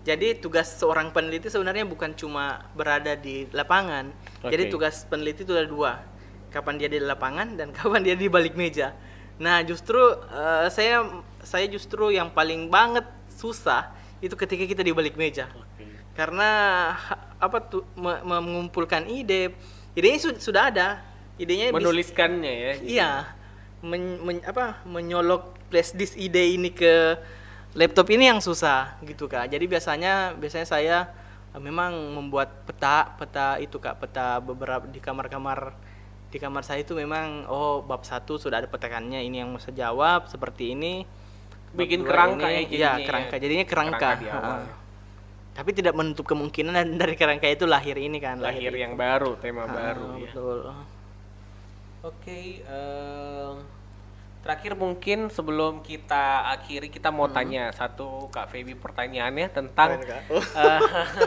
Jadi 0.00 0.32
tugas 0.34 0.80
seorang 0.80 1.12
peneliti 1.12 1.46
sebenarnya 1.46 1.84
bukan 1.84 2.12
cuma 2.12 2.64
berada 2.72 3.12
di 3.12 3.44
lapangan. 3.52 4.08
Oke. 4.40 4.56
Jadi 4.56 4.62
tugas 4.68 5.04
peneliti 5.04 5.44
itu 5.44 5.52
ada 5.52 5.68
dua. 5.68 6.00
Kapan 6.48 6.80
dia 6.80 6.88
di 6.88 6.98
lapangan 6.98 7.54
dan 7.54 7.68
kapan 7.76 8.00
dia 8.00 8.16
di 8.16 8.26
balik 8.26 8.56
meja. 8.56 8.96
Nah, 9.36 9.60
justru 9.60 10.00
eh, 10.26 10.68
saya 10.68 11.04
saya 11.40 11.64
justru 11.66 12.10
yang 12.10 12.28
paling 12.28 12.68
banget 12.68 13.04
susah 13.30 13.92
itu 14.20 14.32
ketika 14.34 14.64
kita 14.64 14.80
di 14.80 14.92
balik 14.92 15.16
meja. 15.16 15.48
Oke. 15.52 15.84
Karena 16.12 16.48
apa 17.36 17.58
tuh 17.62 17.84
me- 17.94 18.20
mengumpulkan 18.20 19.04
ide, 19.04 19.52
idenya 19.92 20.18
su- 20.18 20.40
sudah 20.40 20.68
ada. 20.68 20.88
Idenya 21.36 21.72
bis- 21.72 21.80
Menuliskannya 21.80 22.52
ya. 22.52 22.72
gitu. 22.76 22.88
Iya, 22.90 23.10
men, 23.80 24.20
men- 24.20 24.44
apa 24.44 24.84
menyolok 24.84 25.56
flash 25.68 25.92
disk 25.92 26.16
ide 26.16 26.52
ini 26.52 26.68
ke 26.68 27.16
laptop 27.72 28.06
ini 28.08 28.26
yang 28.26 28.38
susah 28.38 28.98
gitu 29.00 29.24
kak. 29.24 29.46
Jadi 29.46 29.64
biasanya 29.64 30.12
biasanya 30.34 30.66
saya 30.66 30.96
eh, 31.48 31.60
memang 31.60 31.92
membuat 32.12 32.64
peta 32.64 33.14
peta 33.14 33.56
itu 33.56 33.76
kak 33.76 33.98
peta 33.98 34.38
beberapa 34.38 34.84
di 34.84 34.98
kamar-kamar 34.98 35.74
di 36.28 36.38
kamar 36.38 36.62
saya 36.62 36.80
itu 36.80 36.94
memang 36.94 37.46
oh 37.46 37.80
bab 37.80 38.02
satu 38.02 38.36
sudah 38.36 38.58
ada 38.58 38.66
petakannya 38.66 39.18
ini 39.20 39.38
yang 39.38 39.50
mau 39.50 39.58
saya 39.58 39.74
jawab 39.80 40.26
seperti 40.26 40.72
ini 40.72 41.02
Bikin 41.70 42.02
kerangka 42.02 42.46
ini- 42.46 42.66
ya 42.66 42.66
iya 42.66 42.90
jadinya 42.92 43.06
kerangka 43.06 43.34
ya. 43.34 43.40
jadinya 43.40 43.64
kerangka, 43.64 43.98
Kerangka 44.00 44.20
di 44.20 44.26
awal. 44.28 44.42
Ha-ha. 44.58 44.78
tapi 45.50 45.70
tidak 45.70 45.94
menutup 45.94 46.24
kemungkinan 46.24 46.74
dari 46.96 47.14
kerangka 47.14 47.46
itu 47.46 47.62
lahir 47.64 47.94
ini 47.94 48.18
kan 48.18 48.38
Lahir 48.38 48.70
itu. 48.70 48.78
yang 48.80 48.94
baru, 48.94 49.34
tema 49.36 49.62
Ah, 49.62 49.70
baru 49.70 50.06
ya. 50.16 50.30
betul 50.30 50.58
Oke, 52.00 52.64
em, 52.64 53.54
terakhir 54.40 54.72
mungkin 54.72 55.28
sebelum 55.28 55.84
kita 55.84 56.48
akhiri 56.56 56.88
kita 56.88 57.12
mau 57.12 57.28
tanya 57.28 57.68
satu 57.76 58.32
Kak 58.32 58.48
Feby 58.48 58.72
pertanyaannya 58.76 59.46
tentang 59.52 60.00
Keren. 60.00 60.22
Oh. 60.32 60.40
eh, 60.40 60.80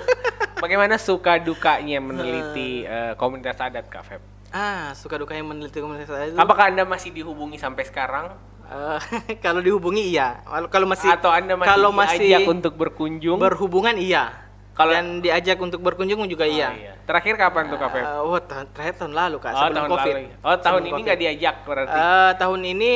bagaimana 0.64 0.98
suka 0.98 1.38
dukanya 1.38 2.02
meneliti 2.02 2.84
eh, 2.84 3.14
komunitas 3.16 3.62
adat 3.62 3.86
Kak 3.86 4.04
Feb. 4.06 4.22
Ah, 4.54 4.94
suka 4.94 5.18
dukanya 5.18 5.46
meneliti 5.46 5.82
komunitas 5.82 6.10
saya 6.10 6.30
itu. 6.30 6.38
Apakah 6.38 6.70
anda 6.70 6.86
masih 6.86 7.10
dihubungi 7.14 7.58
sampai 7.58 7.86
sekarang 7.86 8.34
kalau 9.46 9.62
dihubungi 9.62 10.14
iya. 10.14 10.42
Kalau- 10.70 10.90
masih 10.90 11.10
atau 11.14 11.30
anda 11.30 11.54
masih 11.54 11.70
kalau 11.70 11.92
masih 11.94 12.30
untuk 12.50 12.74
berkunjung? 12.74 13.38
berhubungan 13.38 13.96
iya. 13.98 14.43
Kalau- 14.74 14.90
Dan 14.92 15.22
diajak 15.22 15.58
untuk 15.58 15.80
berkunjung 15.80 16.26
juga 16.26 16.44
Oh, 16.44 16.74
iya. 16.74 16.98
Terakhir 17.06 17.38
kapan 17.38 17.70
tuh 17.70 17.78
Kak 17.78 17.90
Feb? 17.94 18.02
Eh, 18.02 18.20
oh, 18.20 18.40
tahun, 18.42 18.66
terakhir 18.74 18.94
tahun 18.98 19.14
lalu 19.14 19.38
kak, 19.38 19.52
oh 19.52 19.58
sebelum 19.60 19.76
tahun 19.76 19.90
covid. 19.92 20.14
lalu. 20.14 20.26
Oh 20.42 20.56
tahun 20.58 20.82
Sebelum 20.82 20.90
ini 20.90 21.02
nggak 21.04 21.20
diajak 21.20 21.56
berarti. 21.62 21.94
Eh, 21.94 22.32
tahun 22.42 22.60
ini 22.66 22.94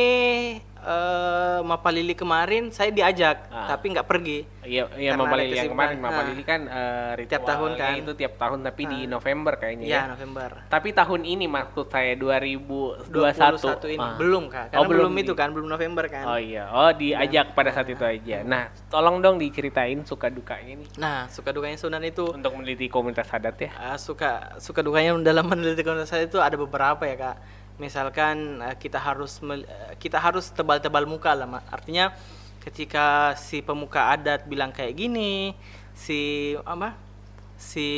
eh 0.88 1.59
Mapalili 1.59 2.13
kemarin 2.13 2.71
saya 2.71 2.89
diajak, 2.89 3.49
Ah. 3.49 3.67
tapi 3.69 3.91
nggak 3.91 4.07
pergi. 4.07 4.39
Iya, 4.63 4.83
iya 4.93 5.11
Karena 5.11 5.21
Mama 5.21 5.31
ada 5.33 5.43
Lili 5.43 5.55
yang 5.57 5.71
kemarin, 5.71 5.97
Mama 5.97 6.21
Ah. 6.21 6.43
Kan 6.43 6.61
eh, 6.65 7.11
Tiap 7.25 7.43
tahun 7.43 7.71
kan. 7.73 7.93
itu 7.97 8.11
tiap 8.13 8.33
tahun 8.35 8.59
tapi 8.61 8.81
di 8.85 8.99
November 9.05 9.53
kayaknya 9.55 9.85
Iya 9.85 9.95
ya. 9.97 10.11
November. 10.11 10.49
Tapi 10.65 10.89
tahun 10.91 11.21
ini 11.23 11.45
maksud 11.45 11.88
saya 11.88 12.15
2021. 12.15 13.11
21 13.11 13.88
ini 13.89 13.99
Ah. 14.01 14.15
belum 14.15 14.43
kak, 14.47 14.63
Oh, 14.69 14.71
karena 14.73 14.88
belum, 14.88 15.11
belum 15.11 15.13
itu 15.17 15.33
kan, 15.33 15.49
belum 15.51 15.67
November 15.67 16.05
kan. 16.05 16.23
Oh 16.25 16.39
iya, 16.39 16.67
oh 16.67 16.91
diajak 16.93 17.51
pada 17.51 17.71
saat 17.71 17.88
itu 17.88 18.01
aja. 18.01 18.43
Nah, 18.43 18.67
tolong 18.88 19.19
dong 19.19 19.35
diceritain 19.38 19.99
suka 20.03 20.27
dukanya 20.29 20.77
nih 20.77 20.89
Nah 20.97 21.27
suka 21.27 21.51
dukanya 21.51 21.75
Sunan 21.77 22.01
itu 22.01 22.23
untuk 22.25 22.51
meneliti 22.53 22.88
komunitas 22.88 23.27
adat 23.29 23.55
ya. 23.57 23.69
eh, 23.69 23.97
suka 23.97 24.55
suka 24.57 24.79
dukanya 24.79 25.15
dalam 25.21 25.45
meneliti 25.45 25.81
komunitas 25.81 26.09
saya 26.09 26.23
itu 26.23 26.38
ada 26.38 26.55
beberapa 26.55 27.03
ya 27.03 27.15
kak. 27.15 27.35
Misalkan 27.78 28.61
eh, 28.61 28.75
kita 28.78 28.97
harus 28.97 29.38
eh, 29.41 29.93
kita 30.01 30.17
harus 30.17 30.49
tebal-tebal 30.49 31.05
muka 31.05 31.38
lah, 31.38 31.45
Mak. 31.45 31.63
artinya 31.69 32.13
ketika 32.67 33.38
si 33.39 33.63
pemuka 33.63 34.11
adat 34.11 34.43
bilang 34.49 34.75
kayak 34.75 34.97
gini, 34.97 35.55
si 35.95 36.53
apa, 36.65 36.97
si 37.55 37.89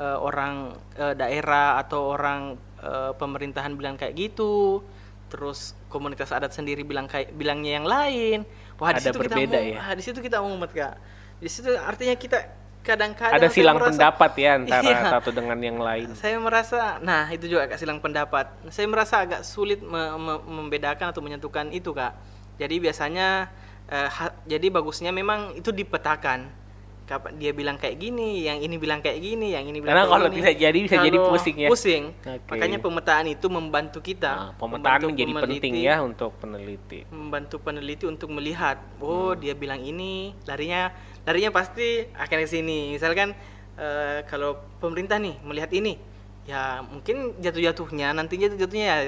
eh, 0.00 0.18
orang 0.18 0.74
eh, 0.96 1.14
daerah 1.14 1.78
atau 1.78 2.10
orang 2.16 2.56
eh, 2.82 3.12
pemerintahan 3.14 3.76
bilang 3.76 4.00
kayak 4.00 4.16
gitu, 4.16 4.82
terus 5.28 5.78
komunitas 5.92 6.32
adat 6.34 6.50
sendiri 6.50 6.82
bilang 6.82 7.06
kayak 7.06 7.30
bilangnya 7.36 7.78
yang 7.78 7.86
lain. 7.86 8.38
Wah 8.80 8.90
di 8.90 9.04
situ 9.04 9.18
kita 9.22 9.38
berbeda 9.38 9.58
ya? 9.60 9.80
di 9.94 10.02
situ 10.02 10.18
kita 10.18 10.42
mumet 10.42 10.72
kak. 10.74 10.94
Di 11.38 11.50
situ 11.52 11.70
artinya 11.78 12.16
kita 12.18 12.63
kadang-kadang 12.84 13.34
Ada 13.34 13.48
silang 13.48 13.76
merasa- 13.76 13.88
pendapat 13.90 14.30
ya 14.36 14.50
antara 14.54 14.84
Iya. 14.84 15.08
satu 15.10 15.30
dengan 15.30 15.56
yang 15.56 15.78
lain. 15.78 16.12
saya 16.12 16.36
merasa, 16.36 17.00
nah 17.00 17.24
itu 17.26 17.48
juga 17.48 17.64
agak 17.64 17.80
silang 17.80 17.98
pendapat. 17.98 18.52
Saya 18.68 18.84
merasa 18.84 19.18
agak 19.18 19.40
sulit 19.42 19.80
me- 19.80 20.14
me- 20.14 20.44
membedakan 20.44 21.08
atau 21.08 21.18
menyentuhkan 21.18 21.72
itu 21.72 21.90
kak. 21.90 22.12
Jadi 22.54 22.76
biasanya, 22.78 23.48
eh, 23.86 24.06
ha- 24.06 24.36
jadi 24.44 24.68
bagusnya 24.68 25.10
memang 25.10 25.54
itu 25.54 25.72
dipetakan. 25.72 26.62
Kapan 27.04 27.36
dia 27.36 27.52
bilang 27.52 27.76
kayak 27.76 28.00
gini, 28.00 28.48
yang 28.48 28.56
ini 28.58 28.80
bilang 28.80 29.04
kayak 29.04 29.20
gini, 29.20 29.52
yang 29.52 29.60
ini 29.62 29.76
bilang 29.76 29.92
Karena 29.92 30.02
kayak 30.02 30.14
kalau 30.14 30.26
gini. 30.26 30.38
tidak 30.40 30.56
jadi 30.58 30.78
bisa 30.80 30.96
jadi 30.98 31.18
pusing 31.20 31.56
ya. 31.58 31.68
Pusing. 31.68 32.02
Oke. 32.16 32.48
Makanya 32.48 32.78
pemetaan 32.80 33.26
itu 33.26 33.46
membantu 33.46 33.98
kita. 34.00 34.32
Nah, 34.32 34.50
pemetaan 34.54 34.72
membantu 34.96 35.06
menjadi 35.12 35.32
penting 35.34 35.60
peneliti, 35.60 35.84
ya 35.84 35.96
untuk 36.00 36.30
peneliti. 36.34 36.98
Membantu 37.06 37.56
peneliti 37.60 38.04
untuk 38.06 38.28
melihat, 38.30 38.80
oh 38.98 39.32
Hmm. 39.32 39.36
dia 39.36 39.52
bilang 39.52 39.84
ini, 39.84 40.32
larinya, 40.44 40.96
larinya 41.24 41.50
pasti 41.50 42.04
akan 42.12 42.36
ke 42.44 42.48
sini. 42.48 42.94
Misalkan 42.94 43.32
eh, 43.76 44.18
kalau 44.28 44.56
pemerintah 44.78 45.16
nih 45.16 45.40
melihat 45.40 45.72
ini, 45.72 45.96
ya 46.44 46.84
mungkin 46.84 47.36
jatuh-jatuhnya 47.40 48.12
nantinya 48.12 48.52
jatuhnya 48.54 48.86
ya 48.86 48.98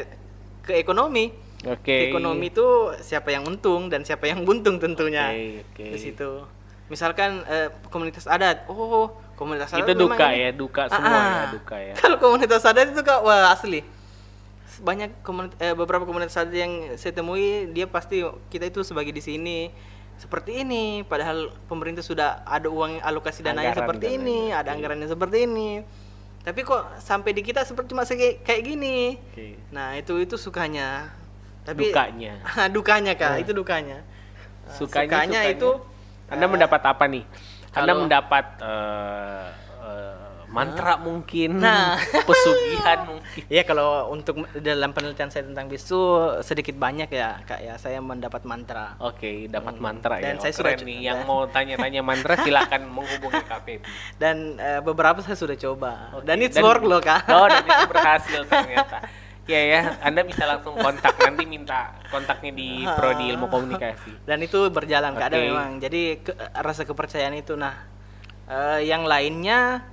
ke 0.61 0.77
ekonomi. 0.77 1.33
Oke. 1.65 1.89
Ke 1.89 2.05
ekonomi 2.11 2.53
itu 2.53 2.67
siapa 3.01 3.33
yang 3.33 3.45
untung 3.45 3.89
dan 3.89 4.05
siapa 4.05 4.29
yang 4.29 4.45
buntung 4.45 4.77
tentunya 4.77 5.33
Oke, 5.33 5.65
oke. 5.73 5.85
di 5.93 5.99
situ. 5.99 6.31
Misalkan 6.87 7.43
eh, 7.45 7.69
komunitas 7.91 8.31
adat, 8.31 8.69
oh 8.71 9.11
komunitas 9.35 9.73
adat 9.75 9.91
Itu 9.91 10.07
duka 10.07 10.31
ini. 10.31 10.43
ya, 10.47 10.51
duka 10.55 10.83
Ah, 10.87 10.93
semua 10.93 11.19
ya, 11.19 11.27
ah. 11.27 11.47
duka 11.51 11.77
ya. 11.77 11.95
Kalau 12.01 12.17
komunitas 12.17 12.63
adat 12.63 12.95
itu 12.95 13.03
kak, 13.03 13.21
wah 13.21 13.51
asli. 13.51 13.83
Banyak 14.77 15.25
komunitas, 15.25 15.57
eh, 15.59 15.75
beberapa 15.75 16.05
komunitas 16.05 16.37
adat 16.37 16.55
yang 16.55 16.73
saya 16.95 17.11
temui, 17.11 17.73
dia 17.73 17.89
pasti 17.89 18.21
kita 18.49 18.69
itu 18.69 18.85
sebagai 18.85 19.11
di 19.11 19.25
sini 19.25 19.73
seperti 20.17 20.65
ini. 20.65 21.05
Padahal 21.05 21.53
pemerintah 21.69 22.03
sudah 22.03 22.43
ada 22.45 22.69
uang 22.69 23.01
alokasi 23.01 23.45
dananya 23.45 23.77
seperti 23.77 24.17
ini, 24.17 24.51
ada 24.53 24.73
anggarannya 24.73 25.09
seperti 25.09 25.47
ini. 25.49 25.81
Tapi 26.47 26.63
kok 26.63 27.03
sampai 27.03 27.35
di 27.35 27.43
kita 27.43 27.67
seperti 27.67 27.91
cuma 27.91 28.07
kayak 28.07 28.63
gini. 28.63 29.19
Oke. 29.19 29.59
Nah 29.75 29.99
itu 29.99 30.15
itu 30.23 30.39
sukanya. 30.39 31.11
Tapi 31.67 31.91
Dukanya. 31.91 32.39
dukanya 32.77 33.13
kak, 33.19 33.43
itu 33.43 33.51
dukanya. 33.51 34.07
Nah, 34.67 34.75
Sukanya, 34.79 35.27
sukanya 35.27 35.41
itu. 35.51 35.71
Anda 36.31 36.47
eh, 36.47 36.51
mendapat 36.51 36.83
apa 36.87 37.05
nih? 37.11 37.27
Anda 37.75 37.91
kalau- 37.93 38.03
mendapat 38.07 38.45
eh, 38.63 39.36
mantra 40.57 40.97
mungkin, 40.97 41.51
Nah. 41.57 42.01
pesugihan 42.29 43.05
mungkin. 43.05 43.43
Ya 43.47 43.63
kalau 43.63 44.09
untuk 44.09 44.35
dalam 44.57 44.91
penelitian 44.91 45.29
saya 45.29 45.45
tentang 45.45 45.67
bisu 45.67 46.01
sedikit 46.41 46.73
banyak 46.75 47.07
ya 47.07 47.41
kak 47.43 47.61
ya 47.61 47.75
saya 47.77 48.01
mendapat 48.01 48.43
mantra. 48.43 48.97
Oke, 48.99 49.47
dapat 49.47 49.77
mantra 49.77 50.17
Dan 50.17 50.37
ya. 50.37 50.43
saya 50.43 50.53
Oh, 50.53 50.59
sudah 50.59 50.73
nih. 50.81 50.99
Yang 51.05 51.19
dan- 51.19 51.29
mau 51.29 51.41
tanya-tanya 51.47 52.01
mantra 52.01 52.35
silahkan 52.43 52.81
menghubungi 52.83 53.43
KPB. 53.43 53.83
Dan 54.17 54.37
eh, 54.57 54.81
beberapa 54.81 55.21
saya 55.21 55.37
sudah 55.37 55.55
coba. 55.55 55.93
Oke, 56.15 56.25
Dan 56.25 56.41
it's 56.41 56.57
work 56.57 56.81
loh 56.81 56.99
kak. 56.99 57.29
Oh, 57.37 57.45
dan 57.45 57.63
itu 57.63 57.85
berhasil 57.87 58.41
ternyata. 58.43 58.99
Ya 59.45 59.63
ya, 59.63 59.81
Anda 60.01 60.25
bisa 60.25 60.43
langsung 60.43 60.75
kontak 60.75 61.15
nanti 61.17 61.45
minta 61.45 61.95
kontaknya 62.09 62.51
di 62.51 62.69
prodi 62.89 63.31
ilmu 63.31 63.47
komunikasi. 63.47 64.25
Dan 64.25 64.41
itu 64.41 64.59
berjalan 64.69 65.13
kak 65.13 65.29
ada 65.29 65.39
memang. 65.39 65.79
Jadi 65.79 66.19
ke- 66.19 66.35
rasa 66.57 66.83
kepercayaan 66.83 67.37
itu 67.37 67.55
nah 67.55 67.77
eh, 68.47 68.83
yang 68.83 69.05
lainnya 69.05 69.87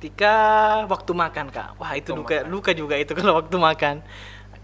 ketika 0.00 0.34
waktu 0.88 1.12
makan 1.12 1.52
kak. 1.52 1.76
Wah 1.76 1.92
itu 1.92 2.16
Waktu 2.16 2.20
duka 2.24 2.36
makan. 2.40 2.48
duka 2.48 2.70
juga 2.72 2.94
itu 2.96 3.12
kalau 3.12 3.36
waktu 3.36 3.52
makan. 3.52 3.96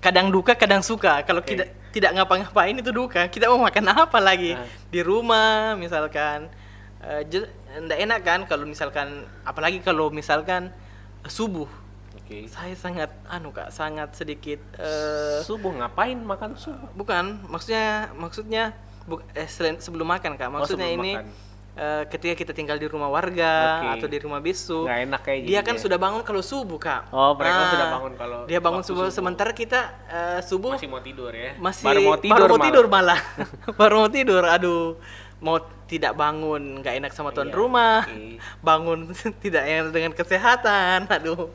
Kadang 0.00 0.32
duka, 0.32 0.56
kadang 0.56 0.80
suka. 0.80 1.20
Kalau 1.22 1.44
Oke. 1.44 1.52
tidak 1.52 1.68
tidak 1.92 2.16
ngapa-ngapain 2.16 2.72
itu 2.72 2.88
duka. 2.88 3.28
Kita 3.28 3.46
mau 3.46 3.60
makan 3.60 3.84
apa 3.86 4.16
lagi 4.16 4.56
Nah. 4.56 4.64
di 4.88 5.00
rumah 5.00 5.76
misalkan. 5.76 6.48
Nggak 7.76 7.98
enak 8.00 8.20
kan 8.24 8.40
kalau 8.48 8.64
misalkan 8.64 9.08
apalagi 9.44 9.78
kalau 9.78 10.08
misalkan 10.08 10.72
eh, 11.20 11.28
subuh 11.28 11.68
Oke. 12.16 12.48
saya 12.48 12.72
sangat 12.72 13.12
anu 13.28 13.52
kak 13.52 13.68
sangat 13.68 14.16
sedikit 14.16 14.58
eh 14.74 15.44
Subuh 15.44 15.70
ngapain 15.76 16.16
makan 16.16 16.56
subuh? 16.56 16.88
bukan 16.96 17.44
maksudnya 17.46 18.10
maksudnya 18.16 18.72
bu, 19.04 19.20
eh, 19.30 19.46
sebelum 19.76 20.08
makan 20.08 20.34
kak 20.34 20.48
maksudnya 20.50 20.88
Oh, 20.88 20.96
ini 20.96 21.12
makan. 21.14 21.26
Eh, 21.76 22.02
ketika 22.06 22.34
kita 22.34 22.52
tinggal 22.52 22.74
di 22.74 22.84
rumah 22.84 23.06
warga 23.06 23.52
Oke. 23.78 23.88
atau 23.94 24.06
di 24.06 24.18
rumah 24.18 24.40
bisu 24.40 24.82
Nggak 24.82 25.00
enak 25.02 25.20
kayak 25.22 25.40
dia 25.44 25.60
kan 25.60 25.74
ya. 25.74 25.80
sudah 25.80 25.96
bangun 25.96 26.22
kalau 26.22 26.40
subuh 26.40 26.76
kak 26.76 27.08
Oh, 27.10 27.32
mereka 27.32 27.54
Nah, 27.58 27.70
sudah 27.70 27.86
bangun 27.90 28.12
kalau 28.14 28.38
dia 28.44 28.58
bangun 28.58 28.80
subuh, 28.80 29.04
subuh. 29.04 29.12
sementara 29.12 29.52
kita 29.52 29.80
eh, 30.06 30.40
subuh 30.40 30.74
Masih 30.74 30.88
mau 30.88 31.00
tidur 31.00 31.30
ya? 31.30 31.52
masih 31.56 31.84
baru 31.84 32.00
mau 32.02 32.16
tidur, 32.16 32.34
baru 32.34 32.42
mau 32.42 32.56
malah. 32.56 32.66
tidur 32.66 32.84
malah 32.86 33.20
baru 33.78 33.94
mau 33.98 34.10
tidur 34.10 34.42
aduh 34.42 34.84
mau 35.36 35.56
tidak 35.86 36.12
bangun 36.12 36.80
nggak 36.80 36.94
enak 36.96 37.12
sama 37.12 37.30
tuan 37.30 37.46
Iya, 37.46 37.54
rumah 37.54 38.02
oke. 38.02 38.40
bangun 38.58 38.98
tidak 39.44 39.62
enak 39.62 39.90
dengan 39.90 40.12
kesehatan 40.12 41.04
aduh 41.06 41.52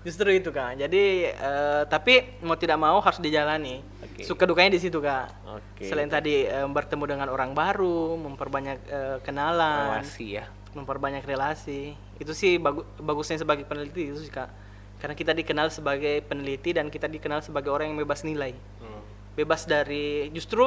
justru 0.00 0.32
itu 0.32 0.48
kak 0.48 0.78
jadi 0.78 1.04
eh, 1.30 1.82
tapi 1.84 2.40
mau 2.40 2.54
tidak 2.54 2.76
mau 2.76 2.96
harus 2.98 3.18
dijalani 3.18 3.84
Oke. 4.00 4.24
suka 4.24 4.44
dukanya 4.44 4.72
di 4.72 4.80
situ 4.80 4.96
kak 4.98 5.28
Oke. 5.46 5.84
selain 5.84 6.08
tadi 6.08 6.42
eh, 6.42 6.64
bertemu 6.66 7.04
dengan 7.06 7.28
orang 7.28 7.52
baru 7.52 8.16
memperbanyak 8.16 8.78
eh, 8.82 9.16
kenalan 9.20 10.00
Relasi 10.00 10.26
ya. 10.34 10.48
memperbanyak 10.70 11.20
relasi 11.20 11.92
itu 12.16 12.32
sih 12.32 12.56
bagu- 12.56 12.86
bagusnya 12.96 13.36
sebagai 13.36 13.64
peneliti 13.64 14.08
itu 14.08 14.20
sih 14.20 14.30
kak 14.30 14.48
karena 14.96 15.12
kita 15.12 15.32
dikenal 15.32 15.68
sebagai 15.68 16.20
peneliti 16.22 16.70
dan 16.70 16.88
kita 16.88 17.04
dikenal 17.04 17.40
sebagai 17.40 17.68
orang 17.68 17.90
yang 17.90 17.98
bebas 17.98 18.22
nilai 18.22 18.56
Hmm. 18.78 19.04
bebas 19.34 19.64
dari 19.64 20.28
justru 20.30 20.64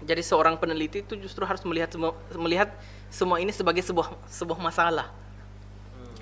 jadi 0.00 0.18
seorang 0.18 0.56
peneliti 0.56 1.00
itu 1.00 1.14
justru 1.16 1.42
harus 1.42 1.62
melihat 1.62 1.88
semua 1.88 2.10
melihat 2.34 2.72
semua 3.06 3.38
ini 3.38 3.52
sebagai 3.52 3.80
sebuah 3.80 4.08
sebuah 4.26 4.58
masalah 4.58 5.12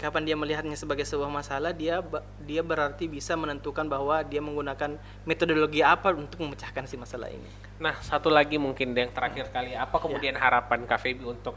kapan 0.01 0.24
dia 0.24 0.32
melihatnya 0.32 0.72
sebagai 0.72 1.05
sebuah 1.05 1.28
masalah 1.28 1.70
dia 1.70 2.01
dia 2.40 2.64
berarti 2.64 3.05
bisa 3.05 3.36
menentukan 3.36 3.84
bahwa 3.84 4.24
dia 4.24 4.40
menggunakan 4.40 4.96
metodologi 5.22 5.84
apa 5.84 6.11
untuk 6.11 6.40
memecahkan 6.40 6.88
si 6.88 6.96
masalah 6.96 7.28
ini. 7.28 7.44
Nah, 7.76 8.01
satu 8.01 8.32
lagi 8.32 8.57
mungkin 8.57 8.96
yang 8.96 9.12
terakhir 9.12 9.53
kali, 9.53 9.76
apa 9.76 9.92
Ya. 9.92 10.01
kemudian 10.01 10.34
harapan 10.34 10.88
KVB 10.88 11.20
untuk 11.22 11.53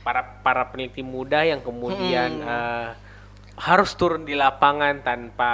para 0.00 0.22
para 0.40 0.70
peneliti 0.70 1.02
muda 1.02 1.42
yang 1.42 1.58
kemudian 1.58 2.38
Hmm. 2.38 2.46
eh, 2.46 2.90
harus 3.58 3.90
turun 3.92 4.22
di 4.22 4.38
lapangan 4.38 5.02
tanpa 5.02 5.50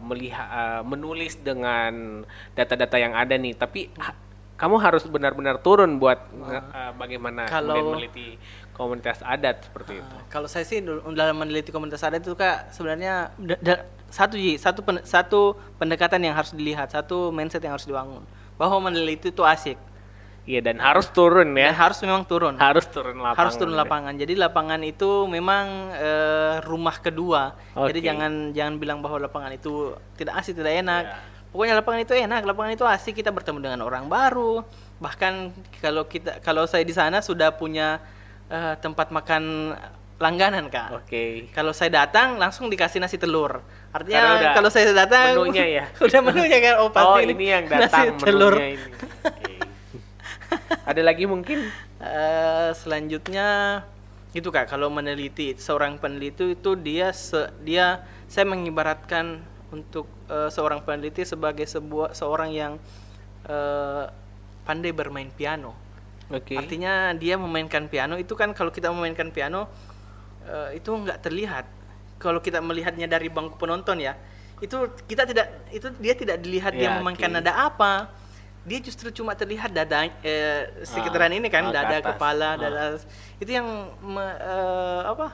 melihat 0.00 0.82
menulis 0.82 1.38
dengan 1.38 2.26
data-data 2.52 2.98
yang 2.98 3.14
ada 3.14 3.34
nih, 3.34 3.54
tapi 3.54 3.86
ha- 3.96 4.18
kamu 4.58 4.74
harus 4.82 5.06
benar-benar 5.06 5.62
turun 5.62 6.02
buat 6.02 6.18
eh, 6.50 6.90
bagaimana 6.94 7.46
Kalau- 7.46 7.78
kemudian 7.78 7.94
meneliti 7.94 8.28
komunitas 8.78 9.18
adat 9.26 9.66
seperti 9.66 9.98
itu. 9.98 10.16
Kalau 10.30 10.46
saya 10.46 10.62
sih 10.62 10.78
dalam 11.12 11.36
meneliti 11.36 11.74
komunitas 11.74 12.00
adat 12.06 12.22
itu 12.22 12.38
kak 12.38 12.70
sebenarnya 12.70 13.34
satu 14.08 14.38
Ji, 14.38 14.56
satu 14.56 14.80
pen- 14.86 15.04
satu 15.04 15.58
pendekatan 15.76 16.22
yang 16.22 16.32
harus 16.38 16.54
dilihat, 16.54 16.88
satu 16.94 17.34
mindset 17.34 17.60
yang 17.60 17.74
harus 17.74 17.84
dibangun 17.84 18.22
bahwa 18.56 18.88
meneliti 18.88 19.34
itu 19.34 19.42
asik 19.42 19.76
Iya 20.48 20.64
dan 20.64 20.80
harus 20.80 21.12
turun 21.12 21.52
dan 21.52 21.60
ya. 21.60 21.70
harus 21.76 22.00
memang 22.00 22.24
turun. 22.24 22.56
Harus 22.56 22.88
turun 22.88 23.20
lapangan. 23.20 23.36
harus 23.36 23.54
turun 23.60 23.76
lapangan. 23.76 24.16
Jadi 24.16 24.32
lapangan 24.32 24.80
itu 24.80 25.28
memang 25.28 25.92
eh, 25.92 26.64
rumah 26.64 26.96
kedua. 27.04 27.52
Jadi 27.76 28.00
Oke. 28.00 28.08
jangan 28.08 28.32
jangan 28.56 28.80
bilang 28.80 29.04
bahwa 29.04 29.28
lapangan 29.28 29.52
itu 29.52 29.92
tidak 30.16 30.40
asik, 30.40 30.56
tidak 30.56 30.80
enak. 30.80 31.04
Ya. 31.04 31.20
Pokoknya 31.52 31.74
lapangan 31.84 32.00
itu 32.00 32.12
enak, 32.16 32.40
lapangan 32.48 32.72
itu 32.72 32.84
asik. 32.88 33.20
Kita 33.20 33.28
bertemu 33.28 33.60
dengan 33.60 33.80
orang 33.84 34.08
baru. 34.08 34.64
Bahkan 34.96 35.52
kalau 35.84 36.08
kita 36.08 36.40
kalau 36.40 36.64
saya 36.64 36.80
di 36.80 36.96
sana 36.96 37.20
sudah 37.20 37.52
punya 37.52 38.00
eh, 38.48 38.74
tempat 38.80 39.08
makan 39.08 39.74
langganan 40.18 40.66
kak. 40.66 40.98
Oke. 40.98 41.46
Kalau 41.54 41.70
saya 41.70 42.04
datang 42.04 42.36
langsung 42.36 42.66
dikasih 42.66 42.98
nasi 42.98 43.14
telur. 43.16 43.62
Artinya 43.94 44.50
kalau 44.52 44.66
saya 44.68 44.90
datang 44.90 45.38
menunya 45.38 45.66
ya? 45.80 45.84
udah 46.06 46.20
menunya 46.20 46.58
kan 46.58 46.74
oh 46.82 46.90
pasti 46.90 47.08
Oh 47.08 47.18
ini 47.22 47.44
yang 47.46 47.64
datang 47.70 48.18
nasi 48.18 48.26
telur. 48.26 48.54
menunya 48.58 48.70
ini. 48.74 48.86
Oke. 49.22 49.54
Ada 50.84 51.02
lagi 51.04 51.24
mungkin? 51.24 51.58
Eh, 51.98 52.70
selanjutnya 52.74 53.46
itu 54.34 54.48
kak 54.52 54.68
kalau 54.68 54.92
meneliti 54.92 55.56
seorang 55.56 55.96
peneliti 55.96 56.52
itu 56.52 56.76
dia 56.76 57.10
se- 57.16 57.48
dia 57.64 58.04
saya 58.28 58.44
mengibaratkan 58.44 59.40
untuk 59.70 60.04
eh, 60.26 60.50
seorang 60.50 60.82
peneliti 60.82 61.24
sebagai 61.24 61.64
sebuah 61.64 62.12
seorang 62.12 62.50
yang 62.50 62.72
eh, 63.46 64.04
pandai 64.62 64.92
bermain 64.92 65.30
piano 65.30 65.72
Oke. 66.28 66.54
artinya 66.54 66.92
dia 67.12 67.34
memainkan 67.34 67.86
piano 67.86 68.14
itu 68.14 68.32
kan 68.32 68.52
kalau 68.52 68.68
kita 68.68 68.88
memainkan 68.88 69.28
piano 69.28 69.64
eh, 70.44 70.76
itu 70.76 70.90
nggak 70.90 71.18
terlihat 71.18 71.64
kalau 72.16 72.38
kita 72.38 72.58
melihatnya 72.58 73.06
dari 73.06 73.28
bangku 73.28 73.56
penonton 73.56 73.96
ya 73.98 74.12
itu 74.58 74.74
kita 75.02 75.22
tidak 75.24 75.46
itu 75.70 75.88
dia 75.96 76.14
tidak 76.14 76.36
dilihat 76.38 76.72
dia 76.72 76.90
Ya, 76.90 76.96
memainkan 76.96 77.30
oke. 77.30 77.36
nada 77.38 77.52
apa 77.64 78.10
dia 78.60 78.78
justru 78.78 79.08
cuma 79.08 79.32
terlihat 79.32 79.70
dada 79.70 80.04
eh, 80.20 80.84
sekitaran 80.84 81.30
Ah, 81.30 81.38
ini 81.38 81.48
kan 81.48 81.64
ah, 81.64 81.72
dada 81.72 81.96
atas. 81.96 82.06
kepala 82.12 82.48
Ah. 82.50 82.54
dada 82.58 82.82
itu 83.38 83.48
yang 83.48 83.64
me- 83.98 84.36
eh, 84.36 85.02
apa 85.06 85.26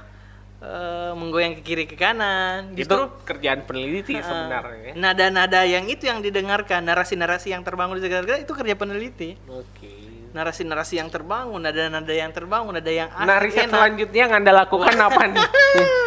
eh, 0.61 1.13
menggoyang 1.13 1.57
ke 1.57 1.63
kiri 1.65 1.85
ke 1.85 1.97
kanan 1.97 2.71
Itu 2.71 2.85
justru 2.85 3.01
kerjaan 3.25 3.65
peneliti 3.65 4.15
eh, 4.15 4.23
sebenarnya. 4.23 4.93
nada-nada 4.95 5.65
yang 5.65 5.89
itu 5.89 6.05
yang 6.05 6.21
didengarkan 6.21 6.85
narasi-narasi 6.85 7.51
yang 7.51 7.61
terbangun 7.61 7.97
di 7.97 8.05
sekitar 8.05 8.23
kita 8.23 8.39
itu 8.39 8.53
kerja 8.53 8.75
peneliti 8.75 9.35
Oke. 9.47 10.04
Narasi-narasi 10.35 10.99
yang 10.99 11.09
terbangun, 11.09 11.62
nada-nada 11.62 12.11
yang 12.11 12.28
terbangun, 12.28 12.74
ada 12.74 12.91
yang 12.91 13.07
asik, 13.09 13.22
Nah 13.24 13.39
riset 13.39 13.64
enak. 13.64 13.72
selanjutnya 13.72 14.20
yang 14.20 14.35
anda 14.35 14.53
lakukan 14.53 14.95
apa 14.99 15.22
nih? 15.24 15.47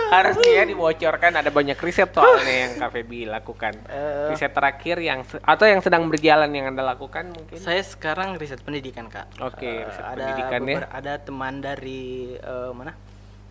Harusnya 0.07 0.51
ya 0.53 0.63
dibocorkan 0.63 1.31
ada 1.33 1.47
banyak 1.49 1.75
riset 1.77 2.07
soalnya 2.09 2.55
yang 2.61 2.73
Feby 2.81 3.23
lakukan. 3.25 3.75
Eh. 3.87 4.27
riset 4.29 4.51
terakhir 4.51 4.99
yang 4.99 5.19
atau 5.37 5.65
yang 5.65 5.79
sedang 5.79 6.07
berjalan 6.07 6.47
yang 6.49 6.69
anda 6.69 6.79
lakukan 6.81 7.27
mungkin? 7.29 7.55
Saya 7.55 7.79
sekarang 7.81 8.35
riset 8.35 8.59
pendidikan 8.61 9.07
kak. 9.07 9.27
Oke, 9.41 9.63
Eh, 9.65 9.83
riset 9.83 10.03
ada 10.05 10.15
pendidikan 10.21 10.59
ya. 10.61 10.67
beber- 10.77 10.91
Ada 10.93 11.13
teman 11.19 11.53
dari 11.57 12.03
eh, 12.33 12.71
mana? 12.71 12.91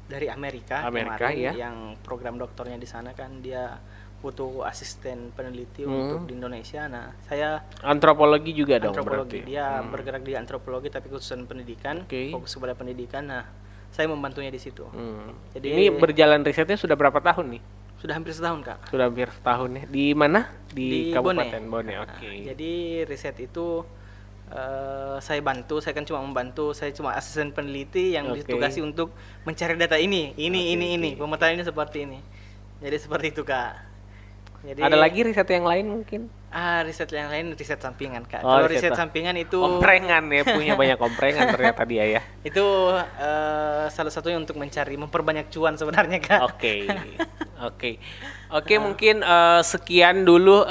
Dari 0.06 0.26
Amerika. 0.26 0.82
Amerika, 0.82 1.26
kemarin 1.28 1.36
ya. 1.36 1.52
Yang 1.62 1.76
program 2.00 2.34
doktornya 2.36 2.78
di 2.78 2.86
sana 2.86 3.10
kan 3.10 3.40
dia 3.40 3.78
butuh 4.16 4.64
asisten 4.64 5.30
peneliti 5.30 5.82
Hmm. 5.82 5.92
untuk 5.92 6.20
di 6.26 6.34
Indonesia. 6.34 6.86
Nah, 6.86 7.12
saya 7.20 7.62
Antropologi 7.80 8.50
juga 8.50 8.78
dong 8.78 8.90
antropologi. 8.90 9.42
berarti. 9.42 9.50
Dia 9.50 9.66
Hmm. 9.78 9.92
bergerak 9.92 10.22
di 10.22 10.32
antropologi 10.32 10.88
tapi 10.88 11.06
khusus 11.06 11.30
pendidikan, 11.44 12.02
Oke. 12.02 12.32
fokus 12.32 12.54
kepada 12.54 12.72
pendidikan. 12.72 13.22
Nah, 13.24 13.44
saya 13.88 14.06
membantunya 14.06 14.48
di 14.48 14.58
situ. 14.58 14.86
Hmm. 14.88 15.36
Jadi- 15.52 15.68
Ini 15.68 15.84
berjalan 15.92 16.42
risetnya 16.42 16.74
sudah 16.74 16.94
berapa 16.94 17.18
tahun 17.18 17.58
nih? 17.58 17.62
Sudah 17.96 18.14
hampir 18.14 18.32
setahun 18.32 18.60
kak. 18.60 18.78
Sudah 18.88 19.08
hampir 19.08 19.28
setahun 19.30 19.70
ya. 19.72 19.84
Di 19.86 20.06
mana? 20.12 20.52
Di, 20.68 20.86
di 20.86 21.00
Kabupaten 21.10 21.62
Bone. 21.64 21.92
Bone. 21.92 21.94
Oke. 22.04 22.28
Nah, 22.28 22.44
jadi 22.52 22.72
riset 23.04 23.36
itu 23.38 23.82
eh, 24.52 25.16
saya 25.18 25.40
bantu, 25.42 25.82
saya 25.82 25.92
kan 25.96 26.04
cuma 26.06 26.22
membantu, 26.22 26.70
saya 26.70 26.90
cuma 26.94 27.14
asisten 27.14 27.50
peneliti 27.50 28.14
yang 28.14 28.30
Oke. 28.30 28.44
ditugasi 28.46 28.82
untuk 28.82 29.10
mencari 29.42 29.74
data 29.74 29.98
ini, 29.98 30.34
ini, 30.38 30.60
Oke, 30.70 30.86
ini, 30.98 31.10
pemetaan 31.18 31.58
ini 31.58 31.64
seperti 31.66 31.98
ini. 32.06 32.18
Jadi 32.78 32.96
seperti 33.00 33.26
itu 33.32 33.42
kak. 33.42 33.72
Jadi 34.66 34.80
Ada 34.82 34.96
lagi 34.98 35.20
riset 35.22 35.48
yang 35.48 35.66
lain 35.66 35.86
mungkin? 35.86 36.22
ah 36.56 36.80
riset 36.80 37.12
yang 37.12 37.28
lain 37.28 37.52
riset 37.52 37.76
sampingan 37.76 38.24
kak. 38.24 38.40
Oh, 38.40 38.48
Kalau 38.48 38.64
riset 38.64 38.88
riset, 38.88 38.92
sa- 38.96 39.04
sampingan 39.04 39.36
itu 39.36 39.60
Komprengan 39.60 40.24
ya, 40.32 40.40
punya 40.46 40.72
banyak 40.72 40.96
komprengan 40.96 41.52
ternyata 41.52 41.84
dia 41.84 42.04
ya. 42.08 42.20
itu 42.48 42.64
eh, 42.96 43.84
salah 43.92 44.12
satunya 44.14 44.40
untuk 44.40 44.56
mencari 44.56 44.96
memperbanyak 44.96 45.52
cuan 45.52 45.76
sebenarnya 45.76 46.16
kak. 46.22 46.40
Oke, 46.48 46.88
oke, 47.68 47.90
oke. 48.48 48.74
Mungkin 48.80 49.20
eh, 49.20 49.60
sekian 49.68 50.24
dulu 50.24 50.64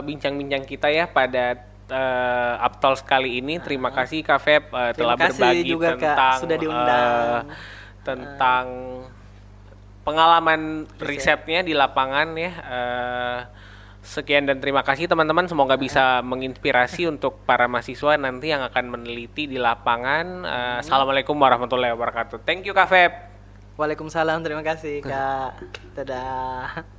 bincang-bincang 0.00 0.64
kita 0.64 0.88
ya 0.88 1.04
pada 1.10 1.75
eh, 1.88 2.54
Aptol 2.60 2.94
sekali 2.96 3.38
ini. 3.38 3.58
Terima 3.58 3.90
kasih 3.90 4.22
Kak 4.22 4.40
Feb 4.40 4.64
Terima 4.70 4.92
telah 4.92 5.16
kasih 5.16 5.40
berbagi 5.40 5.62
juga, 5.66 5.88
Kak, 5.92 5.98
tentang 5.98 6.38
sudah 6.42 6.56
diundang. 6.58 7.12
eh, 7.14 7.40
tentang 8.02 8.64
pengalaman 10.02 10.86
risetnya 11.02 11.66
di 11.66 11.74
lapangan 11.74 12.28
ya. 12.38 12.52
Eh, 12.54 13.38
sekian 14.06 14.46
dan 14.46 14.62
terima 14.62 14.86
kasih 14.86 15.10
teman-teman. 15.10 15.50
Semoga 15.50 15.74
bisa 15.74 16.22
menginspirasi 16.22 17.06
untuk 17.12 17.42
para 17.42 17.66
mahasiswa 17.66 18.14
nanti 18.14 18.54
yang 18.54 18.62
akan 18.62 18.84
meneliti 18.86 19.50
di 19.50 19.58
lapangan. 19.58 20.26
Eh, 20.46 20.76
Assalamualaikum 20.86 21.34
warahmatullahi 21.34 21.90
wabarakatuh. 21.94 22.46
Thank 22.46 22.70
you 22.70 22.74
Kak 22.74 22.86
Feb. 22.86 23.12
Waalaikumsalam, 23.76 24.40
terima 24.40 24.64
kasih 24.64 25.04
kak. 25.10 25.60
Dadah. 25.92 26.95